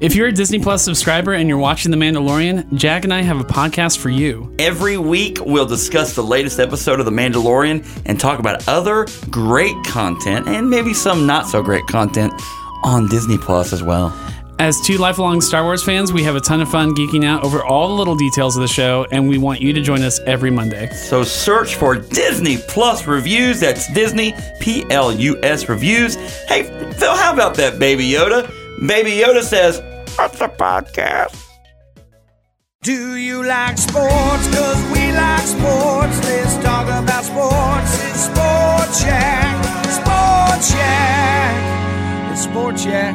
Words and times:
If 0.00 0.16
you're 0.16 0.26
a 0.26 0.32
Disney 0.32 0.58
Plus 0.58 0.82
subscriber 0.82 1.34
and 1.34 1.48
you're 1.48 1.58
watching 1.58 1.92
The 1.92 1.96
Mandalorian, 1.96 2.74
Jack 2.74 3.04
and 3.04 3.14
I 3.14 3.22
have 3.22 3.38
a 3.40 3.44
podcast 3.44 3.98
for 3.98 4.10
you. 4.10 4.52
Every 4.58 4.98
week, 4.98 5.38
we'll 5.40 5.66
discuss 5.66 6.14
the 6.14 6.22
latest 6.22 6.58
episode 6.58 6.98
of 6.98 7.06
The 7.06 7.12
Mandalorian 7.12 7.86
and 8.04 8.18
talk 8.18 8.40
about 8.40 8.66
other 8.66 9.06
great 9.30 9.76
content 9.86 10.48
and 10.48 10.68
maybe 10.68 10.94
some 10.94 11.26
not 11.26 11.46
so 11.46 11.62
great 11.62 11.86
content 11.86 12.32
on 12.82 13.08
Disney 13.08 13.38
Plus 13.38 13.72
as 13.72 13.84
well. 13.84 14.12
As 14.58 14.80
two 14.80 14.98
lifelong 14.98 15.40
Star 15.40 15.62
Wars 15.62 15.84
fans, 15.84 16.12
we 16.12 16.24
have 16.24 16.34
a 16.34 16.40
ton 16.40 16.60
of 16.60 16.68
fun 16.68 16.94
geeking 16.94 17.24
out 17.24 17.44
over 17.44 17.64
all 17.64 17.88
the 17.88 17.94
little 17.94 18.16
details 18.16 18.56
of 18.56 18.62
the 18.62 18.68
show, 18.68 19.06
and 19.12 19.28
we 19.28 19.38
want 19.38 19.60
you 19.60 19.72
to 19.72 19.80
join 19.80 20.02
us 20.02 20.18
every 20.26 20.50
Monday. 20.50 20.88
So 20.90 21.22
search 21.22 21.76
for 21.76 21.94
Disney 21.96 22.58
Plus 22.68 23.06
Reviews. 23.06 23.60
That's 23.60 23.92
Disney 23.92 24.34
P 24.60 24.84
L 24.90 25.12
U 25.12 25.40
S 25.42 25.68
Reviews. 25.68 26.16
Hey, 26.48 26.64
Phil, 26.98 27.16
how 27.16 27.32
about 27.32 27.54
that, 27.56 27.78
Baby 27.78 28.08
Yoda? 28.08 28.52
Baby 28.80 29.12
Yoda 29.12 29.42
says, 29.42 29.80
What's 30.18 30.40
a 30.40 30.48
podcast? 30.48 31.40
Do 32.82 33.14
you 33.16 33.42
like 33.44 33.78
sports? 33.78 34.46
Cause 34.54 34.82
we 34.92 35.10
like 35.12 35.40
sports. 35.46 36.18
Let's 36.24 36.56
talk 36.56 36.84
about 36.86 37.24
sports. 37.24 38.04
It's 38.04 38.20
Sports 38.24 39.00
Shack. 39.02 39.84
Sports 39.86 40.70
Shack. 40.72 42.32
It's 42.32 42.42
Sports 42.42 42.82
Shack. 42.82 43.14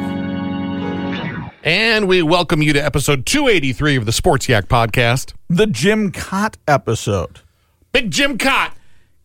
And 1.62 2.08
we 2.08 2.22
welcome 2.22 2.62
you 2.62 2.72
to 2.72 2.84
episode 2.84 3.26
283 3.26 3.96
of 3.96 4.06
the 4.06 4.12
Sports 4.12 4.48
Yak 4.48 4.66
podcast. 4.66 5.34
The 5.48 5.66
Jim 5.66 6.10
Kaat 6.10 6.56
episode. 6.66 7.40
Big 7.92 8.10
Jim 8.10 8.38
Kaat. 8.38 8.72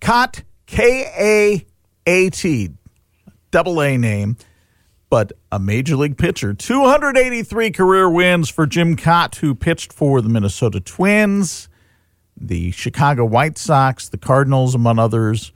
Kaat, 0.02 0.44
K 0.68 1.06
A 1.18 1.66
A 2.06 2.30
T, 2.30 2.70
double 3.52 3.82
A 3.82 3.98
name, 3.98 4.38
but 5.10 5.32
a 5.52 5.60
major 5.60 5.96
league 5.96 6.18
pitcher. 6.18 6.54
283 6.54 7.72
career 7.72 8.10
wins 8.10 8.50
for 8.50 8.66
Jim 8.66 8.96
Kaat, 8.96 9.36
who 9.36 9.56
pitched 9.56 9.94
for 9.94 10.22
the 10.22 10.30
Minnesota 10.30 10.80
Twins, 10.80 11.70
the 12.36 12.72
Chicago 12.72 13.26
White 13.26 13.58
Sox, 13.58 14.10
the 14.10 14.18
Cardinals, 14.18 14.76
among 14.76 15.00
others. 15.00 15.52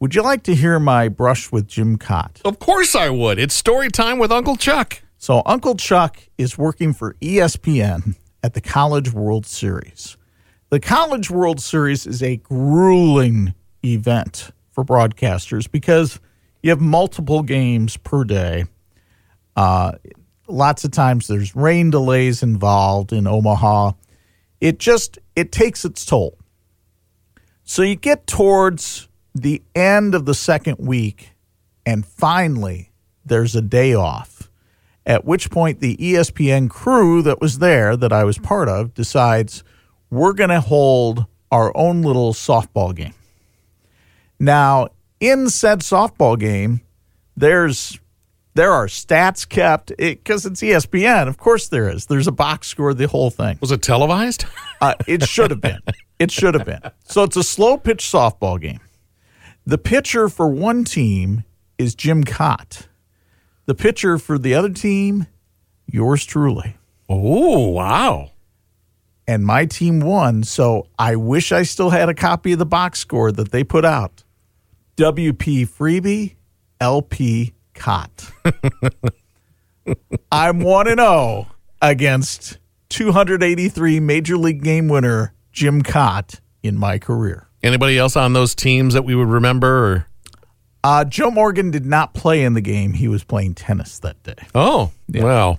Would 0.00 0.14
you 0.14 0.22
like 0.22 0.42
to 0.44 0.54
hear 0.54 0.78
my 0.78 1.08
brush 1.08 1.50
with 1.50 1.66
Jim 1.66 1.98
Kaat? 1.98 2.40
Of 2.44 2.58
course 2.58 2.94
I 2.94 3.10
would. 3.10 3.38
It's 3.38 3.54
story 3.54 3.90
time 3.90 4.18
with 4.18 4.32
Uncle 4.32 4.56
Chuck. 4.56 5.02
So, 5.18 5.42
Uncle 5.46 5.74
Chuck 5.76 6.18
is 6.36 6.58
working 6.58 6.92
for 6.92 7.14
ESPN 7.22 8.16
at 8.42 8.52
the 8.52 8.60
College 8.60 9.12
World 9.12 9.46
Series. 9.46 10.18
The 10.68 10.80
College 10.80 11.30
World 11.30 11.60
Series 11.60 12.06
is 12.06 12.22
a 12.22 12.36
grueling 12.36 13.54
event 13.84 14.50
for 14.70 14.84
broadcasters 14.84 15.70
because 15.70 16.20
you 16.62 16.70
have 16.70 16.80
multiple 16.80 17.42
games 17.42 17.96
per 17.96 18.24
day. 18.24 18.64
Uh, 19.56 19.92
lots 20.48 20.84
of 20.84 20.90
times 20.90 21.26
there's 21.26 21.54
rain 21.54 21.90
delays 21.90 22.42
involved 22.42 23.12
in 23.12 23.26
Omaha. 23.26 23.92
It 24.60 24.78
just 24.78 25.18
it 25.36 25.52
takes 25.52 25.84
its 25.84 26.04
toll. 26.04 26.38
So 27.64 27.82
you 27.82 27.96
get 27.96 28.26
towards 28.26 29.08
the 29.34 29.62
end 29.74 30.14
of 30.14 30.26
the 30.26 30.34
second 30.34 30.78
week, 30.78 31.32
and 31.86 32.04
finally 32.04 32.92
there's 33.24 33.56
a 33.56 33.62
day 33.62 33.94
off 33.94 34.50
at 35.06 35.24
which 35.24 35.50
point 35.50 35.80
the 35.80 35.96
ESPN 35.96 36.70
crew 36.70 37.22
that 37.22 37.40
was 37.40 37.58
there, 37.58 37.96
that 37.96 38.12
I 38.12 38.24
was 38.24 38.38
part 38.38 38.68
of, 38.68 38.94
decides 38.94 39.62
we're 40.10 40.32
going 40.32 40.50
to 40.50 40.60
hold 40.60 41.26
our 41.50 41.76
own 41.76 42.02
little 42.02 42.32
softball 42.32 42.94
game. 42.94 43.14
Now, 44.38 44.88
in 45.20 45.50
said 45.50 45.80
softball 45.80 46.38
game, 46.38 46.80
there's 47.36 47.98
there 48.54 48.72
are 48.72 48.86
stats 48.86 49.48
kept 49.48 49.92
because 49.96 50.46
it's 50.46 50.62
E 50.62 50.68
ESPN. 50.68 51.28
Of 51.28 51.38
course, 51.38 51.68
there 51.68 51.88
is. 51.88 52.06
There's 52.06 52.28
a 52.28 52.32
box 52.32 52.68
score, 52.68 52.94
the 52.94 53.08
whole 53.08 53.30
thing. 53.30 53.58
Was 53.60 53.72
it 53.72 53.82
televised? 53.82 54.46
Uh, 54.80 54.92
it 55.06 55.22
should 55.22 55.50
have 55.50 55.62
been. 55.62 55.78
It 56.18 56.30
should 56.30 56.52
have 56.52 56.66
been. 56.66 56.80
So 57.04 57.22
it's 57.22 57.36
a 57.36 57.42
slow 57.42 57.78
pitch 57.78 58.04
softball 58.04 58.60
game. 58.60 58.80
The 59.64 59.78
pitcher 59.78 60.28
for 60.28 60.46
one 60.46 60.84
team 60.84 61.44
is 61.78 61.94
Jim 61.94 62.22
Kaat. 62.22 62.86
The 63.64 63.74
pitcher 63.74 64.18
for 64.18 64.36
the 64.36 64.54
other 64.54 64.68
team, 64.68 65.26
yours 65.86 66.26
truly. 66.26 66.76
Oh, 67.08 67.70
wow. 67.70 68.32
And 69.26 69.46
my 69.46 69.64
team 69.64 70.00
won. 70.00 70.42
So 70.42 70.88
I 70.98 71.16
wish 71.16 71.50
I 71.50 71.62
still 71.62 71.88
had 71.88 72.10
a 72.10 72.14
copy 72.14 72.52
of 72.52 72.58
the 72.58 72.66
box 72.66 72.98
score 72.98 73.32
that 73.32 73.52
they 73.52 73.64
put 73.64 73.86
out. 73.86 74.22
WP 74.98 75.66
Freeby, 75.66 76.34
LP 76.78 77.54
Kaat. 77.74 78.32
I'm 80.32 80.60
1 80.60 80.88
and 80.88 81.00
0 81.00 81.46
against 81.82 82.58
283 82.88 84.00
Major 84.00 84.36
League 84.36 84.62
game 84.62 84.88
winner 84.88 85.34
Jim 85.52 85.82
Kaat 85.82 86.40
in 86.62 86.78
my 86.78 86.98
career. 86.98 87.48
Anybody 87.62 87.98
else 87.98 88.16
on 88.16 88.32
those 88.32 88.54
teams 88.54 88.94
that 88.94 89.04
we 89.04 89.14
would 89.14 89.28
remember? 89.28 89.68
Or? 89.92 90.06
Uh, 90.82 91.04
Joe 91.04 91.30
Morgan 91.30 91.70
did 91.70 91.86
not 91.86 92.12
play 92.14 92.42
in 92.44 92.54
the 92.54 92.60
game. 92.60 92.92
He 92.92 93.08
was 93.08 93.24
playing 93.24 93.54
tennis 93.54 93.98
that 94.00 94.22
day. 94.22 94.34
Oh, 94.54 94.92
well. 95.08 95.58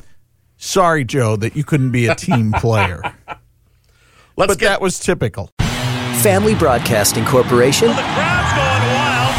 Sorry, 0.58 1.04
Joe, 1.04 1.36
that 1.38 1.56
you 1.56 1.64
couldn't 1.64 1.92
be 1.92 2.08
a 2.08 2.16
team 2.16 2.52
player. 2.58 3.02
Let's 4.38 4.54
but 4.54 4.60
that 4.60 4.82
was 4.82 5.00
typical. 5.00 5.50
Family 6.22 6.56
Broadcasting 6.56 7.26
Corporation, 7.26 7.90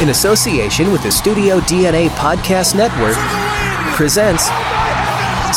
in 0.01 0.11
association 0.11 0.93
with 0.93 1.03
the 1.03 1.11
Studio 1.11 1.59
DNA 1.61 2.09
Podcast 2.11 2.75
Network, 2.77 3.17
presents 3.97 4.45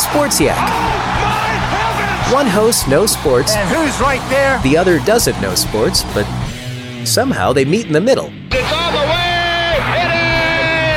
Sports 0.00 0.40
Yak. 0.40 0.58
One 2.32 2.46
host 2.46 2.88
knows 2.88 3.12
sports, 3.12 3.54
And 3.54 3.68
who's 3.68 4.00
right 4.00 4.22
there? 4.30 4.58
the 4.62 4.76
other 4.78 4.98
doesn't 5.00 5.38
know 5.42 5.54
sports, 5.54 6.04
but 6.14 6.24
somehow 7.04 7.52
they 7.52 7.64
meet 7.64 7.86
in 7.86 7.92
the 7.92 8.00
middle. 8.00 8.32
It's 8.50 8.72
all 8.72 8.92
the 8.92 9.06
way. 9.10 9.76
It 10.00 10.10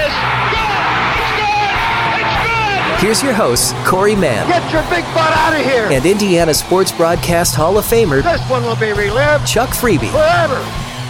is. 0.08 0.14
Good. 0.54 1.20
It's 1.20 1.34
good. 1.42 2.22
It's 2.22 2.36
good. 2.48 3.02
Here's 3.02 3.24
your 3.24 3.34
host, 3.34 3.76
Corey 3.86 4.16
Mann 4.16 4.48
Get 4.48 4.72
your 4.72 4.84
big 4.84 5.04
butt 5.14 5.34
out 5.36 5.54
of 5.54 5.66
here. 5.66 5.90
and 5.92 6.06
Indiana 6.06 6.54
Sports 6.54 6.92
Broadcast 6.94 7.56
Hall 7.56 7.78
of 7.78 7.84
Famer 7.86 8.24
This 8.24 8.42
one 8.50 8.64
will 8.64 8.78
be 8.78 8.94
relived 8.94 9.46
Chuck 9.48 9.70
Freeby. 9.72 10.12
forever. 10.12 10.64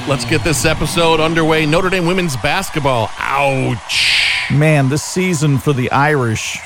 Let's 0.06 0.26
get 0.26 0.44
this 0.44 0.66
episode 0.66 1.22
underway. 1.22 1.66
Notre 1.66 1.90
Dame 1.90 2.06
women's 2.06 2.36
basketball. 2.36 3.10
Ouch. 3.20 4.50
Man, 4.52 4.90
this 4.90 5.02
season 5.02 5.58
for 5.58 5.72
the 5.72 5.90
Irish, 5.92 6.58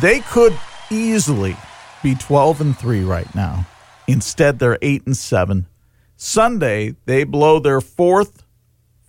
they 0.00 0.20
could 0.20 0.56
easily 0.92 1.56
be 2.04 2.14
12 2.14 2.60
and 2.60 2.78
3 2.78 3.02
right 3.02 3.34
now. 3.34 3.66
Instead, 4.06 4.60
they're 4.60 4.78
8 4.80 5.06
and 5.06 5.16
7. 5.16 5.66
Sunday, 6.16 6.94
they 7.04 7.24
blow 7.24 7.58
their 7.58 7.80
fourth 7.80 8.44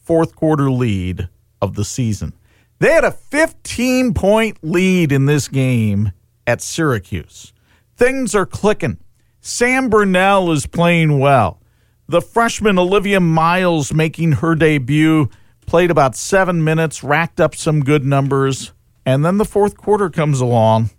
fourth 0.02 0.36
quarter 0.36 0.72
lead 0.72 1.30
of 1.62 1.76
the 1.76 1.86
season. 1.86 2.34
They 2.80 2.92
had 2.92 3.04
a 3.04 3.12
15 3.12 4.16
point 4.16 4.58
lead 4.64 5.12
in 5.12 5.28
this 5.28 5.48
game 5.48 6.12
at 6.48 6.60
Syracuse. 6.60 7.54
Things 7.96 8.34
are 8.34 8.48
clicking. 8.48 8.98
Sam 9.42 9.92
Brunelle 9.92 10.52
is 10.52 10.66
playing 10.66 11.20
well. 11.20 11.60
The 12.08 12.22
freshman 12.22 12.78
Olivia 12.78 13.20
Miles 13.20 13.92
making 13.92 14.34
her 14.34 14.54
debut 14.54 15.30
played 15.66 15.90
about 15.90 16.16
seven 16.16 16.64
minutes, 16.64 17.04
racked 17.04 17.40
up 17.40 17.56
some 17.56 17.84
good 17.84 18.06
numbers, 18.06 18.74
and 19.06 19.26
then 19.26 19.38
the 19.38 19.46
fourth 19.46 19.76
quarter 19.76 20.12
comes 20.12 20.40
along. 20.40 20.92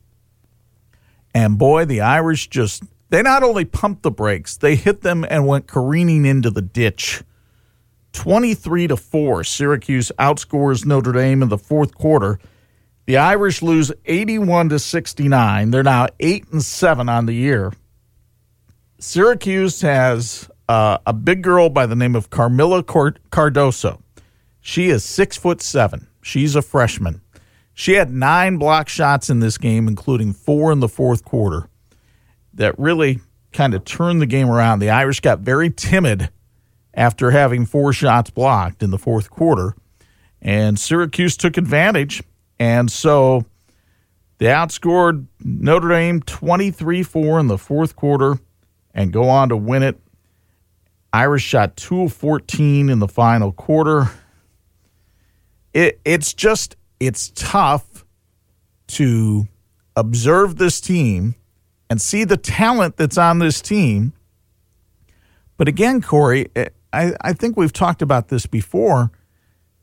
And 1.32 1.58
boy, 1.58 1.84
the 1.84 2.00
Irish 2.00 2.48
just, 2.48 2.82
they 3.10 3.22
not 3.22 3.44
only 3.44 3.64
pumped 3.64 4.02
the 4.02 4.10
brakes, 4.10 4.56
they 4.56 4.74
hit 4.74 5.02
them 5.02 5.24
and 5.28 5.46
went 5.46 5.68
careening 5.68 6.26
into 6.26 6.50
the 6.50 6.62
ditch. 6.62 7.22
23 8.12 8.88
to 8.88 8.96
4, 8.96 9.44
Syracuse 9.44 10.10
outscores 10.18 10.84
Notre 10.86 11.12
Dame 11.12 11.42
in 11.42 11.50
the 11.50 11.58
fourth 11.58 11.94
quarter. 11.94 12.40
The 13.04 13.18
Irish 13.18 13.62
lose 13.62 13.92
81 14.06 14.70
to 14.70 14.78
69. 14.80 15.70
They're 15.70 15.82
now 15.84 16.08
8 16.18 16.48
and 16.50 16.62
7 16.62 17.08
on 17.08 17.26
the 17.26 17.34
year. 17.34 17.72
Syracuse 18.98 19.82
has 19.82 20.48
uh, 20.68 20.98
a 21.06 21.12
big 21.12 21.42
girl 21.42 21.68
by 21.68 21.86
the 21.86 21.96
name 21.96 22.14
of 22.14 22.30
Kamilla 22.30 22.82
Cardoso. 22.82 24.00
She 24.60 24.88
is 24.88 25.04
six 25.04 25.36
foot 25.36 25.62
seven. 25.62 26.08
She's 26.22 26.56
a 26.56 26.62
freshman. 26.62 27.20
She 27.72 27.92
had 27.92 28.10
nine 28.10 28.56
block 28.56 28.88
shots 28.88 29.30
in 29.30 29.40
this 29.40 29.58
game, 29.58 29.86
including 29.86 30.32
four 30.32 30.72
in 30.72 30.80
the 30.80 30.88
fourth 30.88 31.24
quarter, 31.24 31.68
that 32.54 32.78
really 32.78 33.20
kind 33.52 33.74
of 33.74 33.84
turned 33.84 34.20
the 34.20 34.26
game 34.26 34.48
around. 34.48 34.78
The 34.78 34.90
Irish 34.90 35.20
got 35.20 35.40
very 35.40 35.70
timid 35.70 36.30
after 36.94 37.30
having 37.30 37.66
four 37.66 37.92
shots 37.92 38.30
blocked 38.30 38.82
in 38.82 38.90
the 38.90 38.98
fourth 38.98 39.30
quarter, 39.30 39.76
and 40.40 40.78
Syracuse 40.78 41.36
took 41.36 41.56
advantage. 41.56 42.22
And 42.58 42.90
so 42.90 43.44
they 44.38 44.46
outscored 44.46 45.26
Notre 45.44 45.90
Dame 45.90 46.22
23 46.22 47.02
4 47.02 47.40
in 47.40 47.46
the 47.46 47.58
fourth 47.58 47.94
quarter 47.94 48.38
and 48.94 49.12
go 49.12 49.28
on 49.28 49.50
to 49.50 49.56
win 49.56 49.82
it. 49.82 50.00
Irish 51.12 51.42
shot 51.42 51.76
2 51.76 52.02
of 52.02 52.12
14 52.12 52.88
in 52.88 52.98
the 52.98 53.08
final 53.08 53.52
quarter. 53.52 54.10
It, 55.72 56.00
it's 56.04 56.34
just, 56.34 56.76
it's 57.00 57.32
tough 57.34 58.04
to 58.88 59.48
observe 59.94 60.56
this 60.56 60.80
team 60.80 61.34
and 61.88 62.00
see 62.00 62.24
the 62.24 62.36
talent 62.36 62.96
that's 62.96 63.18
on 63.18 63.38
this 63.38 63.60
team. 63.60 64.12
But 65.56 65.68
again, 65.68 66.02
Corey, 66.02 66.48
eh, 66.54 66.68
I, 66.92 67.14
I 67.20 67.32
think 67.32 67.56
we've 67.56 67.72
talked 67.72 68.02
about 68.02 68.28
this 68.28 68.46
before. 68.46 69.10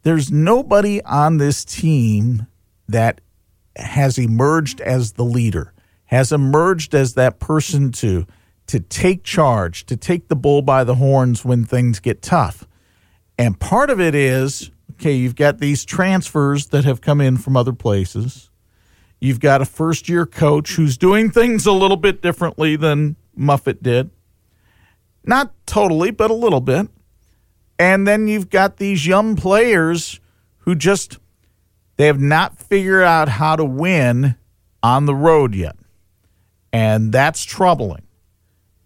There's 0.03 0.31
nobody 0.31 1.01
on 1.03 1.37
this 1.37 1.63
team 1.63 2.47
that 2.87 3.21
has 3.75 4.17
emerged 4.17 4.81
as 4.81 5.13
the 5.13 5.23
leader, 5.23 5.73
has 6.05 6.31
emerged 6.31 6.93
as 6.93 7.13
that 7.15 7.39
person 7.39 7.91
to 7.93 8.27
to 8.67 8.79
take 8.79 9.23
charge, 9.23 9.85
to 9.85 9.97
take 9.97 10.27
the 10.27 10.35
bull 10.35 10.61
by 10.61 10.83
the 10.83 10.95
horns 10.95 11.43
when 11.43 11.65
things 11.65 11.99
get 11.99 12.21
tough. 12.21 12.67
And 13.37 13.59
part 13.59 13.89
of 13.89 13.99
it 13.99 14.15
is 14.15 14.71
okay, 14.93 15.13
you've 15.13 15.35
got 15.35 15.59
these 15.59 15.83
transfers 15.83 16.67
that 16.67 16.85
have 16.85 17.01
come 17.01 17.19
in 17.19 17.37
from 17.37 17.57
other 17.57 17.73
places. 17.73 18.49
You've 19.19 19.39
got 19.39 19.61
a 19.61 19.65
first 19.65 20.07
year 20.07 20.25
coach 20.25 20.75
who's 20.75 20.97
doing 20.97 21.31
things 21.31 21.65
a 21.65 21.71
little 21.71 21.97
bit 21.97 22.21
differently 22.21 22.75
than 22.75 23.15
Muffet 23.35 23.81
did. 23.81 24.11
Not 25.25 25.53
totally, 25.65 26.11
but 26.11 26.29
a 26.29 26.35
little 26.35 26.61
bit. 26.61 26.87
And 27.79 28.07
then 28.07 28.27
you've 28.27 28.49
got 28.49 28.77
these 28.77 29.07
young 29.07 29.35
players 29.35 30.19
who 30.59 30.75
just 30.75 31.19
they 31.97 32.07
have 32.07 32.19
not 32.19 32.57
figured 32.57 33.03
out 33.03 33.29
how 33.29 33.55
to 33.55 33.65
win 33.65 34.35
on 34.81 35.05
the 35.05 35.15
road 35.15 35.55
yet. 35.55 35.75
And 36.71 37.11
that's 37.11 37.43
troubling 37.43 38.02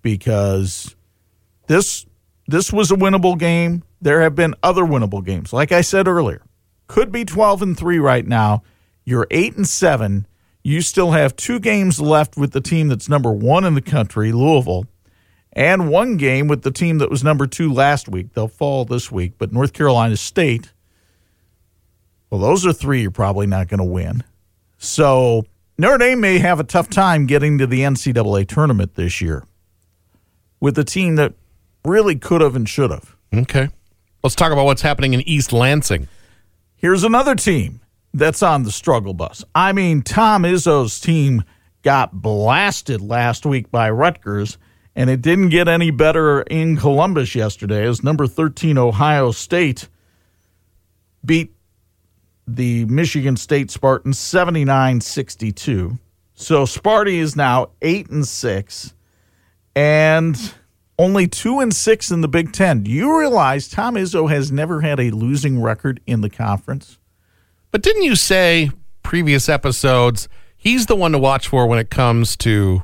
because 0.07 0.95
this 1.67 2.05
this 2.47 2.71
was 2.71 2.91
a 2.91 2.95
winnable 2.95 3.37
game. 3.37 3.83
There 4.01 4.21
have 4.21 4.35
been 4.35 4.55
other 4.63 4.83
winnable 4.83 5.23
games. 5.23 5.51
Like 5.51 5.71
I 5.71 5.81
said 5.81 6.07
earlier, 6.07 6.43
could 6.87 7.11
be 7.11 7.25
12 7.25 7.61
and 7.61 7.77
3 7.77 7.99
right 7.99 8.25
now. 8.25 8.63
You're 9.03 9.27
8 9.31 9.57
and 9.57 9.67
7. 9.67 10.27
You 10.63 10.81
still 10.81 11.11
have 11.11 11.35
two 11.35 11.59
games 11.59 11.99
left 11.99 12.37
with 12.37 12.51
the 12.51 12.61
team 12.61 12.87
that's 12.87 13.09
number 13.09 13.31
1 13.31 13.65
in 13.65 13.73
the 13.73 13.81
country, 13.81 14.31
Louisville, 14.31 14.85
and 15.53 15.89
one 15.89 16.17
game 16.17 16.47
with 16.47 16.61
the 16.61 16.71
team 16.71 16.99
that 16.99 17.09
was 17.09 17.23
number 17.23 17.47
2 17.47 17.73
last 17.73 18.07
week. 18.07 18.33
They'll 18.33 18.47
fall 18.47 18.85
this 18.85 19.11
week, 19.11 19.33
but 19.37 19.51
North 19.51 19.73
Carolina 19.73 20.15
State 20.15 20.71
well, 22.29 22.41
those 22.41 22.65
are 22.65 22.73
three 22.73 23.01
you're 23.01 23.11
probably 23.11 23.47
not 23.47 23.67
going 23.67 23.77
to 23.79 23.85
win. 23.85 24.23
So 24.77 25.45
Notre 25.77 25.97
Dame 25.97 26.19
may 26.19 26.39
have 26.39 26.59
a 26.59 26.63
tough 26.63 26.89
time 26.89 27.25
getting 27.25 27.57
to 27.57 27.67
the 27.67 27.81
NCAA 27.81 28.47
tournament 28.47 28.95
this 28.95 29.21
year 29.21 29.45
with 30.59 30.77
a 30.77 30.83
team 30.83 31.15
that 31.15 31.33
really 31.85 32.15
could 32.15 32.41
have 32.41 32.55
and 32.55 32.67
should 32.67 32.91
have. 32.91 33.15
Okay. 33.33 33.69
Let's 34.23 34.35
talk 34.35 34.51
about 34.51 34.65
what's 34.65 34.81
happening 34.81 35.13
in 35.13 35.21
East 35.21 35.53
Lansing. 35.53 36.07
Here's 36.75 37.03
another 37.03 37.35
team 37.35 37.81
that's 38.13 38.43
on 38.43 38.63
the 38.63 38.71
struggle 38.71 39.13
bus. 39.13 39.43
I 39.53 39.73
mean, 39.73 40.01
Tom 40.01 40.43
Izzo's 40.43 40.99
team 40.99 41.43
got 41.83 42.13
blasted 42.13 43.01
last 43.01 43.45
week 43.45 43.71
by 43.71 43.89
Rutgers, 43.89 44.57
and 44.95 45.09
it 45.09 45.21
didn't 45.21 45.49
get 45.49 45.67
any 45.67 45.91
better 45.91 46.41
in 46.41 46.77
Columbus 46.77 47.35
yesterday 47.35 47.85
as 47.85 48.03
number 48.03 48.27
13 48.27 48.77
Ohio 48.77 49.31
State 49.31 49.87
beat 51.23 51.53
the 52.47 52.85
Michigan 52.85 53.37
State 53.37 53.69
Spartans 53.69 54.17
79 54.17 55.01
62. 55.01 55.97
So 56.33 56.63
Sparty 56.63 57.17
is 57.17 57.35
now 57.35 57.69
8 57.81 58.09
and 58.09 58.27
6 58.27 58.93
and 59.77 60.55
only 60.97 61.27
2 61.27 61.59
and 61.59 61.71
6 61.71 62.09
in 62.11 62.21
the 62.21 62.27
Big 62.27 62.51
10. 62.51 62.81
Do 62.81 62.89
you 62.89 63.15
realize 63.19 63.67
Tom 63.67 63.93
Izzo 63.93 64.27
has 64.27 64.51
never 64.51 64.81
had 64.81 64.99
a 64.99 65.11
losing 65.11 65.61
record 65.61 66.01
in 66.07 66.21
the 66.21 66.31
conference? 66.31 66.97
But 67.69 67.83
didn't 67.83 68.01
you 68.01 68.15
say 68.15 68.71
previous 69.03 69.47
episodes 69.47 70.27
he's 70.55 70.87
the 70.87 70.95
one 70.95 71.11
to 71.11 71.19
watch 71.19 71.47
for 71.47 71.67
when 71.67 71.77
it 71.77 71.91
comes 71.91 72.35
to 72.37 72.81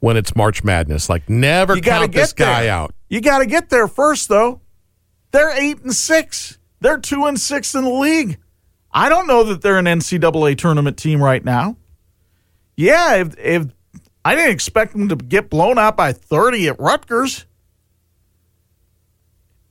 when 0.00 0.18
it's 0.18 0.36
March 0.36 0.62
Madness? 0.62 1.08
Like 1.08 1.30
never 1.30 1.76
You 1.76 1.80
count 1.80 2.12
this 2.12 2.34
guy 2.34 2.64
there. 2.64 2.72
out. 2.72 2.94
You 3.08 3.22
got 3.22 3.38
to 3.38 3.46
get 3.46 3.70
there 3.70 3.88
first 3.88 4.28
though. 4.28 4.60
They're 5.30 5.50
8 5.50 5.82
and 5.84 5.94
6. 5.94 6.58
They're 6.80 6.98
2 6.98 7.24
and 7.24 7.40
6 7.40 7.74
in 7.74 7.84
the 7.84 7.90
league. 7.90 8.36
I 8.92 9.08
don't 9.08 9.26
know 9.26 9.44
that 9.44 9.62
they're 9.62 9.78
an 9.78 9.86
NCAA 9.86 10.58
tournament 10.58 10.98
team 10.98 11.22
right 11.22 11.42
now. 11.44 11.76
Yeah, 12.76 13.16
if, 13.16 13.38
if 13.38 13.66
I 14.28 14.34
didn't 14.34 14.50
expect 14.50 14.92
them 14.92 15.08
to 15.08 15.16
get 15.16 15.48
blown 15.48 15.78
out 15.78 15.96
by 15.96 16.12
30 16.12 16.68
at 16.68 16.78
Rutgers. 16.78 17.46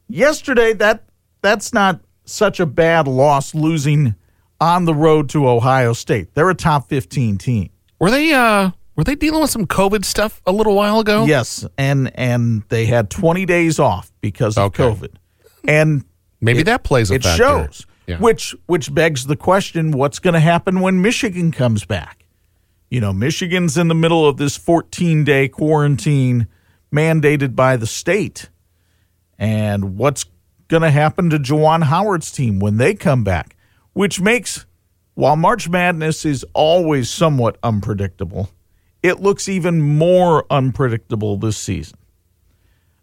Yesterday, 0.07 0.73
that 0.73 1.03
that's 1.41 1.73
not 1.73 1.99
such 2.25 2.59
a 2.59 2.65
bad 2.65 3.07
loss 3.07 3.53
losing 3.53 4.15
on 4.59 4.85
the 4.85 4.95
road 4.95 5.29
to 5.29 5.47
Ohio 5.47 5.93
State. 5.93 6.33
They're 6.33 6.49
a 6.49 6.55
top 6.55 6.87
15 6.89 7.37
team. 7.37 7.69
Were 7.99 8.09
they 8.09 8.33
uh 8.33 8.71
were 8.95 9.03
they 9.03 9.13
dealing 9.15 9.41
with 9.41 9.51
some 9.51 9.67
COVID 9.67 10.03
stuff 10.05 10.41
a 10.47 10.51
little 10.51 10.73
while 10.75 10.99
ago? 10.99 11.25
Yes, 11.25 11.65
and 11.77 12.11
and 12.17 12.63
they 12.69 12.85
had 12.87 13.09
20 13.11 13.45
days 13.45 13.77
off 13.79 14.11
because 14.21 14.57
of 14.57 14.63
Okay. 14.75 14.83
COVID. 14.83 15.15
And 15.67 16.03
Maybe 16.41 16.59
it- 16.61 16.65
that 16.65 16.83
plays 16.83 17.11
a 17.11 17.15
it 17.15 17.23
factor. 17.23 17.43
shows. 17.43 17.85
Yeah. 18.07 18.17
Which 18.19 18.55
which 18.65 18.91
begs 18.91 19.25
the 19.27 19.35
question: 19.35 19.91
What's 19.91 20.17
going 20.19 20.33
to 20.33 20.39
happen 20.39 20.79
when 20.79 21.01
Michigan 21.01 21.51
comes 21.51 21.83
back? 21.83 22.16
You 22.89 23.01
know, 23.01 23.11
Michigan's 23.11 23.77
in 23.77 23.89
the 23.89 23.95
middle 23.95 24.27
of 24.27 24.37
this 24.37 24.55
14 24.55 25.23
day 25.23 25.47
quarantine 25.47 26.47
mandated 26.93 27.55
by 27.55 27.75
the 27.75 27.87
state, 27.87 28.49
and 29.37 29.97
what's 29.97 30.25
going 30.67 30.83
to 30.83 30.91
happen 30.91 31.29
to 31.29 31.37
Juwan 31.37 31.83
Howard's 31.83 32.31
team 32.31 32.59
when 32.59 32.77
they 32.77 32.93
come 32.93 33.23
back? 33.23 33.55
Which 33.93 34.21
makes, 34.21 34.65
while 35.15 35.35
March 35.35 35.67
Madness 35.67 36.23
is 36.23 36.45
always 36.53 37.09
somewhat 37.09 37.57
unpredictable, 37.63 38.49
it 39.03 39.19
looks 39.19 39.49
even 39.49 39.81
more 39.81 40.45
unpredictable 40.49 41.37
this 41.37 41.57
season. 41.57 41.97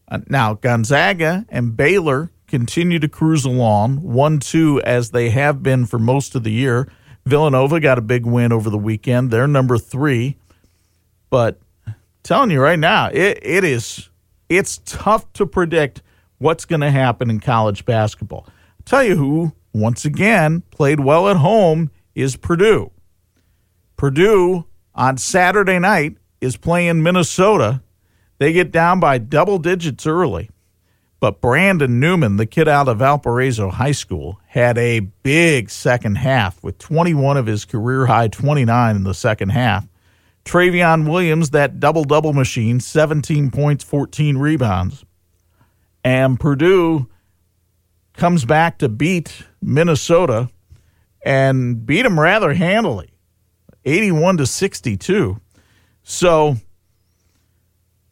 Uh, 0.08 0.20
now, 0.28 0.54
Gonzaga 0.54 1.46
and 1.48 1.76
Baylor 1.76 2.30
continue 2.46 2.98
to 2.98 3.08
cruise 3.08 3.44
along, 3.44 4.02
1 4.02 4.38
2 4.38 4.82
as 4.82 5.10
they 5.10 5.30
have 5.30 5.62
been 5.62 5.86
for 5.86 5.98
most 5.98 6.34
of 6.34 6.44
the 6.44 6.52
year. 6.52 6.88
Villanova 7.26 7.80
got 7.80 7.98
a 7.98 8.02
big 8.02 8.26
win 8.26 8.52
over 8.52 8.70
the 8.70 8.78
weekend. 8.78 9.30
They're 9.30 9.46
number 9.46 9.78
three. 9.78 10.36
But 11.30 11.58
telling 12.22 12.50
you 12.50 12.60
right 12.60 12.78
now, 12.78 13.08
it, 13.08 13.38
it 13.42 13.64
is 13.64 14.08
it's 14.48 14.78
tough 14.84 15.32
to 15.34 15.46
predict 15.46 16.02
what's 16.38 16.64
going 16.64 16.80
to 16.80 16.90
happen 16.90 17.30
in 17.30 17.40
college 17.40 17.84
basketball. 17.84 18.46
I'll 18.46 18.84
tell 18.84 19.02
you 19.02 19.16
who, 19.16 19.52
once 19.72 20.04
again, 20.04 20.62
played 20.70 21.00
well 21.00 21.28
at 21.28 21.38
home 21.38 21.90
is 22.14 22.36
Purdue. 22.36 22.90
Purdue 23.96 24.66
on 24.94 25.16
Saturday 25.16 25.78
night 25.78 26.18
is 26.40 26.56
playing 26.56 27.02
Minnesota. 27.02 27.82
They 28.38 28.52
get 28.52 28.70
down 28.70 29.00
by 29.00 29.18
double 29.18 29.58
digits 29.58 30.06
early. 30.06 30.50
But 31.24 31.40
Brandon 31.40 32.00
Newman, 32.00 32.36
the 32.36 32.44
kid 32.44 32.68
out 32.68 32.86
of 32.86 32.98
Valparaiso 32.98 33.70
High 33.70 33.92
School, 33.92 34.38
had 34.46 34.76
a 34.76 35.00
big 35.00 35.70
second 35.70 36.16
half 36.16 36.62
with 36.62 36.76
21 36.76 37.38
of 37.38 37.46
his 37.46 37.64
career 37.64 38.04
high 38.04 38.28
29 38.28 38.94
in 38.94 39.04
the 39.04 39.14
second 39.14 39.48
half. 39.48 39.88
Trevion 40.44 41.08
Williams, 41.08 41.48
that 41.48 41.80
double 41.80 42.04
double 42.04 42.34
machine, 42.34 42.78
17 42.78 43.50
points, 43.50 43.82
14 43.82 44.36
rebounds. 44.36 45.02
And 46.04 46.38
Purdue 46.38 47.08
comes 48.12 48.44
back 48.44 48.76
to 48.80 48.90
beat 48.90 49.46
Minnesota 49.62 50.50
and 51.24 51.86
beat 51.86 52.02
them 52.02 52.20
rather 52.20 52.52
handily, 52.52 53.14
81 53.86 54.36
to 54.36 54.46
62. 54.46 55.40
So 56.02 56.58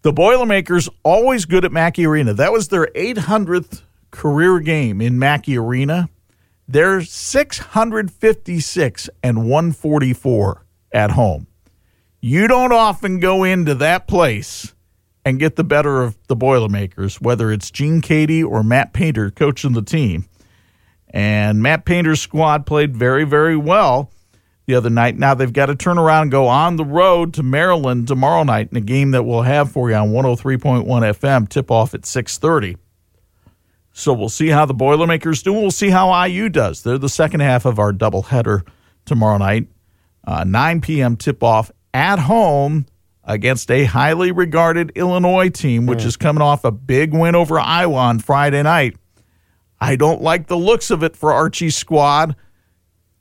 the 0.02 0.12
Boilermakers 0.12 0.88
always 1.02 1.44
good 1.44 1.64
at 1.64 1.72
Mackey 1.72 2.06
Arena. 2.06 2.34
That 2.34 2.52
was 2.52 2.68
their 2.68 2.86
800th 2.94 3.82
career 4.10 4.60
game 4.60 5.00
in 5.00 5.18
Mackey 5.18 5.56
Arena. 5.56 6.08
They're 6.68 7.02
656 7.02 9.10
and 9.22 9.48
144 9.48 10.66
at 10.92 11.10
home. 11.12 11.46
You 12.20 12.46
don't 12.46 12.72
often 12.72 13.20
go 13.20 13.44
into 13.44 13.74
that 13.76 14.06
place 14.06 14.74
and 15.24 15.38
get 15.38 15.56
the 15.56 15.64
better 15.64 16.02
of 16.02 16.18
the 16.26 16.36
Boilermakers, 16.36 17.20
whether 17.20 17.52
it's 17.52 17.70
Gene 17.70 18.00
Keady 18.00 18.44
or 18.44 18.62
Matt 18.62 18.92
Painter 18.92 19.30
coaching 19.30 19.72
the 19.72 19.82
team. 19.82 20.26
And 21.10 21.62
Matt 21.62 21.84
Painter's 21.84 22.20
squad 22.20 22.66
played 22.66 22.96
very, 22.96 23.24
very 23.24 23.56
well 23.56 24.10
the 24.72 24.76
the 24.76 24.78
other 24.78 24.90
night. 24.90 25.18
Now 25.18 25.34
they've 25.34 25.52
got 25.52 25.66
to 25.66 25.76
turn 25.76 25.98
around 25.98 26.22
and 26.22 26.30
go 26.30 26.48
on 26.48 26.76
the 26.76 26.84
road 26.84 27.34
to 27.34 27.42
Maryland 27.42 28.08
tomorrow 28.08 28.42
night 28.42 28.68
in 28.70 28.76
a 28.78 28.80
game 28.80 29.10
that 29.10 29.24
we'll 29.24 29.42
have 29.42 29.70
for 29.70 29.90
you 29.90 29.96
on 29.96 30.10
103.1 30.10 30.84
FM. 30.86 31.48
Tip 31.48 31.70
off 31.70 31.92
at 31.94 32.02
6:30. 32.02 32.76
So 33.92 34.14
we'll 34.14 34.30
see 34.30 34.48
how 34.48 34.64
the 34.64 34.72
Boilermakers 34.72 35.42
do. 35.42 35.52
We'll 35.52 35.70
see 35.70 35.90
how 35.90 36.24
IU 36.24 36.48
does. 36.48 36.82
They're 36.82 36.96
the 36.96 37.10
second 37.10 37.40
half 37.40 37.66
of 37.66 37.78
our 37.78 37.92
doubleheader 37.92 38.66
tomorrow 39.04 39.36
night. 39.36 39.68
Uh, 40.26 40.44
9 40.44 40.80
p.m. 40.80 41.16
tip 41.16 41.42
off 41.42 41.70
at 41.92 42.18
home 42.18 42.86
against 43.24 43.70
a 43.70 43.84
highly 43.84 44.32
regarded 44.32 44.92
Illinois 44.94 45.50
team, 45.50 45.84
which 45.84 46.04
is 46.04 46.16
coming 46.16 46.40
off 46.40 46.64
a 46.64 46.70
big 46.70 47.12
win 47.12 47.34
over 47.34 47.60
Iowa 47.60 47.96
on 47.96 48.18
Friday 48.18 48.62
night. 48.62 48.96
I 49.78 49.96
don't 49.96 50.22
like 50.22 50.46
the 50.46 50.56
looks 50.56 50.90
of 50.90 51.02
it 51.02 51.14
for 51.14 51.30
Archie's 51.30 51.76
squad. 51.76 52.34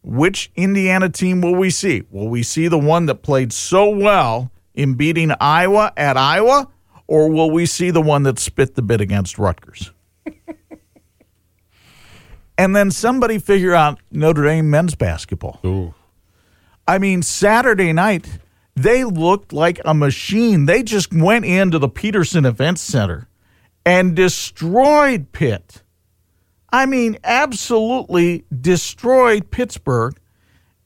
Which 0.03 0.51
Indiana 0.55 1.09
team 1.09 1.41
will 1.41 1.55
we 1.55 1.69
see? 1.69 2.03
Will 2.09 2.27
we 2.27 2.43
see 2.43 2.67
the 2.67 2.79
one 2.79 3.05
that 3.05 3.21
played 3.21 3.53
so 3.53 3.89
well 3.89 4.51
in 4.73 4.95
beating 4.95 5.31
Iowa 5.39 5.93
at 5.95 6.17
Iowa, 6.17 6.69
or 7.07 7.29
will 7.29 7.51
we 7.51 7.65
see 7.65 7.91
the 7.91 8.01
one 8.01 8.23
that 8.23 8.39
spit 8.39 8.75
the 8.75 8.81
bit 8.81 9.01
against 9.01 9.37
Rutgers? 9.37 9.91
and 12.57 12.75
then 12.75 12.89
somebody 12.89 13.37
figure 13.37 13.73
out 13.73 13.99
Notre 14.11 14.45
Dame 14.45 14.69
men's 14.69 14.95
basketball. 14.95 15.59
I 16.87 16.97
mean, 16.97 17.21
Saturday 17.21 17.93
night, 17.93 18.39
they 18.75 19.03
looked 19.03 19.53
like 19.53 19.79
a 19.85 19.93
machine. 19.93 20.65
They 20.65 20.83
just 20.83 21.13
went 21.13 21.45
into 21.45 21.77
the 21.77 21.89
Petersen 21.89 22.45
Events 22.45 22.81
Center 22.81 23.27
and 23.85 24.15
destroyed 24.15 25.31
Pitt. 25.31 25.83
I 26.71 26.85
mean, 26.85 27.17
absolutely 27.23 28.45
destroyed 28.61 29.51
Pittsburgh 29.51 30.17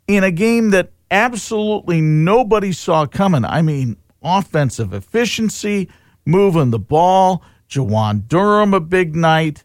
in 0.08 0.24
a 0.24 0.32
game 0.32 0.72
that 0.72 0.92
absolutely 1.12 2.02
nobody 2.02 2.72
saw 2.72 3.06
coming. 3.06 3.46
I 3.46 3.62
mean, 3.62 3.98
offensive 4.24 4.94
efficiency, 4.94 5.90
moving 6.26 6.72
the 6.72 6.80
ball, 6.80 7.44
Juwan 7.70 8.28
Durham 8.28 8.74
a 8.74 8.80
big 8.80 9.16
night, 9.16 9.64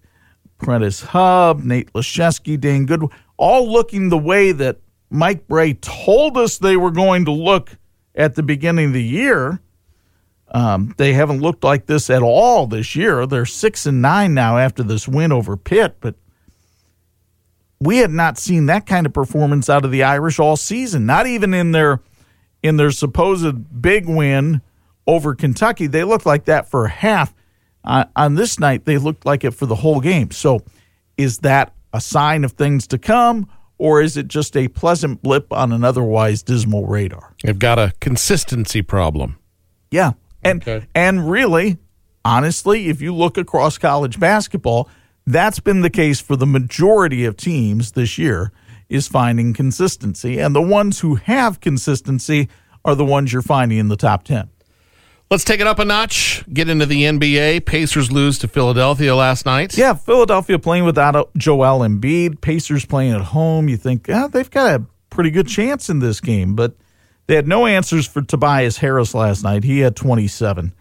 Prentiss 0.58 1.02
Hubb, 1.02 1.64
Nate 1.64 1.92
Laszewski, 1.92 2.60
Dane 2.60 2.86
Good, 2.86 3.02
all 3.36 3.70
looking 3.70 4.10
the 4.10 4.18
way 4.18 4.52
that 4.52 4.78
Mike 5.08 5.48
Brey 5.48 5.74
told 5.74 6.36
us 6.36 6.58
they 6.58 6.76
were 6.76 6.90
going 6.90 7.24
to 7.24 7.32
look 7.32 7.76
at 8.14 8.34
the 8.34 8.42
beginning 8.42 8.86
of 8.86 8.92
the 8.92 9.02
year. 9.02 9.60
Um, 10.52 10.95
they 10.97 11.12
haven't 11.12 11.40
looked 11.40 11.62
like 11.62 11.87
this 11.87 12.11
at 12.11 12.23
all 12.23 12.66
this 12.66 12.97
year. 12.97 13.26
They're 13.26 13.47
six 13.47 13.87
and 13.87 14.02
nine 14.02 14.35
now 14.35 14.59
after 14.59 14.83
this 14.83 15.07
win 15.07 15.30
over 15.30 15.57
Pitt, 15.57 15.97
but 16.00 16.16
we 17.78 17.99
had 17.99 18.11
not 18.11 18.37
seen 18.37 18.66
that 18.66 18.87
kind 18.87 19.07
of 19.07 19.12
performance 19.12 19.71
out 19.71 19.85
of 19.85 19.90
the 19.90 20.02
Irish 20.02 20.38
all 20.38 20.57
season. 20.57 21.07
Not 21.07 21.26
even 21.26 21.54
in 21.54 21.73
their 21.73 22.00
in 22.62 22.76
their 22.76 22.90
supposed 22.90 23.80
big 23.80 24.09
win 24.09 24.61
over 25.07 25.35
Kentucky, 25.35 25.87
they 25.87 26.04
looked 26.04 26.26
like 26.26 26.45
that 26.45 26.69
for 26.69 26.88
half. 26.88 27.35
Uh, 27.83 28.04
on 28.14 28.35
this 28.35 28.61
night, 28.61 28.85
they 28.85 28.99
looked 28.99 29.25
like 29.25 29.45
it 29.45 29.52
for 29.52 29.66
the 29.66 29.76
whole 29.76 30.00
game. 30.00 30.30
So, 30.30 30.61
is 31.16 31.38
that 31.38 31.73
a 31.95 32.00
sign 32.00 32.45
of 32.45 32.52
things 32.52 32.87
to 32.88 32.99
come, 32.99 33.49
or 33.78 34.02
is 34.02 34.19
it 34.19 34.28
just 34.28 34.57
a 34.57 34.69
pleasant 34.69 35.23
blip 35.23 35.50
on 35.52 35.73
an 35.73 35.83
otherwise 35.83 36.42
dismal 36.42 36.87
radar? 36.87 37.35
They've 37.42 37.59
got 37.59 37.78
a 37.78 37.95
consistency 38.00 38.83
problem. 38.83 39.38
Yeah. 39.90 40.12
And 40.42 40.62
Okay. 40.62 40.87
and 40.94 41.30
really, 41.30 41.78
honestly, 42.25 42.88
if 42.88 43.00
you 43.00 43.14
look 43.14 43.37
across 43.38 43.78
college 43.78 44.18
basketball, 44.18 44.88
that's 45.26 45.61
been 45.61 45.82
the 45.82 45.90
case 45.90 46.20
for 46.20 46.37
the 46.37 46.47
majority 46.47 47.25
of 47.25 47.37
teams 47.37 47.92
this 47.92 48.18
year 48.18 48.52
is 48.88 49.06
finding 49.06 49.52
consistency. 49.52 50.38
And 50.38 50.54
the 50.54 50.62
ones 50.62 51.00
who 51.00 51.16
have 51.16 51.61
consistency 51.61 52.49
are 52.85 52.94
the 52.94 53.04
ones 53.04 53.32
you're 53.32 53.42
finding 53.42 53.78
in 53.78 53.88
the 53.88 53.97
top 53.97 54.25
10. 54.25 54.49
Let's 55.30 55.44
take 55.44 55.61
it 55.61 55.66
up 55.68 55.78
a 55.78 55.85
notch. 55.85 56.42
Get 56.52 56.68
into 56.68 56.87
the 56.87 57.04
NBA. 57.04 57.64
Pacers 57.64 58.11
lose 58.11 58.37
to 58.40 58.49
Philadelphia 58.49 59.14
last 59.14 59.47
night. 59.47 59.78
Yeah, 59.78 59.94
Philadelphia 59.94 60.59
playing 60.59 60.85
without 60.85 61.30
Joel 61.37 61.87
Embiid, 61.87 62.40
Pacers 62.40 62.85
playing 62.85 63.12
at 63.12 63.20
home. 63.20 63.68
You 63.68 63.76
think 63.76 64.09
ah, 64.11 64.26
they've 64.26 64.50
got 64.50 64.80
a 64.80 64.85
pretty 65.11 65.30
good 65.30 65.47
chance 65.47 65.88
in 65.88 66.00
this 66.00 66.20
game, 66.20 66.56
but 66.56 66.75
they 67.30 67.37
had 67.37 67.46
no 67.46 67.64
answers 67.64 68.08
for 68.08 68.22
Tobias 68.22 68.76
Harris 68.78 69.14
last 69.14 69.44
night. 69.44 69.62
He 69.62 69.78
had 69.78 69.94
27. 69.94 70.72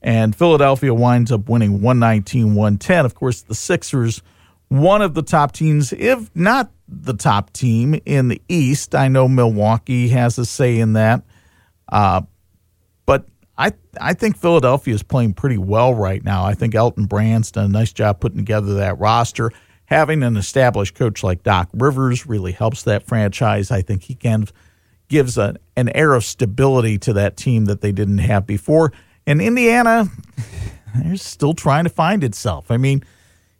And 0.00 0.36
Philadelphia 0.36 0.94
winds 0.94 1.32
up 1.32 1.48
winning 1.48 1.82
119 1.82 2.54
110. 2.54 3.04
Of 3.04 3.16
course, 3.16 3.42
the 3.42 3.56
Sixers, 3.56 4.22
one 4.68 5.02
of 5.02 5.14
the 5.14 5.22
top 5.22 5.50
teams, 5.50 5.92
if 5.92 6.30
not 6.32 6.70
the 6.86 7.12
top 7.12 7.52
team 7.52 8.00
in 8.06 8.28
the 8.28 8.40
East. 8.48 8.94
I 8.94 9.08
know 9.08 9.26
Milwaukee 9.26 10.06
has 10.10 10.38
a 10.38 10.46
say 10.46 10.78
in 10.78 10.92
that. 10.92 11.24
Uh, 11.88 12.20
but 13.04 13.26
I 13.58 13.72
I 14.00 14.14
think 14.14 14.36
Philadelphia 14.36 14.94
is 14.94 15.02
playing 15.02 15.32
pretty 15.32 15.58
well 15.58 15.92
right 15.92 16.22
now. 16.22 16.44
I 16.44 16.54
think 16.54 16.76
Elton 16.76 17.06
Brand's 17.06 17.50
done 17.50 17.64
a 17.64 17.68
nice 17.68 17.92
job 17.92 18.20
putting 18.20 18.38
together 18.38 18.74
that 18.74 19.00
roster. 19.00 19.50
Having 19.86 20.22
an 20.22 20.36
established 20.36 20.94
coach 20.94 21.24
like 21.24 21.42
Doc 21.42 21.68
Rivers 21.74 22.28
really 22.28 22.52
helps 22.52 22.84
that 22.84 23.08
franchise. 23.08 23.72
I 23.72 23.82
think 23.82 24.04
he 24.04 24.14
can 24.14 24.46
gives 25.08 25.38
a, 25.38 25.56
an 25.76 25.88
air 25.94 26.14
of 26.14 26.24
stability 26.24 26.98
to 26.98 27.12
that 27.12 27.36
team 27.36 27.66
that 27.66 27.80
they 27.80 27.92
didn't 27.92 28.18
have 28.18 28.46
before. 28.46 28.92
And 29.26 29.40
Indiana, 29.40 30.06
they're 30.96 31.16
still 31.16 31.54
trying 31.54 31.84
to 31.84 31.90
find 31.90 32.24
itself. 32.24 32.70
I 32.70 32.76
mean, 32.76 33.04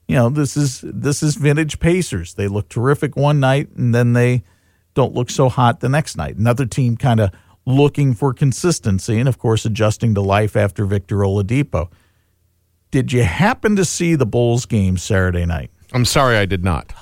you 0.08 0.16
know, 0.16 0.28
this 0.28 0.56
is 0.56 0.84
this 0.86 1.22
is 1.22 1.34
vintage 1.36 1.80
Pacers. 1.80 2.34
They 2.34 2.48
look 2.48 2.68
terrific 2.68 3.16
one 3.16 3.40
night 3.40 3.70
and 3.76 3.94
then 3.94 4.12
they 4.12 4.44
don't 4.94 5.14
look 5.14 5.30
so 5.30 5.48
hot 5.48 5.80
the 5.80 5.88
next 5.88 6.16
night. 6.16 6.36
Another 6.36 6.66
team 6.66 6.96
kind 6.96 7.20
of 7.20 7.30
looking 7.64 8.14
for 8.14 8.32
consistency 8.32 9.18
and 9.18 9.28
of 9.28 9.38
course 9.38 9.64
adjusting 9.64 10.14
to 10.14 10.20
life 10.20 10.56
after 10.56 10.84
Victor 10.84 11.16
Oladipo. 11.16 11.90
Did 12.92 13.12
you 13.12 13.24
happen 13.24 13.74
to 13.76 13.84
see 13.84 14.14
the 14.14 14.26
Bulls 14.26 14.64
game 14.64 14.96
Saturday 14.96 15.44
night? 15.44 15.70
I'm 15.92 16.04
sorry 16.04 16.36
I 16.36 16.46
did 16.46 16.64
not. 16.64 16.92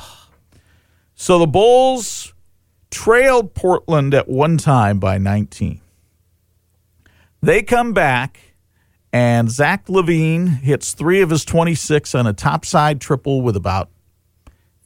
So 1.15 1.39
the 1.39 1.47
Bulls 1.47 2.34
trailed 2.95 3.55
Portland 3.55 4.15
at 4.15 4.29
one 4.29 4.57
time 4.57 5.01
by 5.01 5.19
19. 5.19 5.81
They 7.43 7.63
come 7.63 7.93
back, 7.93 8.55
and 9.13 9.51
Zach 9.51 9.89
LaVine 9.89 10.61
hits 10.61 10.95
three 10.95 11.21
of 11.21 11.31
his 11.31 11.45
26 11.45 12.15
on 12.15 12.29
a 12.29 12.33
topside 12.33 13.01
triple 13.01 13.43
with 13.43 13.57
about 13.57 13.91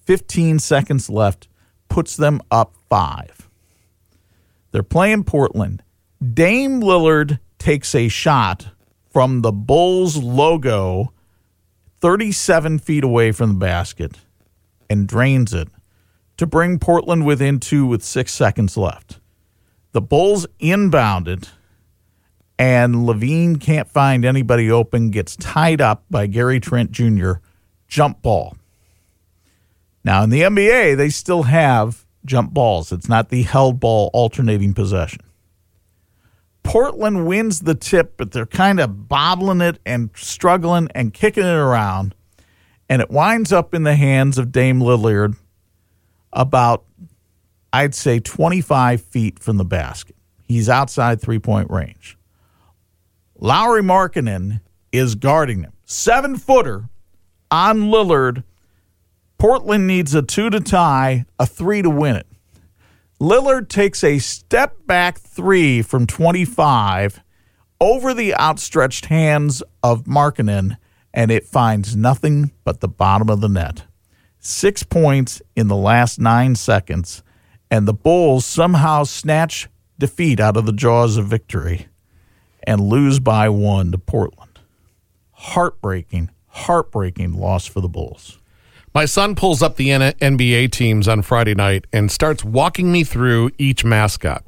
15 0.06 0.58
seconds 0.58 1.10
left, 1.10 1.48
puts 1.90 2.16
them 2.16 2.40
up 2.50 2.74
five. 2.88 3.50
They're 4.72 4.82
playing 4.82 5.24
Portland. 5.24 5.82
Dame 6.32 6.80
Lillard 6.80 7.38
takes 7.58 7.94
a 7.94 8.08
shot 8.08 8.68
from 9.10 9.42
the 9.42 9.52
Bulls 9.52 10.16
logo 10.16 11.12
37 12.00 12.78
feet 12.78 13.04
away 13.04 13.32
from 13.32 13.50
the 13.50 13.58
basket 13.58 14.12
and 14.88 15.06
drains 15.06 15.52
it 15.52 15.68
to 16.38 16.46
bring 16.46 16.78
Portland 16.78 17.26
within 17.26 17.60
two 17.60 17.84
with 17.84 18.02
six 18.02 18.32
seconds 18.32 18.76
left. 18.76 19.20
The 19.92 20.00
Bulls 20.00 20.46
inbounded, 20.60 21.48
and 22.58 22.94
LaVine 22.94 23.60
can't 23.60 23.88
find 23.88 24.24
anybody 24.24 24.70
open, 24.70 25.10
gets 25.10 25.36
tied 25.36 25.80
up 25.80 26.04
by 26.08 26.26
Gary 26.26 26.60
Trent 26.60 26.92
Jr. 26.92 27.32
Jump 27.88 28.22
ball. 28.22 28.56
Now, 30.04 30.22
in 30.22 30.30
the 30.30 30.42
NBA, 30.42 30.96
they 30.96 31.10
still 31.10 31.42
have 31.44 32.06
jump 32.24 32.54
balls. 32.54 32.92
It's 32.92 33.08
not 33.08 33.28
the 33.28 33.42
held 33.42 33.80
ball 33.80 34.10
alternating 34.12 34.74
possession. 34.74 35.20
Portland 36.62 37.26
wins 37.26 37.60
the 37.60 37.74
tip, 37.74 38.16
but 38.16 38.30
they're 38.30 38.46
kind 38.46 38.78
of 38.78 39.08
bobbling 39.08 39.60
it 39.60 39.80
and 39.84 40.10
struggling 40.14 40.88
and 40.94 41.14
kicking 41.14 41.44
it 41.44 41.48
around. 41.48 42.14
And 42.88 43.02
it 43.02 43.10
winds 43.10 43.52
up 43.52 43.74
in 43.74 43.82
the 43.82 43.96
hands 43.96 44.38
of 44.38 44.52
Dame 44.52 44.80
Lillard 44.80 45.36
about, 46.38 46.84
I'd 47.72 47.94
say, 47.94 48.20
25 48.20 49.02
feet 49.02 49.38
from 49.38 49.58
the 49.58 49.64
basket. 49.64 50.16
He's 50.44 50.70
outside 50.70 51.20
three 51.20 51.38
point 51.38 51.70
range. 51.70 52.16
Lauri 53.36 53.82
Markkanen 53.82 54.62
is 54.90 55.14
guarding 55.14 55.62
him. 55.64 55.72
Seven 55.84 56.36
footer 56.36 56.88
on 57.50 57.90
Lillard. 57.90 58.44
Portland 59.36 59.86
needs 59.86 60.14
a 60.14 60.22
two 60.22 60.48
to 60.50 60.60
tie, 60.60 61.26
a 61.38 61.46
three 61.46 61.82
to 61.82 61.90
win 61.90 62.16
it. 62.16 62.26
Lillard 63.20 63.68
takes 63.68 64.02
a 64.02 64.18
step 64.18 64.86
back 64.86 65.18
three 65.18 65.82
from 65.82 66.06
25 66.06 67.20
over 67.80 68.14
the 68.14 68.34
outstretched 68.34 69.06
hands 69.06 69.62
of 69.82 70.04
Markkanen, 70.04 70.76
and 71.12 71.30
it 71.30 71.44
finds 71.44 71.94
nothing 71.96 72.52
but 72.64 72.80
the 72.80 72.88
bottom 72.88 73.28
of 73.28 73.40
the 73.40 73.48
net. 73.48 73.84
Six 74.40 74.82
points 74.82 75.42
in 75.56 75.68
the 75.68 75.76
last 75.76 76.20
nine 76.20 76.54
seconds, 76.54 77.22
and 77.70 77.86
the 77.86 77.92
Bulls 77.94 78.44
somehow 78.44 79.04
snatch 79.04 79.68
defeat 79.98 80.40
out 80.40 80.56
of 80.56 80.64
the 80.66 80.72
jaws 80.72 81.16
of 81.16 81.26
victory 81.26 81.88
and 82.62 82.80
lose 82.80 83.18
by 83.18 83.48
one 83.48 83.92
to 83.92 83.98
Portland. 83.98 84.58
Heartbreaking, 85.32 86.30
heartbreaking 86.48 87.32
loss 87.34 87.66
for 87.66 87.80
the 87.80 87.88
Bulls. 87.88 88.38
My 88.94 89.04
son 89.04 89.34
pulls 89.34 89.62
up 89.62 89.76
the 89.76 89.90
N- 89.90 90.14
NBA 90.20 90.72
teams 90.72 91.08
on 91.08 91.22
Friday 91.22 91.54
night 91.54 91.86
and 91.92 92.10
starts 92.10 92.44
walking 92.44 92.90
me 92.90 93.04
through 93.04 93.50
each 93.58 93.84
mascot 93.84 94.44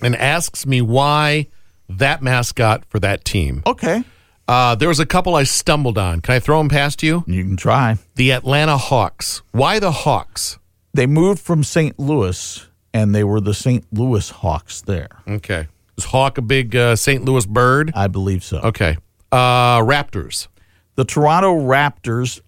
and 0.00 0.16
asks 0.16 0.66
me 0.66 0.80
why 0.80 1.48
that 1.88 2.22
mascot 2.22 2.84
for 2.88 2.98
that 3.00 3.24
team. 3.24 3.62
Okay. 3.66 4.02
Uh, 4.48 4.74
there 4.74 4.88
was 4.88 4.98
a 4.98 5.04
couple 5.06 5.34
I 5.34 5.42
stumbled 5.42 5.98
on. 5.98 6.22
Can 6.22 6.34
I 6.34 6.40
throw 6.40 6.58
them 6.58 6.70
past 6.70 7.02
you? 7.02 7.22
You 7.26 7.44
can 7.44 7.56
try. 7.58 7.98
The 8.14 8.32
Atlanta 8.32 8.78
Hawks. 8.78 9.42
Why 9.52 9.78
the 9.78 9.92
Hawks? 9.92 10.58
They 10.94 11.06
moved 11.06 11.40
from 11.40 11.62
St. 11.62 11.98
Louis, 11.98 12.66
and 12.94 13.14
they 13.14 13.22
were 13.24 13.40
the 13.42 13.52
St. 13.52 13.84
Louis 13.92 14.30
Hawks 14.30 14.80
there. 14.80 15.10
Okay. 15.28 15.68
Is 15.98 16.04
Hawk 16.04 16.38
a 16.38 16.42
big 16.42 16.74
uh, 16.74 16.96
St. 16.96 17.24
Louis 17.24 17.44
bird? 17.44 17.92
I 17.94 18.06
believe 18.06 18.42
so. 18.42 18.58
Okay. 18.60 18.96
Uh, 19.30 19.80
Raptors. 19.80 20.48
The 20.94 21.04
Toronto 21.04 21.54
Raptors, 21.54 22.40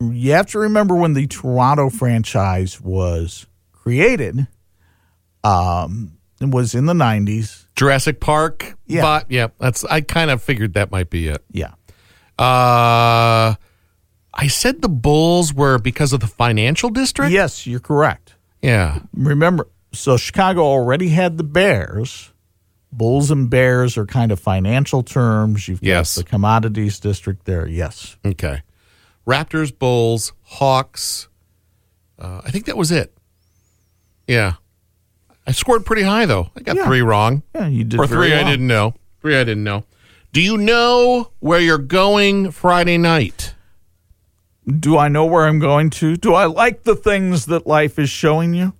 you 0.00 0.32
have 0.32 0.46
to 0.48 0.58
remember 0.58 0.94
when 0.94 1.14
the 1.14 1.26
Toronto 1.26 1.88
franchise 1.88 2.80
was 2.80 3.46
created, 3.72 4.46
um, 5.42 6.18
it 6.40 6.50
was 6.50 6.74
in 6.74 6.86
the 6.86 6.92
90s. 6.92 7.61
Jurassic 7.76 8.20
Park. 8.20 8.76
Yeah. 8.86 9.02
But, 9.02 9.30
yeah, 9.30 9.48
that's 9.58 9.84
I 9.84 10.00
kind 10.02 10.30
of 10.30 10.42
figured 10.42 10.74
that 10.74 10.90
might 10.90 11.10
be 11.10 11.28
it. 11.28 11.42
Yeah. 11.50 11.72
Uh, 12.38 13.54
I 14.34 14.46
said 14.48 14.82
the 14.82 14.88
Bulls 14.88 15.52
were 15.54 15.78
because 15.78 16.12
of 16.12 16.20
the 16.20 16.26
financial 16.26 16.90
district. 16.90 17.32
Yes, 17.32 17.66
you're 17.66 17.80
correct. 17.80 18.34
Yeah. 18.62 19.00
Remember, 19.14 19.68
so 19.92 20.16
Chicago 20.16 20.62
already 20.62 21.08
had 21.10 21.36
the 21.38 21.44
Bears. 21.44 22.32
Bulls 22.90 23.30
and 23.30 23.48
Bears 23.48 23.96
are 23.96 24.04
kind 24.06 24.32
of 24.32 24.38
financial 24.40 25.02
terms. 25.02 25.66
You've 25.68 25.80
got 25.80 25.86
Yes. 25.86 26.14
the 26.14 26.24
commodities 26.24 27.00
district 27.00 27.44
there. 27.46 27.66
Yes. 27.66 28.16
Okay. 28.24 28.62
Raptors, 29.26 29.76
Bulls, 29.76 30.32
Hawks. 30.42 31.28
Uh, 32.18 32.42
I 32.44 32.50
think 32.50 32.66
that 32.66 32.76
was 32.76 32.90
it. 32.90 33.16
Yeah. 34.26 34.54
I 35.46 35.52
scored 35.52 35.84
pretty 35.84 36.02
high 36.02 36.26
though. 36.26 36.50
I 36.56 36.60
got 36.60 36.76
Yeah. 36.76 36.86
three 36.86 37.02
wrong. 37.02 37.42
Yeah, 37.54 37.66
you 37.68 37.84
did 37.84 37.98
Or 38.00 38.06
very 38.06 38.28
three 38.28 38.34
I 38.34 38.42
well. 38.42 38.50
didn't 38.50 38.66
know. 38.66 38.94
Three 39.20 39.36
I 39.36 39.44
didn't 39.44 39.64
know. 39.64 39.84
Do 40.32 40.40
you 40.40 40.56
know 40.56 41.30
where 41.40 41.60
you're 41.60 41.78
going 41.78 42.50
Friday 42.52 42.96
night? 42.98 43.54
Do 44.66 44.96
I 44.96 45.08
know 45.08 45.24
where 45.26 45.46
I'm 45.46 45.58
going 45.58 45.90
to? 45.90 46.16
Do 46.16 46.34
I 46.34 46.46
like 46.46 46.84
the 46.84 46.94
things 46.94 47.46
that 47.46 47.66
life 47.66 47.98
is 47.98 48.08
showing 48.08 48.54
you? 48.54 48.72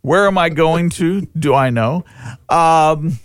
where 0.00 0.26
am 0.28 0.38
I 0.38 0.48
going 0.48 0.88
to? 0.90 1.22
Do 1.38 1.52
I 1.52 1.70
know? 1.70 2.04
Um, 2.48 3.18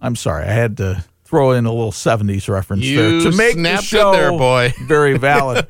I'm 0.00 0.16
sorry, 0.16 0.44
I 0.46 0.52
had 0.52 0.78
to 0.78 1.04
throw 1.24 1.52
in 1.52 1.66
a 1.66 1.72
little 1.72 1.92
70s 1.92 2.48
reference 2.48 2.84
You 2.84 3.20
there 3.20 3.30
to 3.30 3.36
make 3.36 3.52
snapped 3.54 3.82
the 3.82 3.86
show 3.86 4.12
there, 4.12 4.30
boy. 4.30 4.72
very 4.86 5.18
valid. 5.18 5.66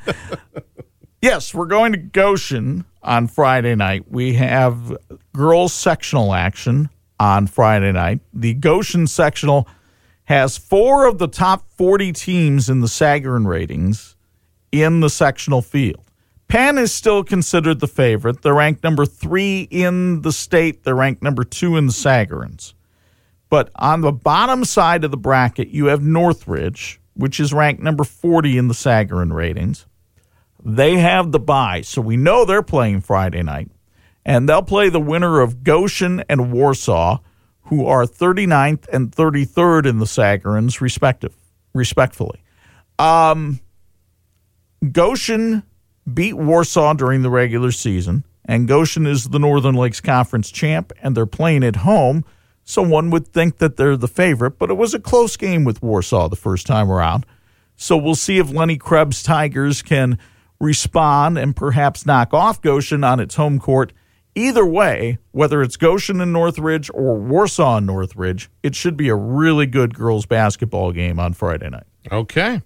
yes, 1.22 1.52
we're 1.54 1.66
going 1.66 1.92
to 1.92 1.98
Goshen 1.98 2.84
on 3.02 3.26
Friday 3.26 3.74
night. 3.74 4.04
We 4.10 4.34
have 4.34 4.96
girls 5.34 5.74
sectional 5.74 6.32
action 6.32 6.88
on 7.20 7.46
Friday 7.46 7.92
night. 7.92 8.20
The 8.32 8.54
Goshen 8.54 9.06
sectional 9.06 9.68
has 10.24 10.56
four 10.56 11.06
of 11.06 11.18
the 11.18 11.28
top 11.28 11.68
40 11.76 12.12
teams 12.12 12.70
in 12.70 12.80
the 12.80 12.86
Sagarin 12.86 13.46
ratings 13.46 14.16
in 14.72 15.00
the 15.00 15.10
sectional 15.10 15.60
field. 15.60 16.00
Penn 16.48 16.78
is 16.78 16.94
still 16.94 17.24
considered 17.24 17.80
the 17.80 17.88
favorite. 17.88 18.42
They're 18.42 18.54
ranked 18.54 18.84
number 18.84 19.04
three 19.04 19.68
in 19.70 20.22
the 20.22 20.32
state. 20.32 20.84
They're 20.84 20.94
ranked 20.94 21.22
number 21.22 21.44
two 21.44 21.76
in 21.76 21.86
the 21.86 21.92
Sagarins. 21.92 22.74
But 23.50 23.70
on 23.76 24.00
the 24.00 24.12
bottom 24.12 24.64
side 24.64 25.04
of 25.04 25.10
the 25.10 25.16
bracket, 25.16 25.68
you 25.68 25.86
have 25.86 26.02
Northridge, 26.02 27.00
which 27.14 27.40
is 27.40 27.52
ranked 27.52 27.82
number 27.82 28.04
40 28.04 28.58
in 28.58 28.68
the 28.68 28.74
Sagarin 28.74 29.32
ratings. 29.32 29.86
They 30.64 30.96
have 30.98 31.32
the 31.32 31.40
bye, 31.40 31.82
so 31.82 32.00
we 32.00 32.16
know 32.16 32.44
they're 32.44 32.62
playing 32.62 33.02
Friday 33.02 33.42
night. 33.42 33.70
And 34.24 34.48
they'll 34.48 34.62
play 34.62 34.88
the 34.88 35.00
winner 35.00 35.40
of 35.40 35.64
Goshen 35.64 36.24
and 36.28 36.52
Warsaw, 36.52 37.18
who 37.64 37.86
are 37.86 38.04
39th 38.04 38.88
and 38.92 39.10
33rd 39.12 39.86
in 39.86 39.98
the 39.98 40.06
Sagarins, 40.06 40.80
respective, 40.80 41.36
respectfully. 41.74 42.42
Um, 42.98 43.60
Goshen 44.92 45.62
beat 46.12 46.34
Warsaw 46.34 46.94
during 46.94 47.22
the 47.22 47.30
regular 47.30 47.70
season, 47.70 48.24
and 48.44 48.68
Goshen 48.68 49.06
is 49.06 49.28
the 49.28 49.38
Northern 49.38 49.74
Lakes 49.74 50.00
Conference 50.00 50.50
champ, 50.50 50.92
and 51.02 51.16
they're 51.16 51.26
playing 51.26 51.64
at 51.64 51.76
home. 51.76 52.24
So 52.64 52.82
one 52.82 53.10
would 53.10 53.28
think 53.28 53.58
that 53.58 53.76
they're 53.76 53.96
the 53.96 54.08
favorite, 54.08 54.58
but 54.58 54.70
it 54.70 54.74
was 54.74 54.94
a 54.94 55.00
close 55.00 55.36
game 55.36 55.64
with 55.64 55.82
Warsaw 55.82 56.28
the 56.28 56.36
first 56.36 56.66
time 56.66 56.90
around. 56.90 57.26
So 57.76 57.96
we'll 57.96 58.14
see 58.14 58.38
if 58.38 58.50
Lenny 58.50 58.76
Krebs 58.76 59.22
Tigers 59.22 59.82
can 59.82 60.18
respond 60.60 61.36
and 61.36 61.54
perhaps 61.54 62.06
knock 62.06 62.32
off 62.32 62.62
Goshen 62.62 63.04
on 63.04 63.20
its 63.20 63.34
home 63.34 63.58
court. 63.58 63.92
Either 64.36 64.66
way, 64.66 65.18
whether 65.30 65.62
it's 65.62 65.76
Goshen 65.76 66.20
and 66.20 66.32
Northridge 66.32 66.90
or 66.92 67.16
Warsaw 67.16 67.76
and 67.76 67.86
Northridge, 67.86 68.50
it 68.62 68.74
should 68.74 68.96
be 68.96 69.08
a 69.08 69.14
really 69.14 69.66
good 69.66 69.94
girls 69.94 70.26
basketball 70.26 70.90
game 70.90 71.20
on 71.20 71.34
Friday 71.34 71.70
night. 71.70 71.84
Okay. 72.10 72.60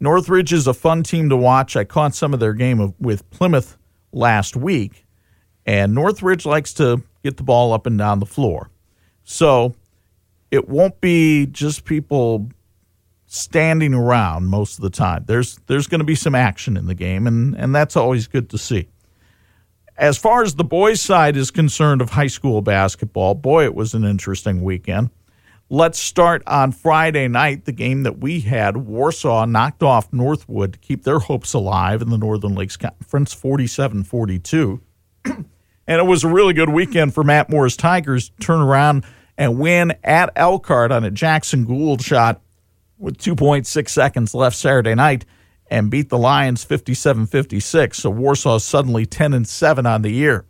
Northridge 0.00 0.52
is 0.52 0.66
a 0.66 0.74
fun 0.74 1.02
team 1.02 1.28
to 1.28 1.36
watch. 1.36 1.76
I 1.76 1.84
caught 1.84 2.14
some 2.14 2.32
of 2.32 2.40
their 2.40 2.54
game 2.54 2.80
of, 2.80 2.94
with 2.98 3.28
Plymouth 3.30 3.76
last 4.12 4.56
week, 4.56 5.06
and 5.66 5.94
Northridge 5.94 6.46
likes 6.46 6.72
to 6.74 7.02
get 7.22 7.36
the 7.36 7.42
ball 7.42 7.72
up 7.72 7.86
and 7.86 7.98
down 7.98 8.20
the 8.20 8.26
floor. 8.26 8.70
So 9.22 9.74
it 10.50 10.68
won't 10.68 11.00
be 11.00 11.46
just 11.46 11.84
people 11.84 12.50
standing 13.26 13.94
around 13.94 14.46
most 14.46 14.78
of 14.78 14.82
the 14.82 14.90
time. 14.90 15.24
There's 15.26 15.58
there's 15.66 15.86
going 15.86 16.00
to 16.00 16.04
be 16.04 16.14
some 16.14 16.34
action 16.34 16.76
in 16.76 16.86
the 16.86 16.94
game, 16.94 17.26
and 17.26 17.54
and 17.56 17.74
that's 17.74 17.96
always 17.96 18.26
good 18.26 18.50
to 18.50 18.58
see. 18.58 18.88
As 19.96 20.18
far 20.18 20.42
as 20.42 20.56
the 20.56 20.64
boys' 20.64 21.00
side 21.00 21.36
is 21.36 21.52
concerned 21.52 22.00
of 22.00 22.10
high 22.10 22.26
school 22.26 22.62
basketball, 22.62 23.34
boy, 23.34 23.64
it 23.64 23.74
was 23.74 23.94
an 23.94 24.04
interesting 24.04 24.62
weekend. 24.62 25.10
Let's 25.70 25.98
start 25.98 26.42
on 26.46 26.72
Friday 26.72 27.28
night, 27.28 27.64
the 27.64 27.72
game 27.72 28.02
that 28.02 28.18
we 28.18 28.40
had. 28.40 28.76
Warsaw 28.76 29.44
knocked 29.46 29.82
off 29.82 30.12
Northwood 30.12 30.74
to 30.74 30.78
keep 30.78 31.04
their 31.04 31.20
hopes 31.20 31.54
alive 31.54 32.02
in 32.02 32.10
the 32.10 32.18
Northern 32.18 32.54
Lakes 32.54 32.76
Conference 32.76 33.32
47 33.32 34.02
42. 34.04 34.82
and 35.24 35.46
it 35.86 36.06
was 36.06 36.24
a 36.24 36.28
really 36.28 36.54
good 36.54 36.68
weekend 36.68 37.14
for 37.14 37.22
Matt 37.22 37.48
Moore's 37.48 37.76
Tigers 37.76 38.30
to 38.30 38.36
turn 38.38 38.60
around 38.60 39.04
and 39.38 39.58
win 39.58 39.94
at 40.02 40.30
Elkhart 40.36 40.90
on 40.92 41.04
a 41.04 41.10
Jackson 41.10 41.64
Gould 41.64 42.02
shot 42.02 42.40
with 42.98 43.16
2.6 43.18 43.88
seconds 43.88 44.34
left 44.34 44.56
Saturday 44.56 44.94
night 44.94 45.24
and 45.74 45.90
beat 45.90 46.08
the 46.08 46.16
Lions 46.16 46.62
57 46.62 47.26
56. 47.26 47.98
So 47.98 48.08
Warsaw 48.08 48.58
suddenly 48.58 49.04
10 49.04 49.34
and 49.34 49.46
7 49.46 49.84
on 49.84 50.02
the 50.02 50.12
year. 50.12 50.44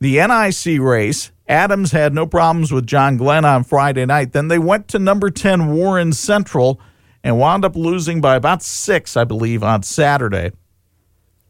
The 0.00 0.16
NIC 0.16 0.78
race, 0.78 1.32
Adams 1.48 1.92
had 1.92 2.12
no 2.12 2.26
problems 2.26 2.70
with 2.70 2.86
John 2.86 3.16
Glenn 3.16 3.46
on 3.46 3.64
Friday 3.64 4.04
night. 4.04 4.32
Then 4.32 4.48
they 4.48 4.58
went 4.58 4.86
to 4.88 4.98
number 4.98 5.30
10 5.30 5.72
Warren 5.72 6.12
Central 6.12 6.78
and 7.24 7.38
wound 7.38 7.64
up 7.64 7.74
losing 7.74 8.20
by 8.20 8.36
about 8.36 8.62
six, 8.62 9.16
I 9.16 9.24
believe, 9.24 9.62
on 9.62 9.82
Saturday. 9.82 10.52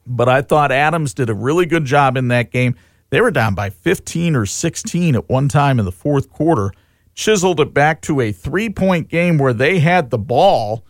But 0.06 0.28
I 0.28 0.40
thought 0.40 0.70
Adams 0.70 1.12
did 1.12 1.28
a 1.28 1.34
really 1.34 1.66
good 1.66 1.86
job 1.86 2.16
in 2.16 2.28
that 2.28 2.52
game. 2.52 2.76
They 3.10 3.20
were 3.20 3.32
down 3.32 3.56
by 3.56 3.70
15 3.70 4.36
or 4.36 4.46
16 4.46 5.16
at 5.16 5.28
one 5.28 5.48
time 5.48 5.80
in 5.80 5.84
the 5.84 5.90
fourth 5.90 6.30
quarter, 6.30 6.70
chiseled 7.14 7.58
it 7.58 7.74
back 7.74 8.02
to 8.02 8.20
a 8.20 8.30
three 8.30 8.70
point 8.70 9.08
game 9.08 9.36
where 9.36 9.52
they 9.52 9.80
had 9.80 10.10
the 10.10 10.18
ball, 10.18 10.84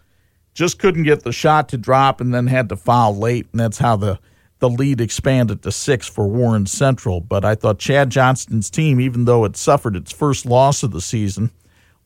just 0.55 0.79
couldn't 0.79 1.05
get 1.05 1.23
the 1.23 1.33
shot 1.33 1.69
to 1.71 1.79
drop, 1.79 2.21
and 2.21 2.35
then 2.35 2.47
had 2.47 2.69
to 2.69 2.77
foul 2.77 3.17
late. 3.17 3.49
And 3.53 3.61
that's 3.61 3.79
how 3.79 3.97
the 3.97 4.19
the 4.61 4.69
lead 4.69 5.01
expanded 5.01 5.63
to 5.63 5.73
six 5.73 6.07
for 6.07 6.29
Warren 6.29 6.67
Central. 6.67 7.21
But 7.21 7.45
I 7.45 7.55
thought 7.55 7.79
Chad 7.79 8.11
Johnston's 8.11 8.71
team, 8.71 9.01
even 9.01 9.25
though 9.25 9.45
it 9.45 9.57
suffered 9.57 9.97
its 9.97 10.13
first 10.13 10.45
loss 10.47 10.83
of 10.83 10.91
the 10.91 11.01
season, 11.01 11.51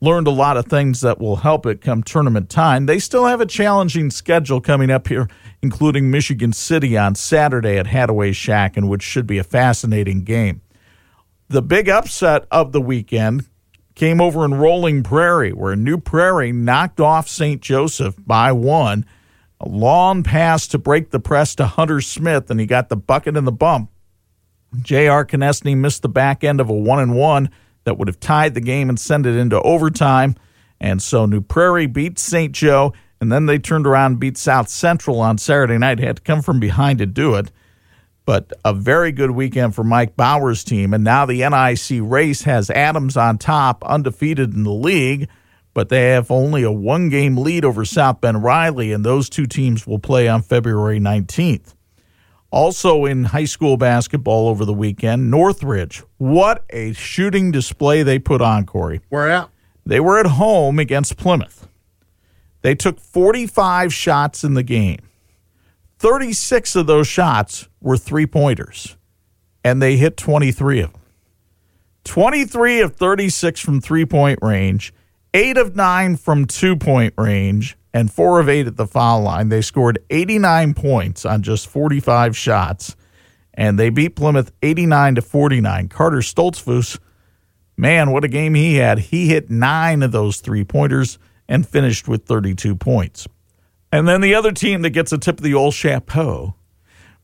learned 0.01 0.27
a 0.27 0.31
lot 0.31 0.57
of 0.57 0.65
things 0.65 1.01
that 1.01 1.19
will 1.19 1.37
help 1.37 1.65
it 1.65 1.81
come 1.81 2.01
tournament 2.01 2.49
time. 2.49 2.85
They 2.85 2.99
still 2.99 3.25
have 3.25 3.41
a 3.41 3.45
challenging 3.45 4.09
schedule 4.09 4.61
coming 4.61 4.89
up 4.89 5.07
here, 5.07 5.27
including 5.61 6.09
Michigan 6.09 6.53
City 6.53 6.97
on 6.97 7.15
Saturday 7.15 7.77
at 7.77 7.87
Hadaway 7.87 8.33
Shack, 8.33 8.77
and 8.77 8.89
which 8.89 9.03
should 9.03 9.27
be 9.27 9.37
a 9.37 9.43
fascinating 9.43 10.23
game. 10.23 10.61
The 11.49 11.61
big 11.61 11.89
upset 11.89 12.47
of 12.51 12.71
the 12.71 12.81
weekend 12.81 13.47
came 13.95 14.21
over 14.21 14.45
in 14.45 14.53
Rolling 14.53 15.03
Prairie, 15.03 15.53
where 15.53 15.75
New 15.75 15.97
Prairie 15.97 16.51
knocked 16.51 16.99
off 16.99 17.27
St. 17.27 17.61
Joseph 17.61 18.15
by 18.19 18.51
one. 18.51 19.05
A 19.61 19.67
long 19.69 20.21
pass 20.21 20.67
to 20.67 20.77
break 20.77 21.11
the 21.11 21.19
press 21.19 21.55
to 21.55 21.65
Hunter 21.65 22.01
Smith, 22.01 22.51
and 22.51 22.59
he 22.59 22.65
got 22.65 22.89
the 22.89 22.97
bucket 22.97 23.37
and 23.37 23.47
the 23.47 23.53
bump. 23.53 23.89
J.R. 24.81 25.25
Konieczny 25.25 25.77
missed 25.77 26.01
the 26.01 26.09
back 26.09 26.43
end 26.43 26.59
of 26.59 26.69
a 26.69 26.73
one 26.73 26.99
and 26.99 27.15
one 27.15 27.49
that 27.85 27.97
would 27.97 28.09
have 28.09 28.19
tied 28.19 28.53
the 28.53 28.61
game 28.61 28.89
and 28.89 28.99
sent 28.99 29.25
it 29.25 29.35
into 29.35 29.61
overtime. 29.61 30.35
And 30.81 31.01
so 31.01 31.25
New 31.25 31.39
Prairie 31.39 31.87
beat 31.87 32.19
St. 32.19 32.51
Joe, 32.51 32.93
and 33.21 33.31
then 33.31 33.45
they 33.45 33.57
turned 33.57 33.87
around 33.87 34.13
and 34.13 34.19
beat 34.19 34.37
South 34.37 34.67
Central 34.67 35.21
on 35.21 35.37
Saturday 35.37 35.77
night. 35.77 35.99
Had 35.99 36.17
to 36.17 36.21
come 36.21 36.41
from 36.41 36.59
behind 36.59 36.99
to 36.99 37.05
do 37.05 37.35
it. 37.35 37.49
But 38.25 38.53
a 38.63 38.73
very 38.73 39.11
good 39.11 39.31
weekend 39.31 39.75
for 39.75 39.83
Mike 39.83 40.15
Bauer's 40.15 40.63
team. 40.63 40.93
And 40.93 41.03
now 41.03 41.25
the 41.25 41.47
NIC 41.47 41.99
race 42.01 42.41
has 42.43 42.69
Adams 42.71 43.15
on 43.15 43.37
top, 43.37 43.83
undefeated 43.85 44.53
in 44.53 44.63
the 44.63 44.71
league. 44.73 45.29
but 45.75 45.89
they 45.89 46.11
have 46.11 46.31
only 46.31 46.63
a 46.63 46.71
one 46.71 47.09
game 47.09 47.37
lead 47.37 47.65
over 47.65 47.83
South 47.83 48.21
Bend 48.21 48.41
Riley, 48.41 48.93
and 48.93 49.03
those 49.05 49.29
two 49.29 49.45
teams 49.45 49.85
will 49.85 49.99
play 49.99 50.25
on 50.27 50.41
February 50.41 50.99
19th. 51.01 51.75
Also 52.49 53.03
in 53.03 53.25
high 53.25 53.43
school 53.45 53.75
basketball 53.75 54.47
over 54.47 54.63
the 54.63 54.73
weekend, 54.73 55.29
Northridge. 55.29 56.01
What 56.17 56.63
a 56.69 56.93
shooting 56.93 57.51
display 57.51 58.03
they 58.03 58.19
put 58.19 58.41
on, 58.41 58.65
Corey. 58.65 59.01
Where 59.09 59.29
at? 59.29 59.49
They 59.85 59.99
were 59.99 60.17
at 60.17 60.25
home 60.27 60.79
against 60.79 61.17
Plymouth. 61.17 61.67
They 62.61 62.73
took 62.73 62.97
45 62.99 63.93
shots 63.93 64.45
in 64.45 64.53
the 64.53 64.63
game. 64.63 65.04
36 65.99 66.75
of 66.75 66.87
those 66.87 67.07
shots 67.07 67.67
were 67.81 67.97
three 67.97 68.25
pointers, 68.25 68.97
and 69.63 69.81
they 69.81 69.97
hit 69.97 70.17
23 70.17 70.81
of 70.81 70.91
them. 70.91 71.01
23 72.03 72.81
of 72.81 72.95
36 72.95 73.59
from 73.59 73.81
three 73.81 74.05
point 74.05 74.39
range, 74.41 74.93
eight 75.33 75.57
of 75.57 75.75
nine 75.75 76.15
from 76.15 76.45
two 76.45 76.75
point 76.75 77.13
range, 77.17 77.77
and 77.93 78.11
four 78.11 78.39
of 78.39 78.49
eight 78.49 78.67
at 78.67 78.77
the 78.77 78.85
foul 78.85 79.21
line. 79.21 79.49
They 79.49 79.61
scored 79.61 79.99
89 80.09 80.73
points 80.73 81.25
on 81.25 81.41
just 81.41 81.67
45 81.67 82.37
shots, 82.37 82.95
and 83.53 83.79
they 83.79 83.89
beat 83.89 84.15
Plymouth 84.15 84.51
89 84.61 85.15
to 85.15 85.21
49. 85.21 85.87
Carter 85.87 86.17
Stoltzfus, 86.17 86.99
man, 87.77 88.11
what 88.11 88.23
a 88.23 88.27
game 88.27 88.53
he 88.53 88.75
had. 88.75 88.99
He 88.99 89.29
hit 89.29 89.49
nine 89.49 90.03
of 90.03 90.11
those 90.11 90.41
three 90.41 90.63
pointers 90.63 91.17
and 91.47 91.67
finished 91.67 92.07
with 92.07 92.25
32 92.25 92.75
points. 92.75 93.27
And 93.91 94.07
then 94.07 94.21
the 94.21 94.35
other 94.35 94.51
team 94.51 94.81
that 94.81 94.89
gets 94.91 95.11
a 95.11 95.17
tip 95.17 95.37
of 95.37 95.43
the 95.43 95.53
old 95.53 95.73
chapeau 95.73 96.55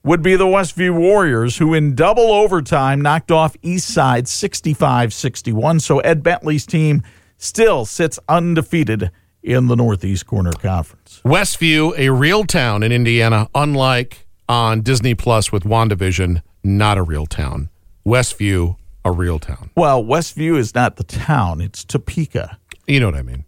would 0.03 0.21
be 0.21 0.35
the 0.35 0.45
Westview 0.45 0.97
Warriors, 0.97 1.57
who 1.57 1.73
in 1.73 1.95
double 1.95 2.31
overtime 2.31 3.01
knocked 3.01 3.31
off 3.31 3.55
Eastside 3.61 4.27
65 4.27 5.13
61. 5.13 5.79
So 5.79 5.99
Ed 5.99 6.23
Bentley's 6.23 6.65
team 6.65 7.03
still 7.37 7.85
sits 7.85 8.19
undefeated 8.27 9.11
in 9.43 9.67
the 9.67 9.75
Northeast 9.75 10.25
Corner 10.27 10.51
Conference. 10.51 11.21
Westview, 11.25 11.97
a 11.97 12.09
real 12.09 12.43
town 12.43 12.83
in 12.83 12.91
Indiana, 12.91 13.49
unlike 13.55 14.27
on 14.47 14.81
Disney 14.81 15.15
Plus 15.15 15.51
with 15.51 15.63
WandaVision, 15.63 16.41
not 16.63 16.97
a 16.97 17.03
real 17.03 17.25
town. 17.25 17.69
Westview, 18.05 18.77
a 19.03 19.11
real 19.11 19.39
town. 19.39 19.71
Well, 19.75 20.03
Westview 20.03 20.57
is 20.57 20.75
not 20.75 20.97
the 20.97 21.03
town, 21.03 21.61
it's 21.61 21.83
Topeka. 21.83 22.57
You 22.87 22.99
know 22.99 23.07
what 23.07 23.15
I 23.15 23.23
mean. 23.23 23.45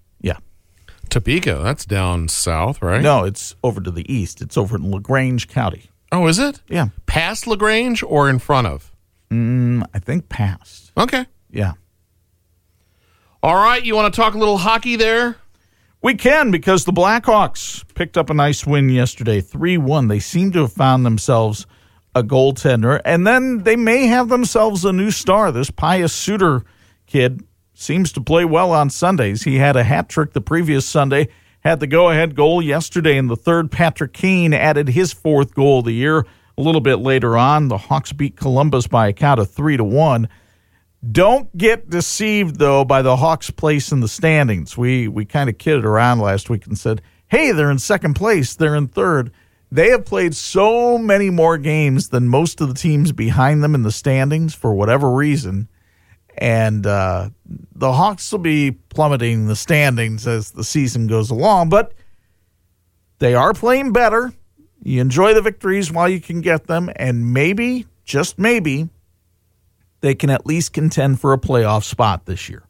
Topeka, 1.14 1.60
that's 1.62 1.86
down 1.86 2.28
south, 2.28 2.82
right? 2.82 3.00
No, 3.00 3.24
it's 3.24 3.56
over 3.64 3.80
to 3.80 3.92
the 3.92 4.12
east. 4.12 4.42
It's 4.42 4.58
over 4.58 4.78
in 4.78 4.90
LaGrange 4.90 5.48
County. 5.48 5.92
Oh, 6.12 6.26
is 6.26 6.40
it? 6.40 6.64
Yeah. 6.68 6.88
Past 7.06 7.46
LaGrange 7.46 8.02
or 8.02 8.28
in 8.32 8.40
front 8.40 8.66
of? 8.66 8.92
Mm, 9.30 9.86
I 9.94 10.00
think 10.00 10.28
past. 10.28 10.92
Okay. 10.98 11.28
Yeah. 11.52 11.74
All 13.44 13.54
right. 13.54 13.86
You 13.86 13.96
want 13.96 14.12
to 14.12 14.20
talk 14.20 14.34
a 14.34 14.40
little 14.40 14.58
hockey 14.58 14.96
there? 14.96 15.36
We 16.02 16.16
can 16.16 16.50
because 16.50 16.86
the 16.86 16.92
Blackhawks 16.92 17.86
picked 17.94 18.18
up 18.18 18.32
a 18.32 18.34
nice 18.34 18.66
win 18.66 18.90
yesterday, 18.90 19.40
3 19.40 19.78
1. 19.78 20.08
They 20.08 20.20
seem 20.20 20.52
to 20.54 20.62
have 20.62 20.74
found 20.74 21.06
themselves 21.06 21.68
a 22.16 22.24
goaltender, 22.24 23.00
and 23.06 23.28
then 23.28 23.60
they 23.60 23.76
may 23.76 24.08
have 24.08 24.30
themselves 24.30 24.84
a 24.84 24.92
new 24.92 25.12
star. 25.12 25.52
This 25.52 25.70
Pius 25.70 26.12
Suter 26.12 26.64
kid 27.06 27.44
seems 27.74 28.12
to 28.14 28.22
play 28.22 28.46
well 28.46 28.72
on 28.72 28.90
Sundays. 28.90 29.44
He 29.44 29.58
had 29.58 29.76
a 29.76 29.84
hat 29.84 30.10
trick 30.10 30.34
the 30.34 30.42
previous 30.42 30.86
Sunday, 30.86 31.30
had 31.62 31.80
the 31.80 31.88
go 31.88 32.10
ahead 32.10 32.36
goal 32.36 32.62
yesterday 32.62 33.18
in 33.18 33.28
the 33.28 33.36
third. 33.36 33.72
Patrick 33.72 34.14
Kane 34.14 34.54
added 34.54 34.90
his 34.90 35.14
fourth 35.14 35.54
goal 35.54 35.80
of 35.80 35.86
the 35.86 35.94
year 35.94 36.26
a 36.58 36.62
little 36.62 36.82
bit 36.82 36.98
later 36.98 37.38
on. 37.38 37.68
The 37.68 37.78
Hawks 37.78 38.14
beat 38.14 38.36
Columbus 38.36 38.88
by 38.88 39.08
a 39.08 39.14
count 39.14 39.40
of 39.40 39.50
3 39.52 39.78
to 39.78 39.84
1. 39.84 40.30
Don't 41.12 41.56
get 41.58 41.90
deceived 41.90 42.60
though 42.60 42.86
by 42.86 43.02
the 43.02 43.18
Hawks' 43.18 43.50
place 43.50 43.92
in 43.92 44.00
the 44.00 44.08
standings. 44.08 44.78
We 44.78 45.10
we 45.10 45.26
kind 45.26 45.50
of 45.50 45.58
kidded 45.58 45.84
around 45.84 46.20
last 46.20 46.50
week 46.50 46.66
and 46.66 46.78
said, 46.78 47.02
"Hey, 47.28 47.52
they're 47.52 47.72
in 47.72 47.80
second 47.80 48.14
place. 48.14 48.56
They're 48.56 48.76
in 48.76 48.88
third. 48.88 49.32
They 49.70 49.90
have 49.90 50.06
played 50.06 50.34
so 50.34 50.98
many 50.98 51.30
more 51.30 51.58
games 51.58 52.10
than 52.10 52.30
most 52.30 52.62
of 52.62 52.70
the 52.70 52.74
teams 52.74 53.12
behind 53.12 53.64
them 53.64 53.76
in 53.76 53.82
the 53.82 53.92
standings 53.92 54.54
for 54.54 54.74
whatever 54.74 55.12
reason, 55.12 55.68
and 56.38 56.86
uh, 56.86 57.30
the 57.76 57.94
Hawks 57.94 58.32
will 58.32 58.40
be 58.40 58.72
plummeting 58.72 59.48
the 59.48 59.56
standings 59.56 60.28
as 60.28 60.52
the 60.52 60.64
season 60.64 61.08
goes 61.08 61.30
along. 61.30 61.70
But 61.70 61.94
they 63.20 63.36
are 63.36 63.54
playing 63.54 63.94
better. 63.94 64.34
You 64.82 65.00
enjoy 65.00 65.34
the 65.34 65.42
victories 65.42 65.92
while 65.92 66.10
you 66.10 66.20
can 66.20 66.42
get 66.42 66.68
them, 66.68 66.90
and 66.96 67.34
maybe, 67.34 67.88
just 68.04 68.38
maybe, 68.38 68.90
they 70.02 70.14
can 70.14 70.30
at 70.30 70.46
least 70.46 70.74
contend 70.74 71.22
for 71.22 71.32
a 71.32 71.38
playoff 71.38 71.84
spot 71.84 72.26
this 72.26 72.50
year. 72.50 72.64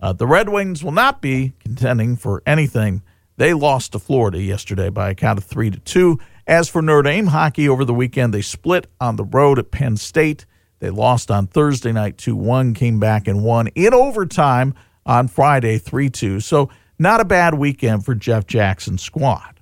Uh, 0.00 0.12
the 0.12 0.26
Red 0.26 0.48
Wings 0.48 0.82
will 0.82 0.92
not 0.92 1.20
be 1.20 1.52
contending 1.60 2.16
for 2.16 2.42
anything. 2.46 3.02
They 3.36 3.54
lost 3.54 3.92
to 3.92 3.98
Florida 3.98 4.42
yesterday 4.42 4.88
by 4.88 5.10
a 5.10 5.14
count 5.14 5.38
of 5.38 5.44
three 5.44 5.70
to 5.70 5.78
two. 5.78 6.18
As 6.46 6.68
for 6.68 6.82
Notre 6.82 7.02
Dame 7.02 7.28
hockey 7.28 7.68
over 7.68 7.84
the 7.84 7.94
weekend, 7.94 8.34
they 8.34 8.42
split 8.42 8.88
on 9.00 9.16
the 9.16 9.24
road 9.24 9.58
at 9.58 9.70
Penn 9.70 9.96
State. 9.96 10.46
They 10.80 10.90
lost 10.90 11.30
on 11.30 11.46
Thursday 11.46 11.92
night 11.92 12.18
2 12.18 12.34
1, 12.34 12.74
came 12.74 12.98
back 12.98 13.28
and 13.28 13.44
won 13.44 13.68
in 13.68 13.94
overtime 13.94 14.74
on 15.06 15.28
Friday 15.28 15.78
3 15.78 16.10
2. 16.10 16.40
So, 16.40 16.68
not 16.98 17.20
a 17.20 17.24
bad 17.24 17.54
weekend 17.54 18.04
for 18.04 18.14
Jeff 18.14 18.46
Jackson's 18.46 19.02
squad. 19.02 19.60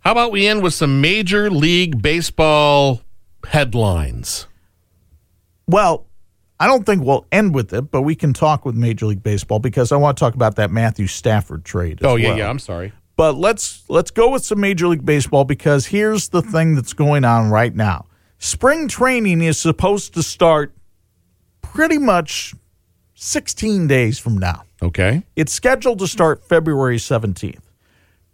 How 0.00 0.12
about 0.12 0.30
we 0.32 0.46
end 0.46 0.62
with 0.62 0.72
some 0.74 1.00
Major 1.00 1.50
League 1.50 2.00
Baseball 2.00 3.02
headlines? 3.46 4.46
Well, 5.66 6.06
I 6.60 6.66
don't 6.66 6.84
think 6.86 7.04
we'll 7.04 7.26
end 7.30 7.54
with 7.54 7.72
it, 7.72 7.90
but 7.90 8.02
we 8.02 8.14
can 8.14 8.32
talk 8.32 8.64
with 8.64 8.74
Major 8.74 9.06
League 9.06 9.22
Baseball 9.22 9.58
because 9.58 9.92
I 9.92 9.96
want 9.96 10.16
to 10.16 10.20
talk 10.20 10.34
about 10.34 10.56
that 10.56 10.70
Matthew 10.70 11.06
Stafford 11.06 11.64
trade. 11.64 12.00
as 12.02 12.06
Oh, 12.06 12.16
yeah, 12.16 12.28
well. 12.30 12.38
yeah. 12.38 12.48
I'm 12.50 12.58
sorry. 12.58 12.92
But 13.16 13.34
let's 13.34 13.82
let's 13.88 14.10
go 14.12 14.30
with 14.30 14.44
some 14.44 14.60
Major 14.60 14.86
League 14.88 15.04
Baseball 15.04 15.44
because 15.44 15.86
here's 15.86 16.28
the 16.28 16.40
thing 16.40 16.74
that's 16.76 16.92
going 16.92 17.24
on 17.24 17.50
right 17.50 17.74
now. 17.74 18.06
Spring 18.38 18.86
training 18.86 19.42
is 19.42 19.58
supposed 19.58 20.14
to 20.14 20.22
start 20.22 20.72
pretty 21.60 21.98
much 21.98 22.54
16 23.14 23.88
days 23.88 24.18
from 24.18 24.38
now. 24.38 24.62
Okay. 24.80 25.24
It's 25.34 25.52
scheduled 25.52 25.98
to 25.98 26.06
start 26.06 26.44
February 26.44 26.98
17th. 26.98 27.62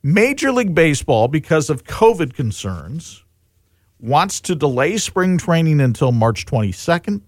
Major 0.02 0.52
League 0.52 0.74
Baseball, 0.74 1.28
because 1.28 1.70
of 1.70 1.84
COVID 1.84 2.34
concerns, 2.34 3.24
wants 3.98 4.42
to 4.42 4.54
delay 4.54 4.98
spring 4.98 5.38
training 5.38 5.80
until 5.80 6.12
March 6.12 6.44
22nd, 6.44 7.22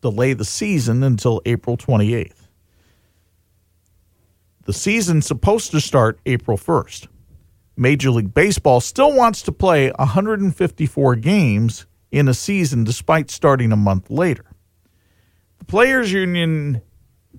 delay 0.00 0.32
the 0.32 0.44
season 0.44 1.02
until 1.02 1.42
April 1.44 1.76
28th. 1.76 2.46
The 4.64 4.72
season's 4.72 5.26
supposed 5.26 5.72
to 5.72 5.80
start 5.80 6.20
April 6.24 6.56
1st. 6.56 7.08
Major 7.76 8.12
League 8.12 8.32
Baseball 8.32 8.80
still 8.80 9.12
wants 9.12 9.42
to 9.42 9.50
play 9.50 9.90
154 9.90 11.16
games 11.16 11.86
in 12.12 12.28
a 12.28 12.34
season 12.34 12.84
despite 12.84 13.30
starting 13.30 13.72
a 13.72 13.76
month 13.76 14.10
later. 14.10 14.44
The 15.58 15.64
Players 15.64 16.12
Union 16.12 16.82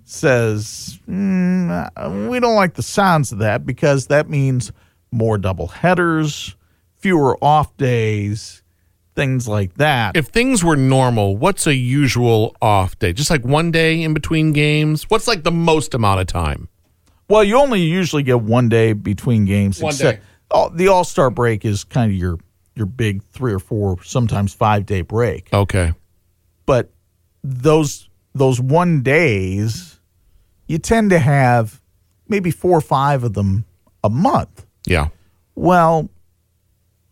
says, 0.04 1.00
"Mm, 1.10 2.30
we 2.30 2.40
don't 2.40 2.56
like 2.56 2.74
the 2.74 2.84
sounds 2.84 3.32
of 3.32 3.38
that 3.40 3.66
because 3.66 4.08
that 4.08 4.30
means 4.30 4.72
more 5.12 5.38
double 5.38 5.68
headers, 5.68 6.56
fewer 6.98 7.38
off 7.42 7.76
days, 7.78 8.64
things 9.16 9.48
like 9.48 9.76
that. 9.76 10.18
If 10.18 10.28
things 10.28 10.64
were 10.64 10.76
normal, 10.76 11.38
what's 11.38 11.68
a 11.68 11.76
usual 11.76 12.56
off 12.62 12.98
day? 12.98 13.14
Just 13.14 13.30
like 13.30 13.46
one 13.46 13.72
day 13.72 14.02
in 14.02 14.14
between 14.14 14.52
games? 14.52 15.04
What's 15.10 15.28
like 15.28 15.44
the 15.44 15.52
most 15.52 15.94
amount 15.94 16.20
of 16.22 16.28
time? 16.28 16.68
Well, 17.30 17.44
you 17.44 17.58
only 17.58 17.82
usually 17.82 18.24
get 18.24 18.42
one 18.42 18.70
day 18.70 18.94
between 18.94 19.46
games. 19.46 19.80
One 19.82 19.92
except- 19.94 20.20
day. 20.20 20.26
Oh, 20.52 20.70
the 20.70 20.88
All 20.88 21.04
Star 21.04 21.30
break 21.30 21.64
is 21.66 21.84
kind 21.84 22.12
of 22.12 22.18
your 22.18 22.38
your 22.76 22.86
big 22.86 23.24
three 23.32 23.54
or 23.54 23.60
four, 23.60 24.02
sometimes 24.04 24.54
five 24.54 24.86
day 24.86 25.02
break. 25.02 25.52
Okay. 25.54 25.94
But 26.66 26.92
those 27.44 28.10
those 28.34 28.60
one 28.60 29.02
days, 29.02 30.00
you 30.68 30.78
tend 30.80 31.12
to 31.12 31.20
have 31.20 31.82
maybe 32.28 32.52
four 32.52 32.78
or 32.78 32.82
five 32.82 33.24
of 33.24 33.34
them 33.34 33.66
a 34.04 34.10
month. 34.10 34.66
Yeah. 34.86 35.10
Well, 35.56 36.10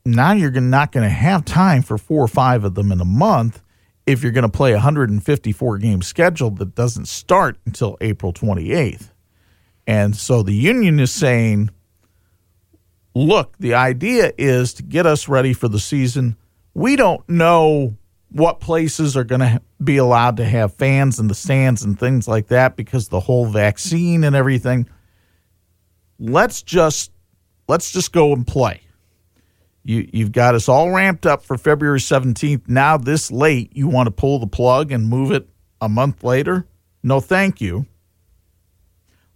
now 0.06 0.34
you're 0.34 0.52
not 0.52 0.92
going 0.92 1.08
to 1.08 1.14
have 1.14 1.46
time 1.46 1.84
for 1.84 1.98
four 1.98 2.24
or 2.24 2.28
five 2.28 2.64
of 2.64 2.76
them 2.76 2.92
in 2.92 3.00
a 3.00 3.06
month 3.06 3.62
if 4.08 4.24
you're 4.24 4.32
going 4.32 4.44
to 4.44 4.50
play 4.50 4.72
a 4.72 4.76
154 4.76 5.78
game 5.78 6.02
schedule 6.02 6.50
that 6.50 6.76
doesn't 6.76 7.08
start 7.08 7.58
until 7.66 7.98
April 8.02 8.34
28th. 8.34 9.10
And 9.86 10.16
so 10.16 10.44
the 10.44 10.54
union 10.54 11.00
is 11.00 11.12
saying, 11.12 11.70
look, 13.14 13.58
the 13.58 13.74
idea 13.74 14.32
is 14.38 14.74
to 14.76 14.84
get 14.84 15.06
us 15.06 15.28
ready 15.28 15.54
for 15.54 15.68
the 15.68 15.80
season. 15.80 16.38
We 16.74 16.96
don't 16.96 17.28
know 17.30 17.98
what 18.30 18.60
places 18.60 19.18
are 19.18 19.24
going 19.24 19.42
to 19.42 19.62
be 19.84 19.98
allowed 19.98 20.38
to 20.38 20.46
have 20.46 20.74
fans 20.74 21.20
in 21.20 21.28
the 21.28 21.36
stands 21.36 21.84
and 21.84 22.00
things 22.00 22.28
like 22.28 22.48
that 22.48 22.76
because 22.76 23.10
the 23.10 23.20
whole 23.20 23.46
vaccine 23.46 24.24
and 24.24 24.36
everything. 24.36 24.88
Let's 26.20 26.62
just 26.62 27.12
let's 27.68 27.92
just 27.92 28.14
go 28.14 28.32
and 28.32 28.46
play. 28.46 28.82
You 29.84 30.08
you've 30.14 30.32
got 30.32 30.56
us 30.56 30.70
all 30.70 30.92
ramped 30.92 31.26
up 31.26 31.44
for 31.44 31.58
February 31.58 32.00
17th. 32.00 32.70
Now 32.70 32.98
this 32.98 33.32
late 33.32 33.76
you 33.76 33.88
want 33.88 34.08
to 34.08 34.12
pull 34.12 34.40
the 34.40 34.48
plug 34.48 34.92
and 34.92 35.10
move 35.10 35.32
it 35.32 35.50
a 35.82 35.90
month 35.90 36.24
later? 36.24 36.68
No, 37.04 37.20
thank 37.20 37.60
you. 37.60 37.88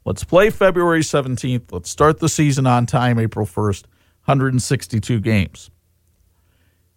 Let's 0.06 0.24
play 0.24 0.52
February 0.52 1.02
17th. 1.02 1.72
Let's 1.72 1.90
start 1.90 2.20
the 2.20 2.30
season 2.30 2.68
on 2.68 2.86
time, 2.86 3.18
April 3.18 3.48
1st, 3.48 3.86
162 4.26 5.20
games. 5.20 5.72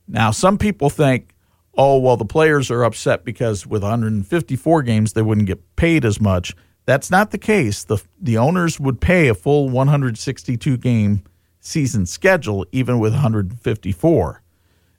Now, 0.06 0.30
some 0.30 0.58
people 0.58 0.90
think, 0.90 1.34
oh, 1.74 1.98
well, 1.98 2.18
the 2.18 2.26
players 2.26 2.70
are 2.70 2.84
upset 2.84 3.24
because 3.24 3.66
with 3.66 3.82
154 3.82 4.82
games, 4.82 5.14
they 5.14 5.22
wouldn't 5.22 5.46
get 5.46 5.76
paid 5.76 6.04
as 6.04 6.20
much. 6.20 6.54
That's 6.84 7.10
not 7.10 7.30
the 7.30 7.38
case. 7.38 7.82
The, 7.82 8.02
the 8.20 8.36
owners 8.36 8.78
would 8.78 9.00
pay 9.00 9.28
a 9.28 9.34
full 9.34 9.70
162 9.70 10.76
game 10.76 11.22
season 11.60 12.04
schedule, 12.04 12.66
even 12.72 12.98
with 12.98 13.12
154. 13.12 14.42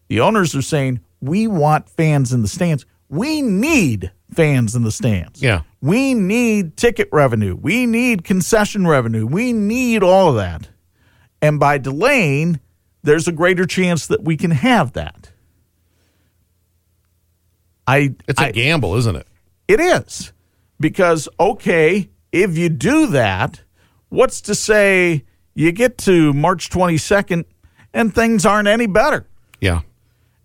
The 0.08 0.20
owners 0.20 0.56
are 0.56 0.64
saying, 0.64 1.02
we 1.22 1.46
want 1.46 1.90
fans 1.90 2.34
in 2.34 2.42
the 2.42 2.48
stands. 2.48 2.88
We 3.10 3.42
need 3.42 4.12
fans 4.32 4.76
in 4.76 4.84
the 4.84 4.92
stands. 4.92 5.42
Yeah. 5.42 5.62
We 5.82 6.14
need 6.14 6.78
ticket 6.78 7.10
revenue. 7.12 7.56
We 7.56 7.86
need 7.86 8.24
concession 8.24 8.86
revenue. 8.86 9.26
We 9.26 9.52
need 9.54 10.04
all 10.04 10.30
of 10.30 10.36
that. 10.36 10.70
And 11.42 11.60
by 11.60 11.78
delaying, 11.80 12.60
there's 13.02 13.28
a 13.28 13.32
greater 13.32 13.66
chance 13.66 14.06
that 14.08 14.24
we 14.24 14.38
can 14.38 14.52
have 14.52 14.94
that. 14.94 15.32
I 17.88 18.14
It's 18.28 18.40
a 18.40 18.46
I- 18.48 18.52
gamble, 18.52 18.96
isn't 18.96 19.16
it? 19.16 19.28
it 19.68 19.80
is. 19.80 20.32
Because, 20.80 21.28
okay, 21.40 22.10
if 22.32 22.58
you 22.58 22.70
do 22.70 23.08
that, 23.08 23.62
what's 24.10 24.42
to 24.42 24.56
say 24.56 25.26
you 25.56 25.72
get 25.72 25.98
to 26.00 26.34
March 26.34 26.70
22nd 26.70 27.46
and 27.94 28.14
things 28.14 28.46
aren't 28.46 28.68
any 28.68 28.86
better? 28.88 29.26
Yeah. 29.60 29.82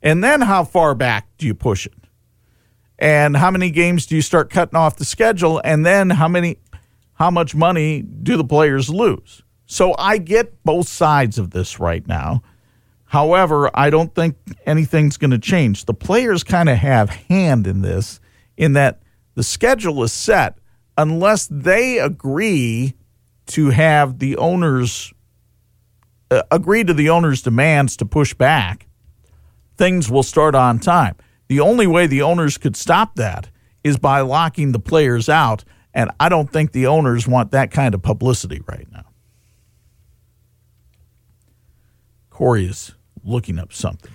And 0.03 0.24
then 0.24 0.40
how 0.42 0.64
far 0.64 0.94
back 0.94 1.29
do 1.38 1.46
you 1.46 1.55
push 1.55 1.87
it? 1.87 1.92
And 2.99 3.37
how 3.37 3.51
many 3.51 3.71
games 3.71 4.07
do 4.07 4.15
you 4.15 4.23
start 4.23 4.51
cutting 4.51 4.77
off 4.77 4.97
the 4.97 5.05
schedule? 5.05 5.61
And 5.65 5.85
then 5.85 6.11
how 6.11 6.29
many 6.29 6.59
how 7.15 7.31
much 7.31 7.55
money 7.55 8.03
do 8.03 8.37
the 8.37 8.45
players 8.45 8.89
lose? 8.89 9.43
So 9.67 9.95
I 9.99 10.19
get 10.19 10.63
both 10.65 10.89
sides 10.89 11.39
of 11.39 11.51
this 11.51 11.81
right 11.81 12.07
now. 12.07 12.43
However, 13.07 13.71
I 13.75 13.91
don't 13.91 14.15
think 14.15 14.37
anything's 14.67 15.17
going 15.17 15.31
to 15.31 15.39
change. 15.39 15.85
The 15.85 15.95
players 15.95 16.43
kind 16.43 16.69
of 16.69 16.77
have 16.79 17.11
hand 17.11 17.67
in 17.67 17.83
this 17.83 18.21
in 18.57 18.73
that 18.75 19.01
the 19.35 19.43
schedule 19.43 20.03
is 20.03 20.13
set 20.13 20.59
unless 20.97 21.49
they 21.51 21.99
agree 21.99 22.95
to 23.47 23.71
have 23.71 24.19
the 24.19 24.37
owners 24.37 25.13
uh, 26.31 26.43
agree 26.51 26.83
to 26.83 26.95
the 26.95 27.11
owners 27.11 27.43
demands 27.43 27.97
to 27.99 28.07
push 28.07 28.35
back 28.35 28.87
things 29.77 30.11
will 30.11 30.23
start 30.23 30.55
on 30.55 30.79
time. 30.79 31.17
The 31.55 31.61
only 31.61 31.87
way 31.87 32.09
the 32.09 32.23
owners 32.23 32.59
could 32.59 32.75
stop 32.75 33.14
that 33.14 33.49
is 33.85 33.97
by 33.97 34.23
locking 34.23 34.73
the 34.73 34.81
players 34.81 35.29
out, 35.29 35.62
and 35.95 36.11
I 36.19 36.29
don't 36.29 36.51
think 36.53 36.73
the 36.73 36.88
owners 36.88 37.29
want 37.29 37.53
that 37.53 37.71
kind 37.71 37.95
of 37.95 38.03
publicity 38.03 38.61
right 38.67 38.88
now. 38.93 39.05
Corey 42.29 42.67
is 42.67 42.90
looking 43.23 43.61
up 43.61 43.73
something. 43.73 44.11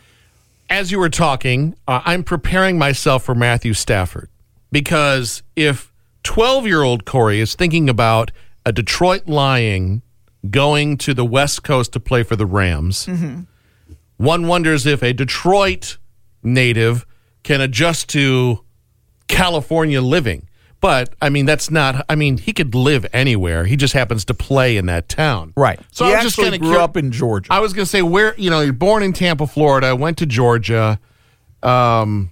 as 0.70 0.92
you 0.92 1.00
were 1.00 1.08
talking, 1.10 1.76
uh, 1.88 2.02
I'm 2.04 2.26
preparing 2.26 2.78
myself 2.78 3.24
for 3.24 3.34
Matthew 3.34 3.74
Stafford 3.74 4.30
because 4.70 5.42
if 5.56 5.94
12 6.24 6.68
year 6.68 6.82
old 6.82 7.06
Corey 7.06 7.40
is 7.40 7.56
thinking 7.56 7.90
about 7.90 8.32
a 8.66 8.74
Detroit 8.74 9.30
Lion 9.30 10.02
going 10.50 10.98
to 10.98 11.14
the 11.14 11.24
West 11.24 11.64
Coast 11.64 11.94
to 11.94 12.02
play 12.02 12.22
for 12.24 12.36
the 12.36 12.46
Rams, 12.46 13.08
one 14.18 14.48
wonders 14.48 14.86
if 14.86 15.02
a 15.02 15.14
Detroit 15.14 15.98
native 16.44 17.06
can 17.44 17.62
adjust 17.62 18.10
to 18.10 18.64
California 19.28 20.02
living. 20.02 20.48
But 20.82 21.14
I 21.22 21.30
mean, 21.30 21.46
that's 21.46 21.70
not. 21.70 22.06
I 22.08 22.16
mean, 22.16 22.38
he 22.38 22.54
could 22.54 22.74
live 22.74 23.06
anywhere. 23.12 23.66
He 23.66 23.76
just 23.76 23.94
happens 23.94 24.24
to 24.26 24.34
play 24.34 24.78
in 24.78 24.86
that 24.86 25.10
town, 25.10 25.54
Right. 25.58 25.80
So 25.92 26.06
he 26.06 26.14
I 26.14 26.16
was 26.16 26.24
just 26.24 26.38
kind 26.38 26.56
of 26.56 26.62
grew 26.62 26.80
up 26.80 26.96
in 26.96 27.12
Georgia. 27.12 27.52
I 27.52 27.60
was 27.60 27.74
going 27.74 27.84
to 27.84 27.90
say 27.90 28.02
where 28.02 28.34
you 28.38 28.50
know 28.50 28.62
you're 28.62 28.72
born 28.72 29.04
in 29.04 29.12
Tampa, 29.12 29.46
Florida, 29.46 29.96
went 29.96 30.18
to 30.20 30.26
Georgia. 30.26 31.00
Um, 31.62 32.32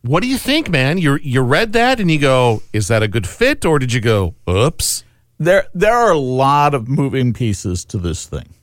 what 0.00 0.22
do 0.22 0.28
you 0.28 0.38
think, 0.38 0.70
man? 0.70 0.96
You 0.96 1.18
you 1.22 1.42
read 1.42 1.74
that 1.74 2.00
and 2.00 2.10
you 2.10 2.18
go, 2.18 2.62
is 2.72 2.88
that 2.88 3.02
a 3.02 3.08
good 3.08 3.26
fit, 3.26 3.66
or 3.66 3.78
did 3.78 3.92
you 3.92 4.00
go, 4.00 4.34
oops? 4.48 5.04
there 5.44 5.66
there 5.74 5.94
are 5.94 6.12
a 6.12 6.18
lot 6.18 6.74
of 6.74 6.88
moving 6.88 7.32
pieces 7.32 7.84
to 7.86 7.98
this 7.98 8.26
thing. 8.26 8.54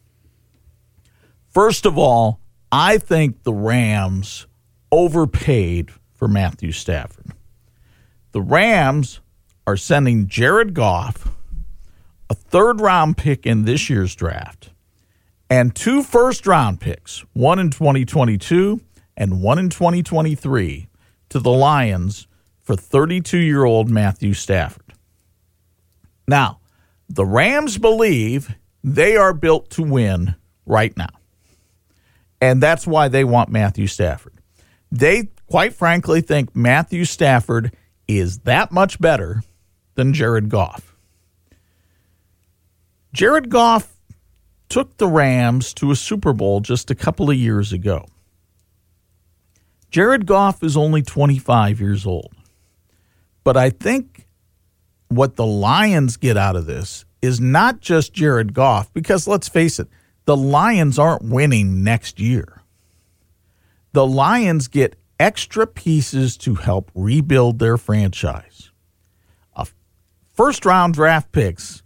First 1.50 1.86
of 1.86 1.98
all, 1.98 2.40
I 2.72 2.98
think 2.98 3.44
the 3.44 3.54
Rams 3.54 4.48
overpaid 4.92 5.92
for 6.14 6.28
Matthew 6.28 6.72
Stafford. 6.72 7.32
The 8.32 8.42
Rams 8.42 9.20
are 9.66 9.78
sending 9.78 10.28
Jared 10.28 10.74
Goff, 10.74 11.30
a 12.30 12.34
third 12.34 12.82
round 12.82 13.18
pick 13.18 13.46
in 13.46 13.66
this 13.66 13.90
year's 13.90 14.16
draft, 14.16 14.70
and 15.50 15.76
two 15.76 16.04
first 16.04 16.46
round 16.46 16.80
picks, 16.80 17.26
one 17.34 17.60
in 17.60 17.70
2022 17.70 18.82
and 19.18 19.42
one 19.42 19.60
in 19.60 19.70
2023, 19.70 20.88
to 21.30 21.40
the 21.40 21.52
Lions 21.52 22.28
for 22.62 22.76
32 22.76 23.38
year 23.38 23.64
old 23.64 23.90
Matthew 23.90 24.34
Stafford. 24.34 24.94
Now, 26.28 26.60
the 27.10 27.26
Rams 27.26 27.78
believe 27.78 28.56
they 28.84 29.18
are 29.18 29.34
built 29.34 29.72
to 29.72 29.82
win 29.82 30.36
right 30.66 30.96
now. 30.96 31.10
And 32.42 32.62
that's 32.62 32.88
why 32.88 33.08
they 33.08 33.24
want 33.24 33.50
Matthew 33.50 33.88
Stafford. 33.88 34.39
They, 34.92 35.30
quite 35.48 35.74
frankly, 35.74 36.22
think 36.22 36.56
Matthew 36.56 37.06
Stafford 37.06 37.76
is 38.08 38.40
that 38.40 38.72
much 38.72 39.00
better 39.00 39.44
than 39.96 40.14
Jared 40.14 40.50
Goff. 40.50 40.96
Jared 43.14 43.50
Goff 43.50 43.96
took 44.68 44.98
the 44.98 45.08
Rams 45.08 45.74
to 45.76 45.92
a 45.92 45.96
Super 45.96 46.34
Bowl 46.34 46.60
just 46.60 46.92
a 46.92 46.96
couple 46.96 47.30
of 47.30 47.36
years 47.36 47.74
ago. 47.74 48.06
Jared 49.92 50.28
Goff 50.28 50.64
is 50.64 50.78
only 50.78 51.02
25 51.02 51.82
years 51.82 52.06
old. 52.06 52.34
But 53.44 53.58
I 53.58 53.72
think 53.72 54.28
what 55.08 55.36
the 55.36 55.46
Lions 55.46 56.18
get 56.18 56.38
out 56.38 56.56
of 56.56 56.68
this 56.68 57.06
is 57.22 57.42
not 57.42 57.80
just 57.80 58.14
Jared 58.14 58.54
Goff, 58.54 58.94
because 58.94 59.28
let's 59.28 59.50
face 59.50 59.80
it, 59.80 59.88
the 60.26 60.38
Lions 60.38 61.00
aren't 61.00 61.24
winning 61.24 61.84
next 61.84 62.20
year. 62.20 62.59
The 63.92 64.06
Lions 64.06 64.68
get 64.68 64.96
extra 65.20 65.66
pieces 65.68 66.38
to 66.38 66.56
help 66.56 66.92
rebuild 66.94 67.60
their 67.60 67.78
franchise. 67.78 68.72
First 70.40 70.66
round 70.66 70.94
draft 70.94 71.34
picks, 71.34 71.84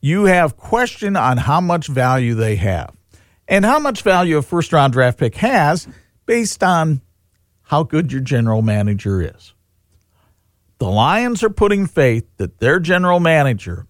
you 0.00 0.24
have 0.24 0.56
question 0.56 1.14
on 1.14 1.36
how 1.36 1.60
much 1.60 1.86
value 1.86 2.34
they 2.34 2.56
have 2.56 2.96
and 3.46 3.64
how 3.64 3.78
much 3.78 4.02
value 4.02 4.38
a 4.38 4.42
first 4.42 4.72
round 4.72 4.92
draft 4.92 5.20
pick 5.20 5.36
has 5.36 5.86
based 6.26 6.64
on 6.64 7.00
how 7.62 7.84
good 7.84 8.10
your 8.10 8.20
general 8.20 8.60
manager 8.60 9.22
is. 9.22 9.54
The 10.78 10.88
Lions 10.88 11.44
are 11.44 11.50
putting 11.50 11.86
faith 11.86 12.26
that 12.38 12.58
their 12.58 12.80
general 12.80 13.20
manager 13.20 13.86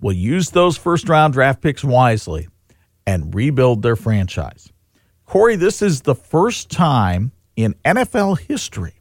will 0.00 0.12
use 0.12 0.50
those 0.50 0.76
first 0.76 1.08
round 1.08 1.32
draft 1.32 1.60
picks 1.62 1.84
wisely 1.84 2.48
and 3.06 3.32
rebuild 3.32 3.82
their 3.82 3.94
franchise. 3.94 4.71
Corey, 5.32 5.56
this 5.56 5.80
is 5.80 6.02
the 6.02 6.14
first 6.14 6.70
time 6.70 7.32
in 7.56 7.74
NFL 7.86 8.38
history 8.38 8.92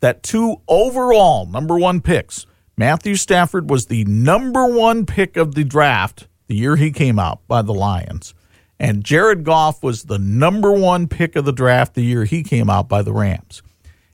that 0.00 0.22
two 0.22 0.56
overall 0.68 1.46
number 1.46 1.78
one 1.78 2.02
picks, 2.02 2.44
Matthew 2.76 3.14
Stafford 3.14 3.70
was 3.70 3.86
the 3.86 4.04
number 4.04 4.66
one 4.66 5.06
pick 5.06 5.38
of 5.38 5.54
the 5.54 5.64
draft 5.64 6.28
the 6.48 6.56
year 6.56 6.76
he 6.76 6.90
came 6.90 7.18
out 7.18 7.40
by 7.48 7.62
the 7.62 7.72
Lions, 7.72 8.34
and 8.78 9.02
Jared 9.02 9.42
Goff 9.42 9.82
was 9.82 10.02
the 10.02 10.18
number 10.18 10.70
one 10.70 11.08
pick 11.08 11.34
of 11.34 11.46
the 11.46 11.52
draft 11.52 11.94
the 11.94 12.04
year 12.04 12.26
he 12.26 12.42
came 12.42 12.68
out 12.68 12.86
by 12.86 13.00
the 13.00 13.14
Rams. 13.14 13.62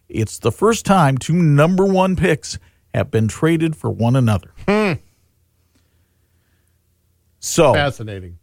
It's 0.08 0.38
the 0.38 0.52
first 0.52 0.86
time 0.86 1.18
two 1.18 1.34
number 1.34 1.84
one 1.84 2.14
picks 2.14 2.60
have 2.94 3.10
been 3.10 3.26
traded 3.26 3.74
for 3.74 3.90
one 3.90 4.14
another. 4.14 4.52
Hmm. 4.68 4.92
So 7.40 7.74
Fascinating. 7.74 8.38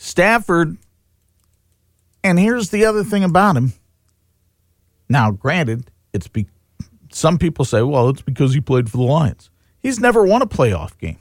Stafford, 0.00 0.78
and 2.22 2.38
here's 2.38 2.70
the 2.70 2.84
other 2.84 3.02
thing 3.02 3.24
about 3.24 3.56
him. 3.56 3.72
Now, 5.08 5.32
granted, 5.32 5.90
it's 6.12 6.28
be 6.28 6.46
some 7.10 7.36
people 7.36 7.64
say, 7.64 7.82
well, 7.82 8.08
it's 8.08 8.22
because 8.22 8.54
he 8.54 8.60
played 8.60 8.88
for 8.88 8.98
the 8.98 9.02
Lions. 9.02 9.50
He's 9.80 9.98
never 9.98 10.24
won 10.24 10.40
a 10.40 10.46
playoff 10.46 10.96
game. 10.98 11.18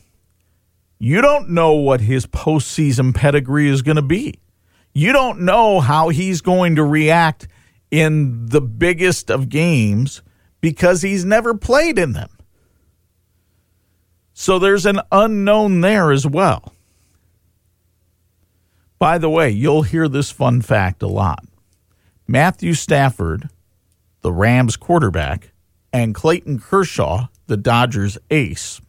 You 1.00 1.22
don't 1.22 1.50
know 1.50 1.74
what 1.74 2.02
his 2.02 2.28
postseason 2.28 3.16
pedigree 3.16 3.70
is 3.70 3.82
going 3.82 3.96
to 3.96 4.02
be. 4.02 4.40
You 4.94 5.12
don't 5.12 5.42
know 5.42 5.80
how 5.80 6.10
he's 6.10 6.42
going 6.42 6.76
to 6.76 6.84
react 6.84 7.48
in 7.90 8.46
the 8.48 8.62
biggest 8.62 9.32
of 9.32 9.50
games 9.50 10.22
because 10.62 11.02
he's 11.02 11.26
never 11.26 11.56
played 11.56 11.98
in 11.98 12.14
them. 12.14 12.30
So 14.34 14.60
there's 14.60 14.86
an 14.86 15.00
unknown 15.12 15.82
there 15.82 16.12
as 16.12 16.28
well. 16.28 16.74
By 19.00 19.18
the 19.18 19.30
way, 19.30 19.50
you'll 19.50 19.84
hear 19.84 20.08
this 20.08 20.32
fun 20.32 20.62
fact 20.62 21.04
a 21.04 21.08
lot. 21.08 21.46
Matthew 22.28 22.74
Stafford, 22.74 23.50
the 24.22 24.32
Rams 24.32 24.76
quarterback, 24.76 25.52
and 25.94 26.14
Clayton 26.16 26.60
Kershaw, 26.60 27.28
the 27.48 27.58
Dodgers 27.58 28.18
ace, 28.32 28.82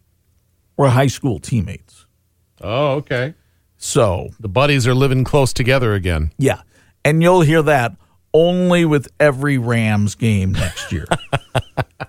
were 0.77 0.89
high 0.91 1.07
school 1.07 1.39
teammates. 1.39 2.07
Oh, 2.61 2.93
okay. 2.97 3.35
So, 3.77 4.31
The 4.41 4.49
buddies 4.49 4.87
are 4.87 4.95
living 4.95 5.23
close 5.25 5.53
together 5.53 5.95
again. 5.95 6.33
yeah. 6.39 6.63
And 7.05 7.23
you'll 7.23 7.43
hear 7.43 7.63
that 7.63 7.97
only 8.35 8.85
with 8.85 9.09
every 9.21 9.57
Rams 9.57 10.15
game 10.17 10.53
next 10.53 10.91
year. 10.93 11.07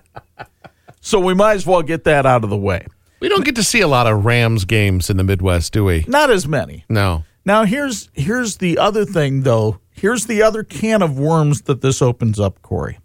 so, 1.00 1.20
we 1.20 1.32
might 1.34 1.54
as 1.54 1.66
well 1.66 1.82
get 1.82 2.04
that 2.04 2.26
out 2.26 2.44
of 2.44 2.50
the 2.50 2.56
way. 2.56 2.86
We 3.20 3.28
don't 3.28 3.44
get 3.44 3.54
to 3.56 3.62
see 3.62 3.80
a 3.80 3.88
lot 3.88 4.06
of 4.06 4.24
Rams 4.24 4.64
games 4.64 5.08
in 5.10 5.16
the 5.16 5.24
Midwest, 5.24 5.72
do 5.72 5.84
we? 5.84 6.04
Not 6.08 6.30
as 6.30 6.48
many. 6.48 6.84
No. 6.88 7.24
Now 7.44 7.64
here's 7.64 8.10
here's 8.12 8.58
the 8.58 8.78
other 8.78 9.04
thing 9.04 9.42
though. 9.42 9.80
Here's 9.90 10.26
the 10.26 10.42
other 10.42 10.62
can 10.62 11.02
of 11.02 11.18
worms 11.18 11.62
that 11.62 11.80
this 11.80 12.00
opens 12.00 12.40
up, 12.40 12.62
Corey. 12.62 12.98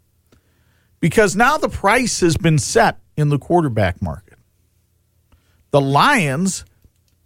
Because 0.99 1.35
now 1.35 1.57
the 1.57 1.69
price 1.69 2.21
has 2.21 2.37
been 2.37 2.57
set 2.57 2.99
in 3.17 3.29
the 3.29 3.37
quarterback 3.37 4.01
market. 4.01 4.37
The 5.71 5.81
Lions 5.81 6.63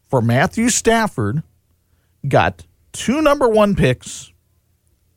for 0.07 0.21
Matthew 0.21 0.69
Stafford 0.69 1.43
got 2.27 2.65
two 2.91 3.21
number 3.21 3.47
1 3.47 3.75
picks, 3.75 4.31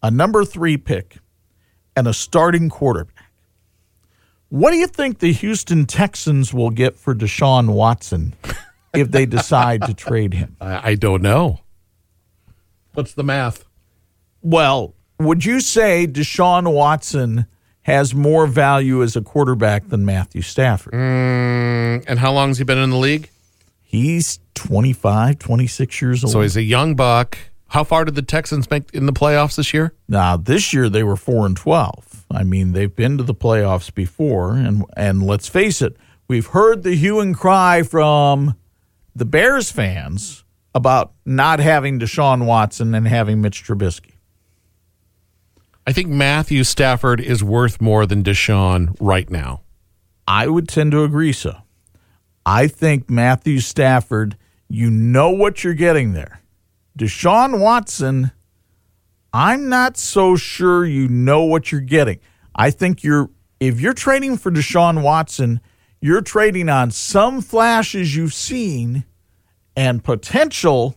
a 0.02 0.10
number 0.10 0.44
3 0.44 0.76
pick, 0.76 1.16
and 1.96 2.06
a 2.06 2.12
starting 2.12 2.68
quarterback. 2.68 3.32
What 4.50 4.72
do 4.72 4.76
you 4.76 4.86
think 4.86 5.20
the 5.20 5.32
Houston 5.32 5.86
Texans 5.86 6.52
will 6.52 6.70
get 6.70 6.96
for 6.96 7.14
Deshaun 7.14 7.72
Watson 7.72 8.34
if 8.94 9.10
they 9.10 9.24
decide 9.24 9.82
to 9.86 9.94
trade 9.94 10.34
him? 10.34 10.56
I, 10.60 10.90
I 10.90 10.94
don't 10.94 11.22
know. 11.22 11.60
What's 12.94 13.14
the 13.14 13.24
math? 13.24 13.64
Well, 14.42 14.94
would 15.18 15.44
you 15.44 15.60
say 15.60 16.06
Deshaun 16.06 16.72
Watson 16.72 17.46
has 17.82 18.14
more 18.14 18.46
value 18.46 19.02
as 19.02 19.16
a 19.16 19.22
quarterback 19.22 19.88
than 19.88 20.04
Matthew 20.04 20.42
Stafford? 20.42 20.92
Mm, 20.92 22.04
and 22.06 22.18
how 22.18 22.32
long 22.32 22.48
has 22.48 22.58
he 22.58 22.64
been 22.64 22.78
in 22.78 22.90
the 22.90 22.96
league? 22.96 23.30
He's 23.82 24.40
25, 24.54 25.38
26 25.38 26.02
years 26.02 26.24
old. 26.24 26.32
So 26.32 26.40
he's 26.40 26.56
a 26.56 26.62
young 26.62 26.94
buck. 26.94 27.38
How 27.68 27.84
far 27.84 28.04
did 28.04 28.14
the 28.14 28.22
Texans 28.22 28.70
make 28.70 28.92
in 28.92 29.06
the 29.06 29.12
playoffs 29.12 29.56
this 29.56 29.72
year? 29.72 29.94
now, 30.08 30.36
this 30.36 30.74
year 30.74 30.88
they 30.88 31.02
were 31.02 31.16
4 31.16 31.46
and 31.46 31.56
12. 31.56 32.26
I 32.30 32.44
mean, 32.44 32.72
they've 32.72 32.94
been 32.94 33.16
to 33.18 33.24
the 33.24 33.34
playoffs 33.34 33.92
before 33.94 34.54
and 34.54 34.84
and 34.96 35.22
let's 35.22 35.48
face 35.48 35.80
it, 35.82 35.96
we've 36.28 36.48
heard 36.48 36.82
the 36.82 36.94
hue 36.94 37.20
and 37.20 37.36
cry 37.36 37.82
from 37.82 38.56
the 39.14 39.24
Bears 39.24 39.70
fans 39.70 40.44
about 40.74 41.12
not 41.24 41.60
having 41.60 41.98
Deshaun 41.98 42.46
Watson 42.46 42.94
and 42.94 43.06
having 43.06 43.40
Mitch 43.40 43.64
Trubisky. 43.64 44.12
I 45.86 45.92
think 45.92 46.08
Matthew 46.08 46.64
Stafford 46.64 47.20
is 47.20 47.42
worth 47.42 47.80
more 47.80 48.06
than 48.06 48.22
Deshaun 48.22 48.96
right 49.00 49.28
now. 49.28 49.62
I 50.28 50.46
would 50.46 50.68
tend 50.68 50.92
to 50.92 51.02
agree 51.02 51.32
so. 51.32 51.56
I 52.46 52.68
think 52.68 53.10
Matthew 53.10 53.60
Stafford, 53.60 54.36
you 54.68 54.90
know 54.90 55.30
what 55.30 55.64
you're 55.64 55.74
getting 55.74 56.12
there. 56.12 56.40
Deshaun 56.96 57.60
Watson, 57.60 58.30
I'm 59.32 59.68
not 59.68 59.96
so 59.96 60.36
sure 60.36 60.84
you 60.84 61.08
know 61.08 61.42
what 61.44 61.72
you're 61.72 61.80
getting. 61.80 62.20
I 62.54 62.70
think 62.70 63.02
you're 63.02 63.30
if 63.60 63.80
you're 63.80 63.94
trading 63.94 64.36
for 64.36 64.50
Deshaun 64.50 65.02
Watson, 65.02 65.60
you're 66.00 66.20
trading 66.20 66.68
on 66.68 66.90
some 66.90 67.40
flashes 67.40 68.14
you've 68.14 68.34
seen 68.34 69.04
and 69.76 70.02
potential, 70.04 70.96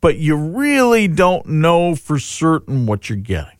but 0.00 0.16
you 0.16 0.36
really 0.36 1.08
don't 1.08 1.46
know 1.46 1.94
for 1.94 2.18
certain 2.18 2.86
what 2.86 3.08
you're 3.08 3.18
getting. 3.18 3.58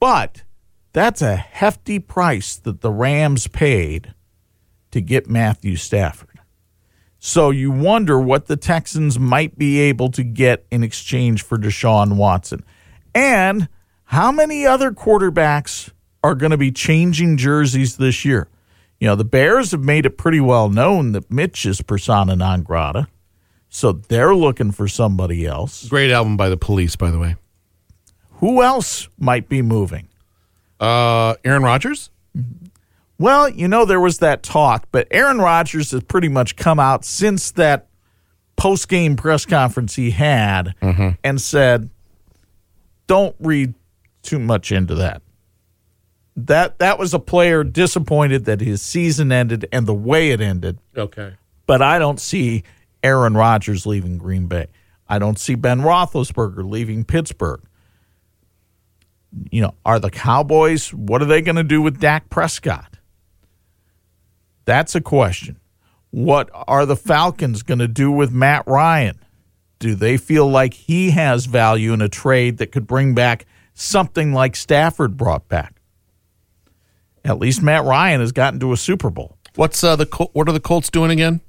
But 0.00 0.42
that's 0.92 1.22
a 1.22 1.36
hefty 1.36 1.98
price 1.98 2.56
that 2.56 2.80
the 2.80 2.90
Rams 2.90 3.48
paid 3.48 4.14
to 4.90 5.00
get 5.00 5.28
Matthew 5.28 5.76
Stafford. 5.76 6.40
So 7.18 7.48
you 7.50 7.70
wonder 7.70 8.20
what 8.20 8.46
the 8.46 8.56
Texans 8.56 9.18
might 9.18 9.56
be 9.56 9.80
able 9.80 10.10
to 10.10 10.22
get 10.22 10.66
in 10.70 10.82
exchange 10.82 11.42
for 11.42 11.56
Deshaun 11.56 12.16
Watson. 12.16 12.64
And 13.14 13.68
how 14.04 14.30
many 14.30 14.66
other 14.66 14.92
quarterbacks 14.92 15.90
are 16.22 16.34
going 16.34 16.50
to 16.50 16.58
be 16.58 16.70
changing 16.70 17.38
jerseys 17.38 17.96
this 17.96 18.24
year? 18.24 18.48
You 19.00 19.08
know, 19.08 19.16
the 19.16 19.24
Bears 19.24 19.72
have 19.72 19.82
made 19.82 20.06
it 20.06 20.16
pretty 20.16 20.40
well 20.40 20.68
known 20.68 21.12
that 21.12 21.30
Mitch 21.30 21.66
is 21.66 21.82
persona 21.82 22.36
non 22.36 22.62
grata. 22.62 23.08
So 23.68 23.92
they're 23.92 24.34
looking 24.34 24.70
for 24.70 24.86
somebody 24.86 25.44
else. 25.46 25.88
Great 25.88 26.10
album 26.10 26.36
by 26.36 26.48
the 26.48 26.56
police, 26.56 26.94
by 26.94 27.10
the 27.10 27.18
way. 27.18 27.36
Who 28.34 28.62
else 28.62 29.08
might 29.18 29.48
be 29.48 29.62
moving? 29.62 30.08
Uh, 30.78 31.34
Aaron 31.44 31.62
Rodgers? 31.62 32.10
Well, 33.18 33.48
you 33.48 33.68
know, 33.68 33.84
there 33.84 34.00
was 34.00 34.18
that 34.18 34.42
talk, 34.42 34.86
but 34.92 35.06
Aaron 35.10 35.38
Rodgers 35.38 35.92
has 35.92 36.02
pretty 36.04 36.28
much 36.28 36.56
come 36.56 36.78
out 36.78 37.04
since 37.04 37.50
that 37.52 37.88
post 38.56 38.88
game 38.88 39.16
press 39.16 39.44
conference 39.46 39.96
he 39.96 40.10
had 40.12 40.74
and 41.24 41.40
said, 41.40 41.90
don't 43.06 43.34
read 43.38 43.74
too 44.22 44.38
much 44.38 44.72
into 44.72 44.94
that. 44.96 45.22
That 46.36 46.78
that 46.80 46.98
was 46.98 47.14
a 47.14 47.18
player 47.20 47.62
disappointed 47.62 48.44
that 48.46 48.60
his 48.60 48.82
season 48.82 49.30
ended 49.30 49.66
and 49.72 49.86
the 49.86 49.94
way 49.94 50.30
it 50.30 50.40
ended, 50.40 50.78
Okay. 50.96 51.34
but 51.66 51.80
I 51.80 51.98
don't 52.00 52.18
see 52.18 52.64
Aaron 53.04 53.34
Rodgers 53.34 53.86
leaving 53.86 54.18
Green 54.18 54.46
Bay. 54.46 54.66
I 55.08 55.18
don't 55.20 55.38
see 55.38 55.54
Ben 55.54 55.80
Roethlisberger 55.82 56.68
leaving 56.68 57.04
Pittsburgh. 57.04 57.60
You 59.50 59.62
know, 59.62 59.74
are 59.84 60.00
the 60.00 60.10
Cowboys, 60.10 60.92
what 60.92 61.20
are 61.22 61.26
they 61.26 61.42
going 61.42 61.56
to 61.56 61.62
do 61.64 61.82
with 61.82 62.00
Dak 62.00 62.30
Prescott? 62.30 62.98
That's 64.64 64.94
a 64.94 65.00
question. 65.00 65.58
What 66.10 66.48
are 66.52 66.86
the 66.86 66.96
Falcons 66.96 67.62
going 67.62 67.80
to 67.80 67.88
do 67.88 68.10
with 68.10 68.32
Matt 68.32 68.64
Ryan? 68.66 69.18
Do 69.80 69.94
they 69.94 70.16
feel 70.16 70.48
like 70.48 70.72
he 70.74 71.10
has 71.10 71.46
value 71.46 71.92
in 71.92 72.00
a 72.00 72.08
trade 72.08 72.58
that 72.58 72.72
could 72.72 72.86
bring 72.86 73.14
back 73.14 73.46
something 73.74 74.32
like 74.32 74.56
Stafford 74.56 75.16
brought 75.16 75.48
back? 75.48 75.73
At 77.24 77.38
least 77.38 77.62
Matt 77.62 77.84
Ryan 77.84 78.20
has 78.20 78.32
gotten 78.32 78.60
to 78.60 78.72
a 78.72 78.76
Super 78.76 79.10
Bowl. 79.10 79.38
What's 79.56 79.82
uh, 79.82 79.96
the 79.96 80.06
Col- 80.06 80.30
what 80.32 80.48
are 80.48 80.52
the 80.52 80.60
Colts 80.60 80.90
doing 80.90 81.10
again? 81.10 81.40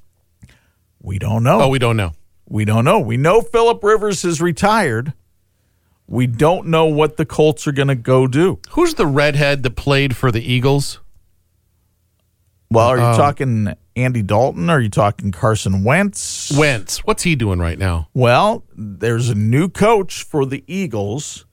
We 1.02 1.20
don't 1.20 1.44
know. 1.44 1.62
Oh, 1.64 1.68
we 1.68 1.80
don't 1.80 1.98
know. 1.98 2.14
We 2.48 2.64
don't 2.66 2.86
know. 2.86 3.00
We 3.00 3.18
know 3.18 3.42
Philip 3.42 3.84
Rivers 3.84 4.24
is 4.24 4.42
retired. 4.42 5.14
We 6.08 6.28
don't 6.28 6.68
know 6.68 6.86
what 6.86 7.18
the 7.18 7.26
Colts 7.26 7.68
are 7.68 7.72
going 7.72 7.88
to 7.88 7.96
go 7.96 8.28
do. 8.28 8.60
Who's 8.72 8.94
the 8.94 9.08
redhead 9.08 9.64
that 9.64 9.76
played 9.76 10.16
for 10.16 10.32
the 10.32 10.42
Eagles? 10.42 11.00
Well, 12.70 12.88
are 12.88 12.98
you 12.98 13.04
Um, 13.04 13.18
talking 13.18 13.74
Andy 13.96 14.22
Dalton? 14.22 14.70
Are 14.70 14.80
you 14.80 14.90
talking 14.90 15.32
Carson 15.32 15.84
Wentz? 15.84 16.52
Wentz. 16.56 17.00
What's 17.00 17.24
he 17.24 17.36
doing 17.36 17.60
right 17.60 17.80
now? 17.80 18.10
Well, 18.14 18.64
there's 18.76 19.30
a 19.30 19.36
new 19.36 19.68
coach 19.70 20.24
for 20.24 20.46
the 20.46 20.64
Eagles. 20.68 21.45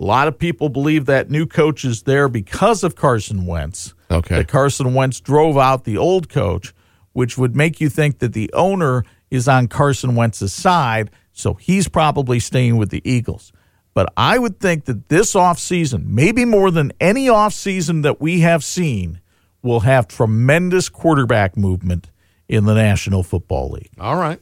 A 0.00 0.04
lot 0.04 0.28
of 0.28 0.38
people 0.38 0.68
believe 0.68 1.06
that 1.06 1.28
new 1.28 1.44
coach 1.44 1.84
is 1.84 2.02
there 2.02 2.28
because 2.28 2.84
of 2.84 2.94
Carson 2.94 3.46
Wentz. 3.46 3.94
Okay. 4.10 4.36
That 4.36 4.48
Carson 4.48 4.94
Wentz 4.94 5.20
drove 5.20 5.58
out 5.58 5.84
the 5.84 5.98
old 5.98 6.28
coach, 6.28 6.72
which 7.12 7.36
would 7.36 7.56
make 7.56 7.80
you 7.80 7.88
think 7.88 8.20
that 8.20 8.32
the 8.32 8.50
owner 8.52 9.04
is 9.30 9.48
on 9.48 9.66
Carson 9.66 10.14
Wentz's 10.14 10.52
side, 10.52 11.10
so 11.32 11.54
he's 11.54 11.88
probably 11.88 12.38
staying 12.38 12.76
with 12.76 12.90
the 12.90 13.02
Eagles. 13.04 13.52
But 13.92 14.12
I 14.16 14.38
would 14.38 14.60
think 14.60 14.84
that 14.84 15.08
this 15.08 15.34
offseason, 15.34 16.06
maybe 16.06 16.44
more 16.44 16.70
than 16.70 16.92
any 17.00 17.26
offseason 17.26 18.02
that 18.04 18.20
we 18.20 18.40
have 18.40 18.62
seen, 18.62 19.20
will 19.62 19.80
have 19.80 20.06
tremendous 20.06 20.88
quarterback 20.88 21.56
movement 21.56 22.10
in 22.48 22.64
the 22.64 22.74
National 22.74 23.24
Football 23.24 23.70
League. 23.70 23.90
All 23.98 24.16
right. 24.16 24.40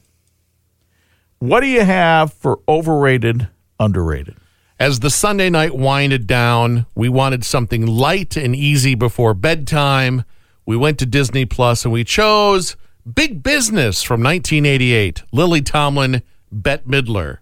What 1.39 1.61
do 1.61 1.67
you 1.67 1.83
have 1.83 2.31
for 2.31 2.59
overrated, 2.67 3.47
underrated? 3.79 4.35
As 4.79 4.99
the 4.99 5.09
Sunday 5.09 5.49
night 5.49 5.75
winded 5.75 6.27
down, 6.27 6.85
we 6.93 7.09
wanted 7.09 7.43
something 7.43 7.87
light 7.87 8.37
and 8.37 8.55
easy 8.55 8.93
before 8.93 9.33
bedtime. 9.33 10.23
We 10.67 10.77
went 10.77 10.99
to 10.99 11.07
Disney 11.07 11.45
Plus 11.45 11.83
and 11.83 11.91
we 11.91 12.03
chose 12.03 12.75
Big 13.11 13.41
Business 13.41 14.03
from 14.03 14.21
1988. 14.21 15.23
Lily 15.31 15.63
Tomlin, 15.63 16.21
Bette 16.51 16.83
Midler. 16.83 17.39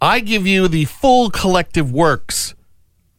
I 0.00 0.20
give 0.20 0.46
you 0.46 0.68
the 0.68 0.86
full 0.86 1.28
collective 1.28 1.92
works 1.92 2.54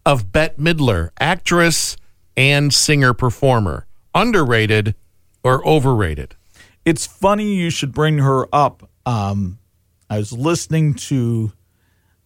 of 0.07 0.32
Bette 0.32 0.59
Midler, 0.59 1.12
actress 1.20 1.97
and 2.36 2.74
singer 2.74 3.14
performer. 3.14 3.86
Underrated 4.16 4.95
or 5.43 5.64
overrated? 5.68 6.36
It's 6.84 7.05
funny 7.05 7.53
you 7.53 7.70
should 7.70 7.93
bring 7.93 8.18
her 8.18 8.47
up. 8.51 8.89
Um, 9.05 9.59
I 10.09 10.18
was 10.18 10.34
listening 10.34 10.95
to 10.95 11.53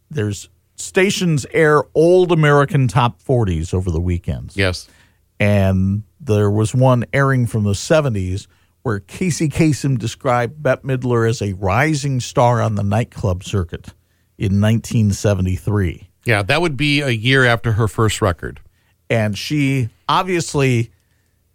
there's 0.09 0.47
stations 0.76 1.45
air 1.53 1.84
old 1.93 2.32
American 2.32 2.88
top 2.88 3.21
40s 3.21 3.73
over 3.73 3.89
the 3.91 4.01
weekends. 4.01 4.55
Yes. 4.57 4.88
And 5.39 6.03
there 6.19 6.49
was 6.49 6.73
one 6.73 7.05
airing 7.13 7.45
from 7.47 7.63
the 7.63 7.71
70s 7.71 8.47
where 8.84 8.99
Casey 8.99 9.49
Kasem 9.49 9.97
described 9.97 10.61
Bette 10.61 10.82
Midler 10.84 11.28
as 11.28 11.41
a 11.41 11.53
rising 11.53 12.19
star 12.19 12.61
on 12.61 12.76
the 12.76 12.84
nightclub 12.84 13.43
circuit 13.43 13.88
in 14.38 14.61
1973. 14.61 16.09
Yeah, 16.26 16.43
that 16.43 16.61
would 16.61 16.78
be 16.78 17.01
a 17.01 17.09
year 17.09 17.45
after 17.45 17.73
her 17.73 17.88
first 17.88 18.21
record. 18.21 18.59
and 19.09 19.38
she 19.38 19.89
obviously 20.09 20.89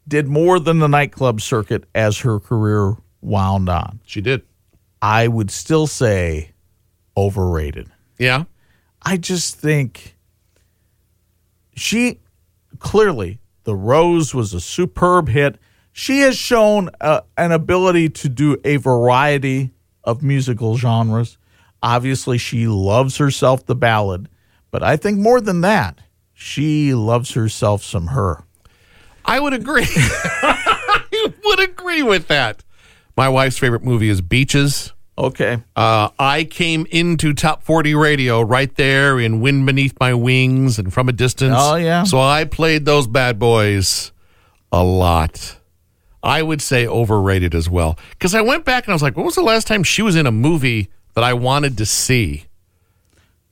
did 0.06 0.28
more 0.28 0.58
than 0.60 0.78
the 0.78 0.88
nightclub 0.88 1.40
circuit 1.40 1.84
as 1.94 2.18
her 2.18 2.38
career 2.40 2.94
wound 3.20 3.68
on. 3.68 4.00
She 4.06 4.20
did. 4.20 4.42
I 5.02 5.26
would 5.28 5.50
still 5.50 5.86
say 5.86 6.52
overrated. 7.16 7.88
Yeah. 8.18 8.44
I 9.02 9.16
just 9.16 9.56
think 9.56 10.16
she 11.74 12.20
clearly 12.78 13.40
the 13.64 13.74
Rose 13.74 14.34
was 14.34 14.54
a 14.54 14.60
superb 14.60 15.28
hit. 15.28 15.58
She 15.92 16.20
has 16.20 16.36
shown 16.36 16.90
uh, 17.00 17.22
an 17.36 17.52
ability 17.52 18.08
to 18.10 18.28
do 18.28 18.56
a 18.64 18.76
variety 18.76 19.70
of 20.04 20.22
musical 20.22 20.76
genres. 20.76 21.36
Obviously, 21.82 22.38
she 22.38 22.66
loves 22.66 23.16
herself 23.16 23.66
the 23.66 23.74
ballad, 23.74 24.28
but 24.70 24.82
I 24.82 24.96
think 24.96 25.18
more 25.18 25.40
than 25.40 25.62
that, 25.62 26.00
she 26.32 26.94
loves 26.94 27.32
herself 27.32 27.82
some 27.82 28.08
her. 28.08 28.44
I 29.24 29.40
would 29.40 29.52
agree. 29.52 29.86
I 29.96 31.32
would 31.44 31.60
agree 31.60 32.02
with 32.02 32.28
that. 32.28 32.64
My 33.16 33.28
wife's 33.28 33.58
favorite 33.58 33.84
movie 33.84 34.08
is 34.08 34.20
Beaches. 34.20 34.92
Okay. 35.20 35.62
Uh, 35.76 36.08
I 36.18 36.44
came 36.44 36.86
into 36.90 37.34
Top 37.34 37.62
40 37.62 37.94
Radio 37.94 38.40
right 38.40 38.74
there 38.76 39.20
in 39.20 39.40
Wind 39.40 39.66
Beneath 39.66 39.94
My 40.00 40.14
Wings 40.14 40.78
and 40.78 40.90
From 40.92 41.10
a 41.10 41.12
Distance. 41.12 41.56
Oh, 41.58 41.76
yeah. 41.76 42.04
So 42.04 42.18
I 42.18 42.46
played 42.46 42.86
those 42.86 43.06
bad 43.06 43.38
boys 43.38 44.12
a 44.72 44.82
lot. 44.82 45.58
I 46.22 46.42
would 46.42 46.62
say 46.62 46.86
overrated 46.86 47.54
as 47.54 47.68
well. 47.68 47.98
Because 48.12 48.34
I 48.34 48.40
went 48.40 48.64
back 48.64 48.84
and 48.84 48.92
I 48.92 48.94
was 48.94 49.02
like, 49.02 49.14
when 49.14 49.26
was 49.26 49.34
the 49.34 49.42
last 49.42 49.66
time 49.66 49.82
she 49.82 50.00
was 50.00 50.16
in 50.16 50.26
a 50.26 50.32
movie 50.32 50.88
that 51.14 51.22
I 51.22 51.34
wanted 51.34 51.76
to 51.78 51.86
see? 51.86 52.46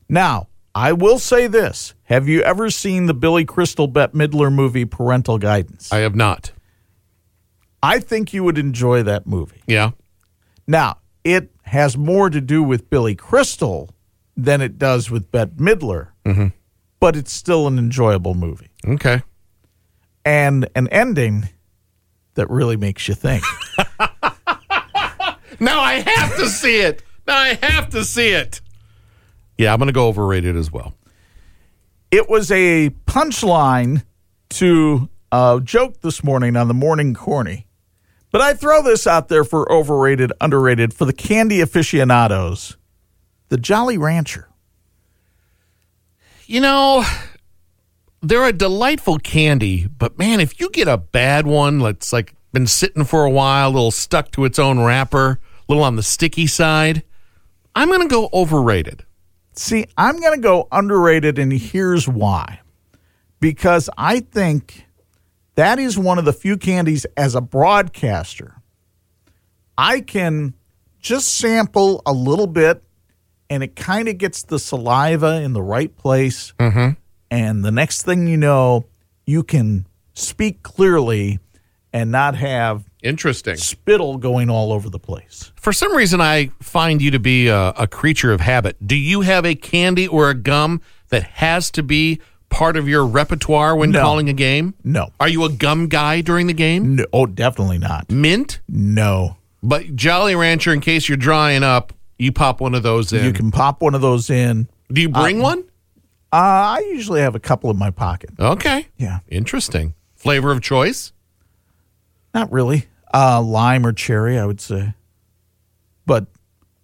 Now, 0.08 0.48
I 0.74 0.94
will 0.94 1.18
say 1.18 1.48
this. 1.48 1.94
Have 2.04 2.28
you 2.28 2.40
ever 2.42 2.70
seen 2.70 3.06
the 3.06 3.14
Billy 3.14 3.44
Crystal 3.44 3.86
Bette 3.86 4.16
Midler 4.16 4.50
movie 4.50 4.86
Parental 4.86 5.36
Guidance? 5.36 5.92
I 5.92 5.98
have 5.98 6.14
not. 6.14 6.52
I 7.82 8.00
think 8.00 8.32
you 8.32 8.42
would 8.44 8.56
enjoy 8.56 9.02
that 9.02 9.26
movie. 9.26 9.60
Yeah. 9.66 9.90
Now, 10.66 10.98
it 11.24 11.50
has 11.68 11.96
more 11.96 12.28
to 12.30 12.40
do 12.40 12.62
with 12.62 12.90
Billy 12.90 13.14
Crystal 13.14 13.90
than 14.36 14.60
it 14.60 14.78
does 14.78 15.10
with 15.10 15.30
Bette 15.32 15.52
Midler, 15.56 16.08
mm-hmm. 16.24 16.48
but 17.00 17.16
it's 17.16 17.32
still 17.32 17.66
an 17.66 17.78
enjoyable 17.78 18.34
movie 18.34 18.68
Okay. 18.86 19.22
and 20.24 20.68
an 20.74 20.88
ending 20.88 21.48
that 22.34 22.48
really 22.50 22.76
makes 22.76 23.08
you 23.08 23.14
think. 23.14 23.42
Now 25.60 25.80
I 25.80 25.94
have 26.06 26.36
to 26.36 26.46
see 26.48 26.80
it. 26.82 27.02
Now 27.26 27.36
I 27.36 27.54
have 27.60 27.88
to 27.90 28.04
see 28.04 28.28
it. 28.28 28.60
Yeah, 29.56 29.72
I'm 29.72 29.78
going 29.80 29.88
to 29.88 29.92
go 29.92 30.06
overrated 30.06 30.54
as 30.54 30.70
well. 30.70 30.94
it 32.12 32.28
was 32.30 32.52
a 32.52 32.90
punchline 33.06 34.04
to 34.50 35.08
a 35.32 35.60
joke 35.62 36.00
this 36.00 36.22
morning 36.22 36.54
on 36.56 36.68
the 36.68 36.74
Morning 36.74 37.12
Corny. 37.12 37.66
But 38.30 38.40
I 38.42 38.54
throw 38.54 38.82
this 38.82 39.06
out 39.06 39.28
there 39.28 39.44
for 39.44 39.70
overrated, 39.72 40.32
underrated, 40.40 40.92
for 40.92 41.04
the 41.04 41.12
candy 41.12 41.60
aficionados. 41.60 42.76
The 43.48 43.56
Jolly 43.56 43.96
Rancher. 43.96 44.48
You 46.46 46.60
know, 46.60 47.04
they're 48.20 48.44
a 48.44 48.52
delightful 48.52 49.18
candy, 49.18 49.86
but 49.86 50.18
man, 50.18 50.40
if 50.40 50.60
you 50.60 50.70
get 50.70 50.88
a 50.88 50.96
bad 50.96 51.46
one 51.46 51.78
that's 51.78 52.12
like 52.12 52.34
been 52.52 52.66
sitting 52.66 53.04
for 53.04 53.24
a 53.24 53.30
while, 53.30 53.68
a 53.68 53.70
little 53.70 53.90
stuck 53.90 54.30
to 54.32 54.44
its 54.44 54.58
own 54.58 54.80
wrapper, 54.80 55.30
a 55.30 55.38
little 55.68 55.84
on 55.84 55.96
the 55.96 56.02
sticky 56.02 56.46
side, 56.46 57.02
I'm 57.74 57.88
going 57.88 58.02
to 58.02 58.08
go 58.08 58.28
overrated. 58.32 59.04
See, 59.52 59.86
I'm 59.96 60.20
going 60.20 60.34
to 60.34 60.42
go 60.42 60.68
underrated, 60.72 61.38
and 61.38 61.52
here's 61.52 62.08
why. 62.08 62.60
Because 63.40 63.88
I 63.96 64.20
think 64.20 64.86
that 65.58 65.80
is 65.80 65.98
one 65.98 66.20
of 66.20 66.24
the 66.24 66.32
few 66.32 66.56
candies 66.56 67.04
as 67.16 67.34
a 67.34 67.40
broadcaster. 67.40 68.62
I 69.76 70.00
can 70.00 70.54
just 71.00 71.36
sample 71.36 72.00
a 72.06 72.12
little 72.12 72.46
bit, 72.46 72.84
and 73.50 73.64
it 73.64 73.74
kind 73.74 74.08
of 74.08 74.18
gets 74.18 74.44
the 74.44 74.60
saliva 74.60 75.40
in 75.42 75.54
the 75.54 75.62
right 75.62 75.96
place. 75.96 76.52
Mm-hmm. 76.60 76.90
And 77.32 77.64
the 77.64 77.72
next 77.72 78.04
thing 78.04 78.28
you 78.28 78.36
know, 78.36 78.86
you 79.26 79.42
can 79.42 79.88
speak 80.14 80.62
clearly 80.62 81.40
and 81.92 82.12
not 82.12 82.36
have 82.36 82.88
Interesting. 83.02 83.56
spittle 83.56 84.16
going 84.16 84.50
all 84.50 84.72
over 84.72 84.88
the 84.88 85.00
place. 85.00 85.50
For 85.56 85.72
some 85.72 85.92
reason, 85.92 86.20
I 86.20 86.52
find 86.60 87.02
you 87.02 87.10
to 87.10 87.18
be 87.18 87.48
a, 87.48 87.70
a 87.70 87.88
creature 87.88 88.30
of 88.30 88.40
habit. 88.40 88.76
Do 88.86 88.94
you 88.94 89.22
have 89.22 89.44
a 89.44 89.56
candy 89.56 90.06
or 90.06 90.30
a 90.30 90.34
gum 90.34 90.82
that 91.08 91.24
has 91.24 91.72
to 91.72 91.82
be 91.82 92.20
part 92.50 92.76
of 92.76 92.88
your 92.88 93.06
repertoire 93.06 93.76
when 93.76 93.90
No. 93.90 94.00
calling 94.02 94.28
a 94.28 94.32
game? 94.32 94.74
No. 94.84 95.10
Are 95.20 95.28
you 95.28 95.44
a 95.44 95.48
gum 95.50 95.88
guy 95.88 96.20
during 96.20 96.46
the 96.46 96.52
game? 96.54 96.96
No, 96.96 97.04
oh, 97.12 97.26
definitely 97.26 97.78
not. 97.78 98.10
Mint? 98.10 98.60
No. 98.68 99.36
But 99.62 99.94
Jolly 99.96 100.34
Rancher, 100.34 100.72
in 100.72 100.80
case 100.80 101.08
you're 101.08 101.16
drying 101.18 101.62
up, 101.62 101.92
you 102.18 102.32
pop 102.32 102.60
one 102.60 102.74
of 102.74 102.82
those 102.82 103.12
in. 103.12 103.24
You 103.24 103.32
can 103.32 103.50
pop 103.50 103.80
one 103.82 103.94
of 103.94 104.00
those 104.00 104.30
in. 104.30 104.68
Do 104.92 105.00
you 105.00 105.08
bring 105.08 105.40
one? 105.40 105.64
Uh, 106.32 106.36
I 106.76 106.78
usually 106.92 107.20
have 107.20 107.34
a 107.34 107.40
couple 107.40 107.70
in 107.70 107.78
my 107.78 107.90
pocket. 107.90 108.30
Okay. 108.38 108.86
Yeah. 108.96 109.20
Interesting. 109.28 109.94
Flavor 110.14 110.50
of 110.52 110.60
choice? 110.60 111.12
Not 112.34 112.50
really. 112.52 112.86
Uh, 113.12 113.40
lime 113.40 113.86
or 113.86 113.92
cherry, 113.92 114.38
I 114.38 114.44
would 114.46 114.60
say. 114.60 114.94
But 116.06 116.26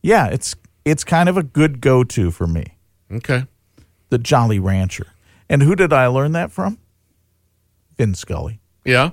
yeah, 0.02 0.28
it's 0.28 0.54
it's 0.84 1.04
kind 1.04 1.28
of 1.28 1.36
a 1.36 1.42
good 1.42 1.80
go 1.80 2.04
to 2.04 2.30
for 2.30 2.46
me. 2.46 2.76
Okay. 3.10 3.44
The 4.10 4.18
Jolly 4.18 4.58
Rancher. 4.58 5.06
And 5.48 5.62
who 5.62 5.74
did 5.76 5.92
I 5.92 6.06
learn 6.06 6.32
that 6.32 6.50
from? 6.50 6.78
Vin 7.96 8.14
Scully. 8.14 8.60
Yeah. 8.84 9.10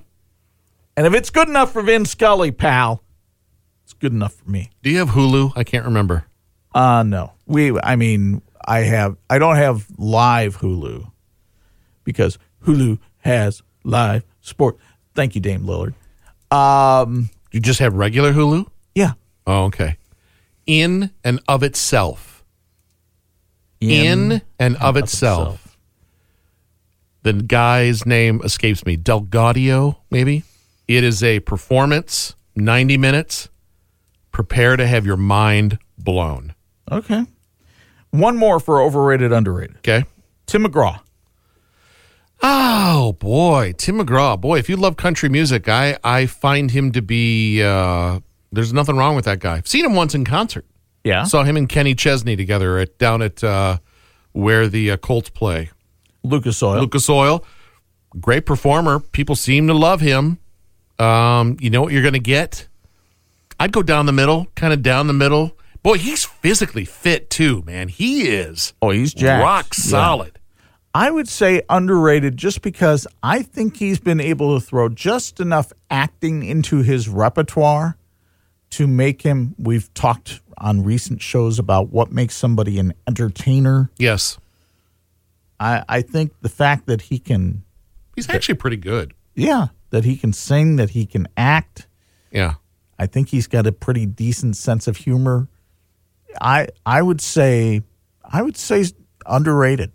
And 0.97 1.05
if 1.07 1.13
it's 1.13 1.29
good 1.29 1.47
enough 1.47 1.71
for 1.73 1.81
Vin 1.81 2.05
Scully, 2.05 2.51
pal, 2.51 3.03
it's 3.83 3.93
good 3.93 4.11
enough 4.13 4.33
for 4.33 4.49
me. 4.49 4.71
Do 4.81 4.89
you 4.89 4.99
have 4.99 5.09
Hulu? 5.09 5.53
I 5.55 5.63
can't 5.63 5.85
remember. 5.85 6.25
Uh 6.73 7.03
no. 7.03 7.33
We 7.45 7.77
I 7.79 7.95
mean, 7.95 8.41
I 8.65 8.79
have 8.79 9.17
I 9.29 9.39
don't 9.39 9.57
have 9.57 9.87
live 9.97 10.57
Hulu 10.59 11.11
because 12.03 12.37
Hulu 12.65 12.99
has 13.19 13.61
live 13.83 14.23
sport. 14.41 14.77
Thank 15.13 15.35
you, 15.35 15.41
Dame 15.41 15.63
Lillard. 15.65 15.93
Um 16.55 17.29
You 17.51 17.59
just 17.59 17.79
have 17.79 17.93
regular 17.93 18.33
Hulu? 18.33 18.67
yeah. 18.95 19.13
Oh, 19.47 19.65
okay. 19.65 19.97
In 20.67 21.11
and 21.23 21.41
of 21.47 21.63
itself. 21.63 22.43
In, 23.81 24.43
and 24.59 24.77
of, 24.77 24.95
itself. 24.95 25.60
The 27.23 27.33
guy's 27.33 28.05
name 28.05 28.41
escapes 28.43 28.85
me. 28.85 28.97
DelGaudio, 28.97 29.97
maybe? 30.09 30.43
It 30.87 31.03
is 31.03 31.23
a 31.23 31.39
performance, 31.41 32.35
90 32.55 32.97
minutes. 32.97 33.49
Prepare 34.31 34.77
to 34.77 34.87
have 34.87 35.05
your 35.05 35.17
mind 35.17 35.77
blown. 35.97 36.55
Okay. 36.91 37.25
One 38.09 38.37
more 38.37 38.59
for 38.59 38.81
overrated, 38.81 39.31
underrated. 39.31 39.77
Okay. 39.77 40.05
Tim 40.47 40.65
McGraw. 40.65 40.99
Oh 42.43 43.13
boy, 43.13 43.73
Tim 43.77 43.99
McGraw. 43.99 44.39
Boy, 44.39 44.57
if 44.57 44.67
you 44.67 44.75
love 44.75 44.97
country 44.97 45.29
music, 45.29 45.69
I 45.69 45.97
I 46.03 46.25
find 46.25 46.71
him 46.71 46.91
to 46.93 47.01
be. 47.01 47.61
Uh, 47.61 48.19
there's 48.51 48.73
nothing 48.73 48.97
wrong 48.97 49.15
with 49.15 49.25
that 49.25 49.39
guy. 49.39 49.57
I've 49.57 49.67
seen 49.67 49.85
him 49.85 49.93
once 49.93 50.15
in 50.15 50.25
concert. 50.25 50.65
Yeah. 51.03 51.23
Saw 51.23 51.43
him 51.43 51.55
and 51.55 51.69
Kenny 51.69 51.93
Chesney 51.95 52.35
together 52.35 52.79
at 52.79 52.97
down 52.97 53.21
at 53.21 53.43
uh, 53.43 53.77
where 54.33 54.67
the 54.67 54.91
uh, 54.91 54.97
Colts 54.97 55.29
play. 55.29 55.69
Lucas 56.23 56.61
Oil. 56.61 56.79
Lucas 56.81 57.09
Oil, 57.09 57.43
great 58.19 58.45
performer. 58.45 58.99
People 58.99 59.35
seem 59.35 59.67
to 59.67 59.73
love 59.73 60.01
him. 60.01 60.37
Um, 60.99 61.57
you 61.59 61.69
know 61.69 61.81
what 61.81 61.93
you're 61.93 62.01
going 62.03 62.13
to 62.13 62.19
get? 62.19 62.67
I'd 63.59 63.71
go 63.71 63.81
down 63.83 64.05
the 64.05 64.11
middle, 64.11 64.47
kind 64.55 64.73
of 64.73 64.81
down 64.81 65.07
the 65.07 65.13
middle. 65.13 65.57
Boy, 65.83 65.97
he's 65.97 66.25
physically 66.25 66.85
fit 66.85 67.29
too, 67.29 67.63
man. 67.65 67.87
He 67.87 68.27
is. 68.27 68.73
Oh, 68.81 68.91
he's 68.91 69.13
jacked. 69.13 69.43
rock 69.43 69.65
Yeah. 69.77 69.83
solid. 69.89 70.39
I 70.93 71.09
would 71.09 71.27
say 71.29 71.61
underrated 71.69 72.35
just 72.37 72.61
because 72.61 73.07
I 73.23 73.41
think 73.43 73.77
he's 73.77 73.99
been 73.99 74.19
able 74.19 74.59
to 74.59 74.65
throw 74.65 74.89
just 74.89 75.39
enough 75.39 75.71
acting 75.89 76.43
into 76.43 76.79
his 76.83 77.07
repertoire 77.07 77.97
to 78.71 78.87
make 78.87 79.21
him. 79.21 79.55
We've 79.57 79.91
talked 79.93 80.41
on 80.57 80.83
recent 80.83 81.21
shows 81.21 81.57
about 81.59 81.91
what 81.91 82.11
makes 82.11 82.35
somebody 82.35 82.77
an 82.77 82.93
entertainer. 83.07 83.89
Yes, 83.97 84.37
I, 85.61 85.83
I 85.87 86.01
think 86.01 86.33
the 86.41 86.49
fact 86.49 86.87
that 86.87 87.03
he 87.03 87.19
can, 87.19 87.63
he's 88.15 88.27
actually 88.29 88.55
pretty 88.55 88.77
good. 88.77 89.13
yeah, 89.35 89.67
that 89.91 90.03
he 90.05 90.17
can 90.17 90.33
sing, 90.33 90.77
that 90.77 90.89
he 90.91 91.05
can 91.05 91.27
act. 91.37 91.87
Yeah. 92.31 92.55
I 92.97 93.05
think 93.05 93.29
he's 93.29 93.47
got 93.47 93.67
a 93.67 93.71
pretty 93.71 94.05
decent 94.05 94.55
sense 94.57 94.87
of 94.87 94.97
humor. 94.97 95.47
I 96.39 96.67
I 96.85 97.01
would 97.01 97.19
say 97.21 97.81
I 98.23 98.41
would 98.41 98.57
say 98.57 98.85
underrated. 99.25 99.91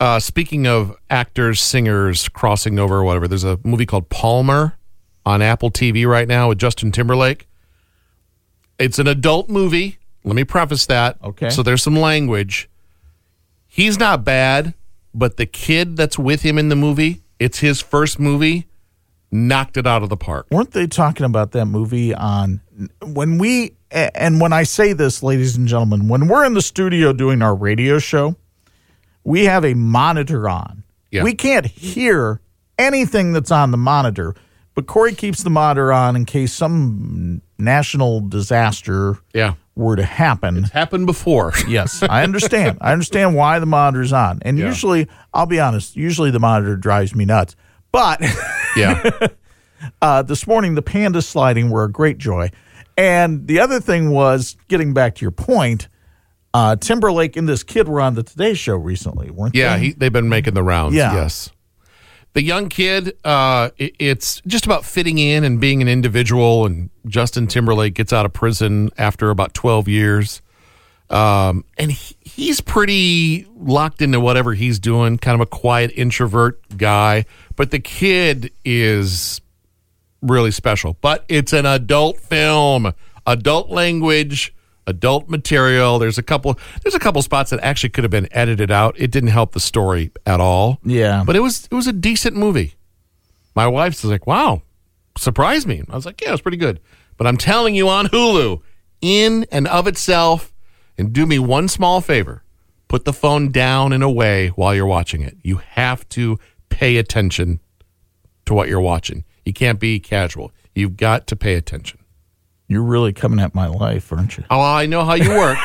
Uh, 0.00 0.18
speaking 0.18 0.66
of 0.66 0.96
actors, 1.10 1.60
singers 1.60 2.28
crossing 2.28 2.78
over 2.78 2.96
or 2.96 3.04
whatever, 3.04 3.28
there's 3.28 3.44
a 3.44 3.58
movie 3.62 3.84
called 3.84 4.08
Palmer 4.08 4.78
on 5.26 5.42
Apple 5.42 5.70
TV 5.70 6.06
right 6.06 6.26
now 6.26 6.48
with 6.48 6.58
Justin 6.58 6.90
Timberlake. 6.90 7.46
It's 8.78 8.98
an 8.98 9.06
adult 9.06 9.50
movie. 9.50 9.98
Let 10.24 10.34
me 10.34 10.44
preface 10.44 10.86
that. 10.86 11.18
Okay. 11.22 11.50
So 11.50 11.62
there's 11.62 11.82
some 11.82 11.96
language. 11.96 12.70
He's 13.66 13.98
not 13.98 14.24
bad, 14.24 14.72
but 15.14 15.36
the 15.36 15.46
kid 15.46 15.96
that's 15.96 16.18
with 16.18 16.42
him 16.42 16.58
in 16.58 16.68
the 16.68 16.76
movie, 16.76 17.22
it's 17.38 17.58
his 17.60 17.80
first 17.80 18.18
movie. 18.20 18.66
knocked 19.32 19.76
it 19.76 19.86
out 19.86 20.02
of 20.02 20.08
the 20.08 20.16
park. 20.16 20.46
Weren't 20.50 20.72
they 20.72 20.86
talking 20.88 21.24
about 21.24 21.52
that 21.52 21.66
movie 21.66 22.12
on 22.14 22.60
when 23.04 23.38
we 23.38 23.76
and 23.92 24.40
when 24.40 24.52
I 24.52 24.62
say 24.64 24.92
this, 24.92 25.22
ladies 25.22 25.56
and 25.56 25.66
gentlemen, 25.68 26.08
when 26.08 26.26
we're 26.28 26.44
in 26.44 26.54
the 26.54 26.62
studio 26.62 27.12
doing 27.12 27.40
our 27.42 27.54
radio 27.54 27.98
show, 27.98 28.36
we 29.24 29.44
have 29.44 29.64
a 29.64 29.74
monitor 29.74 30.48
on. 30.48 30.82
Yeah. 31.10 31.24
We 31.24 31.34
can't 31.34 31.66
hear 31.66 32.40
anything 32.78 33.32
that's 33.32 33.50
on 33.50 33.70
the 33.72 33.76
monitor, 33.76 34.34
but 34.74 34.86
Corey 34.86 35.14
keeps 35.14 35.42
the 35.42 35.50
monitor 35.50 35.92
on 35.92 36.14
in 36.16 36.24
case 36.24 36.52
some 36.52 37.42
national 37.58 38.20
disaster 38.20 39.18
Yeah. 39.34 39.54
Were 39.80 39.96
to 39.96 40.04
happen. 40.04 40.64
Happened 40.64 41.06
before. 41.06 41.52
Yes, 41.68 42.02
I 42.02 42.22
understand. 42.22 42.78
I 42.80 42.92
understand 42.92 43.34
why 43.34 43.58
the 43.58 43.66
monitor's 43.66 44.12
on. 44.12 44.38
And 44.42 44.58
Yeah. 44.58 44.66
usually, 44.66 45.08
I'll 45.34 45.46
be 45.46 45.58
honest, 45.60 45.96
usually 45.96 46.30
the 46.30 46.38
monitor 46.40 46.76
drives 46.76 47.14
me 47.14 47.24
nuts. 47.24 47.56
But 47.92 48.20
yeah. 48.76 49.10
uh, 50.02 50.22
this 50.22 50.46
morning, 50.46 50.74
the 50.74 50.82
panda 50.82 51.22
sliding 51.22 51.70
were 51.70 51.84
a 51.84 51.90
great 51.90 52.18
joy. 52.18 52.50
And 52.96 53.46
the 53.46 53.60
other 53.60 53.80
thing 53.80 54.10
was, 54.10 54.56
getting 54.68 54.92
back 54.92 55.14
to 55.16 55.22
your 55.22 55.30
point, 55.30 55.88
uh, 56.52 56.76
Timberlake 56.76 57.36
and 57.36 57.48
this 57.48 57.62
kid 57.62 57.88
were 57.88 58.00
on 58.00 58.14
the 58.14 58.22
Today 58.22 58.54
Show 58.54 58.76
recently, 58.76 59.30
weren't 59.30 59.54
Yeah, 59.54 59.76
they? 59.76 59.84
he, 59.86 59.92
they've 59.92 60.12
been 60.12 60.28
making 60.28 60.54
the 60.54 60.62
rounds. 60.62 60.94
Yeah. 60.94 61.14
Yes. 61.14 61.50
The 62.32 62.42
young 62.42 62.68
kid, 62.68 63.16
uh, 63.24 63.70
it- 63.76 63.94
it's 63.98 64.40
just 64.46 64.64
about 64.64 64.84
fitting 64.84 65.18
in 65.18 65.42
and 65.44 65.60
being 65.60 65.82
an 65.82 65.88
individual. 65.88 66.64
And 66.66 66.90
Justin 67.06 67.46
Timberlake 67.48 67.94
gets 67.94 68.12
out 68.12 68.24
of 68.24 68.32
prison 68.32 68.90
after 68.96 69.30
about 69.30 69.52
12 69.54 69.88
years. 69.88 70.40
Um, 71.10 71.64
and 71.76 71.90
he, 71.90 72.14
he's 72.20 72.60
pretty 72.60 73.46
locked 73.56 74.00
into 74.00 74.20
whatever 74.20 74.54
he's 74.54 74.78
doing, 74.78 75.18
kind 75.18 75.34
of 75.34 75.40
a 75.40 75.46
quiet 75.46 75.90
introvert 75.96 76.60
guy. 76.76 77.24
But 77.56 77.72
the 77.72 77.80
kid 77.80 78.52
is 78.64 79.40
really 80.22 80.52
special. 80.52 80.96
But 81.00 81.24
it's 81.28 81.52
an 81.52 81.66
adult 81.66 82.20
film, 82.20 82.92
adult 83.26 83.70
language, 83.70 84.54
adult 84.86 85.28
material. 85.28 85.98
There's 85.98 86.18
a 86.18 86.22
couple 86.22 86.58
there's 86.82 86.94
a 86.94 86.98
couple 86.98 87.22
spots 87.22 87.50
that 87.50 87.60
actually 87.60 87.90
could 87.90 88.04
have 88.04 88.10
been 88.10 88.28
edited 88.32 88.70
out. 88.70 88.94
It 88.98 89.10
didn't 89.10 89.30
help 89.30 89.52
the 89.52 89.60
story 89.60 90.10
at 90.26 90.40
all. 90.40 90.78
Yeah. 90.84 91.22
But 91.24 91.36
it 91.36 91.40
was 91.40 91.66
it 91.70 91.74
was 91.74 91.86
a 91.86 91.92
decent 91.92 92.36
movie. 92.36 92.74
My 93.54 93.66
wife's 93.66 94.04
like, 94.04 94.26
"Wow, 94.26 94.62
surprised 95.18 95.66
me." 95.66 95.82
I 95.88 95.96
was 95.96 96.06
like, 96.06 96.20
"Yeah, 96.20 96.28
it 96.28 96.32
was 96.32 96.40
pretty 96.40 96.56
good." 96.56 96.80
But 97.16 97.26
I'm 97.26 97.36
telling 97.36 97.74
you 97.74 97.88
on 97.88 98.06
Hulu, 98.06 98.62
in 99.00 99.46
and 99.52 99.66
of 99.68 99.86
itself, 99.86 100.52
and 100.96 101.12
do 101.12 101.26
me 101.26 101.38
one 101.38 101.68
small 101.68 102.00
favor. 102.00 102.42
Put 102.88 103.04
the 103.04 103.12
phone 103.12 103.52
down 103.52 103.92
and 103.92 104.02
away 104.02 104.48
while 104.48 104.74
you're 104.74 104.86
watching 104.86 105.22
it. 105.22 105.36
You 105.42 105.58
have 105.58 106.08
to 106.10 106.38
pay 106.70 106.96
attention 106.96 107.60
to 108.46 108.54
what 108.54 108.68
you're 108.68 108.80
watching. 108.80 109.24
You 109.44 109.52
can't 109.52 109.78
be 109.78 110.00
casual. 110.00 110.52
You've 110.74 110.96
got 110.96 111.26
to 111.28 111.36
pay 111.36 111.54
attention. 111.54 111.99
You're 112.70 112.84
really 112.84 113.12
coming 113.12 113.40
at 113.40 113.52
my 113.54 113.66
life, 113.66 114.12
aren't 114.12 114.38
you? 114.38 114.44
Oh, 114.48 114.60
I 114.60 114.86
know 114.86 115.04
how 115.04 115.14
you 115.14 115.30
work. 115.30 115.58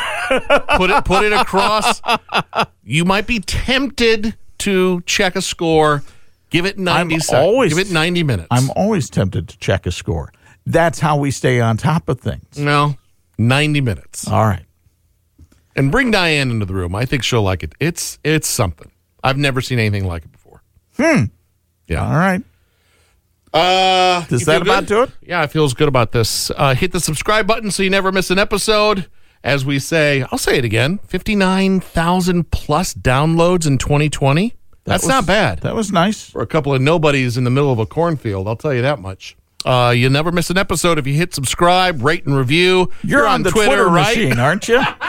put 0.76 0.90
it 0.90 1.06
put 1.06 1.24
it 1.24 1.34
across. 1.34 2.02
You 2.84 3.06
might 3.06 3.28
be 3.28 3.40
tempted 3.40 4.36
to 4.60 5.02
check 5.02 5.36
a 5.36 5.42
score. 5.42 6.02
Give 6.50 6.66
it 6.66 6.80
90 6.80 7.16
I'm 7.16 7.22
seconds. 7.22 7.46
always- 7.46 7.74
Give 7.76 7.88
it 7.88 7.92
90 7.94 8.24
minutes. 8.24 8.48
I'm 8.50 8.72
always 8.72 9.10
tempted 9.10 9.48
to 9.50 9.58
check 9.60 9.86
a 9.86 9.92
score. 9.92 10.34
That's 10.66 11.00
how 11.00 11.18
we 11.18 11.30
stay 11.30 11.62
on 11.62 11.78
top 11.78 12.10
of 12.10 12.20
things. 12.20 12.58
no, 12.58 12.96
90 13.38 13.82
minutes. 13.82 14.28
All 14.28 14.44
right. 14.46 14.66
And 15.76 15.92
bring 15.92 16.10
Diane 16.10 16.50
into 16.50 16.66
the 16.66 16.74
room. 16.74 16.96
I 16.96 17.06
think 17.06 17.24
she'll 17.24 17.44
like 17.44 17.62
it. 17.62 17.74
It's 17.80 18.18
it's 18.24 18.48
something. 18.48 18.90
I've 19.24 19.38
never 19.38 19.62
seen 19.62 19.78
anything 19.78 20.08
like 20.08 20.24
it 20.24 20.32
before. 20.32 20.64
Hmm. 20.98 21.26
Yeah. 21.88 22.04
All 22.04 22.18
right. 22.18 22.42
Uh, 23.56 24.26
Does 24.26 24.46
that 24.46 24.62
about 24.62 24.86
do 24.86 25.04
it? 25.04 25.12
Yeah, 25.22 25.44
it 25.44 25.52
feels 25.52 25.74
good 25.74 25.88
about 25.88 26.12
this. 26.12 26.52
Uh, 26.52 26.76
hit 26.76 26.92
the 26.92 27.00
subscribe 27.00 27.48
button 27.48 27.72
so 27.72 27.84
you 27.84 27.90
never 27.90 28.12
miss 28.12 28.30
an 28.30 28.38
episode. 28.38 29.08
As 29.44 29.64
we 29.64 29.80
say, 29.80 30.26
I'll 30.32 30.38
say 30.40 30.58
it 30.58 30.66
again 30.66 30.98
59,000 31.08 32.52
plus 32.52 32.94
downloads 32.94 33.66
in 33.68 33.78
2020. 33.78 34.50
That 34.50 34.56
That's 34.84 35.04
was- 35.04 35.10
not 35.10 35.26
bad. 35.26 35.60
That 35.62 35.76
was 35.76 35.92
nice. 35.92 36.30
For 36.30 36.42
a 36.42 36.48
couple 36.48 36.74
of 36.74 36.82
nobodies 36.82 37.38
in 37.38 37.44
the 37.44 37.50
middle 37.50 37.72
of 37.72 37.80
a 37.80 37.86
cornfield, 37.86 38.48
I'll 38.48 38.56
tell 38.56 38.74
you 38.74 38.82
that 38.82 39.00
much. 39.00 39.38
Uh, 39.64 39.94
you'll 39.96 40.12
never 40.12 40.32
miss 40.32 40.50
an 40.52 40.58
episode 40.58 41.00
if 41.00 41.08
you 41.08 41.14
hit 41.14 41.34
subscribe, 41.34 42.02
rate, 42.04 42.26
and 42.26 42.36
review. 42.38 42.92
You're, 43.04 43.26
on, 43.28 43.42
the 43.44 43.50
Twitter, 43.52 43.88
right? 43.88 44.16
machine, 44.16 44.38
aren't 44.38 44.68
you? 44.68 44.78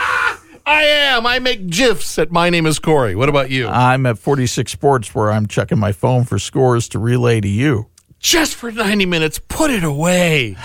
I 0.68 0.82
am. 0.84 1.26
I 1.26 1.38
make 1.38 1.68
GIFs 1.68 2.18
at 2.18 2.32
My 2.32 2.48
Name 2.50 2.66
is 2.66 2.78
Corey. 2.78 3.14
What 3.14 3.28
about 3.28 3.50
you? 3.50 3.68
I'm 3.68 4.04
at 4.06 4.18
46 4.18 4.72
Sports 4.72 5.14
where 5.14 5.30
I'm 5.30 5.46
checking 5.46 5.78
my 5.78 5.92
phone 5.92 6.24
for 6.24 6.38
scores 6.38 6.88
to 6.90 6.98
relay 6.98 7.40
to 7.40 7.48
you. 7.48 7.86
Just 8.18 8.54
for 8.54 8.72
90 8.72 9.06
minutes, 9.06 9.38
put 9.38 9.70
it 9.70 9.84
away. 9.84 10.56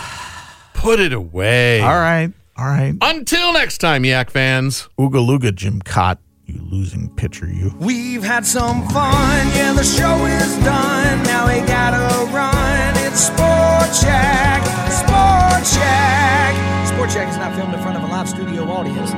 Put 0.73 0.99
it 0.99 1.13
away. 1.13 1.81
All 1.81 1.89
right. 1.89 2.31
All 2.57 2.65
right. 2.65 2.93
Until 3.01 3.53
next 3.53 3.77
time, 3.79 4.03
Yak 4.05 4.29
fans. 4.31 4.89
Ooga 4.99 5.25
Looga, 5.25 5.53
Jim 5.53 5.81
Cott, 5.81 6.19
you 6.45 6.59
losing 6.71 7.09
pitcher, 7.15 7.47
you. 7.47 7.73
We've 7.79 8.23
had 8.23 8.45
some 8.45 8.87
fun, 8.89 9.47
yeah, 9.55 9.73
the 9.73 9.83
show 9.83 10.25
is 10.25 10.55
done. 10.63 11.23
Now 11.23 11.47
we 11.47 11.59
gotta 11.67 12.31
run. 12.31 12.93
It's 13.05 13.21
Sport 13.21 13.89
Check, 14.01 14.63
Sport 14.89 15.63
Check. 15.73 16.87
Sport 16.87 17.09
Check 17.09 17.29
is 17.29 17.37
not 17.37 17.55
filmed 17.55 17.73
in 17.73 17.81
front 17.81 17.97
of 17.97 18.03
a 18.03 18.07
live 18.07 18.27
studio 18.29 18.63
audience. 18.63 19.11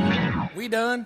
We 0.56 0.68
done? 0.68 1.06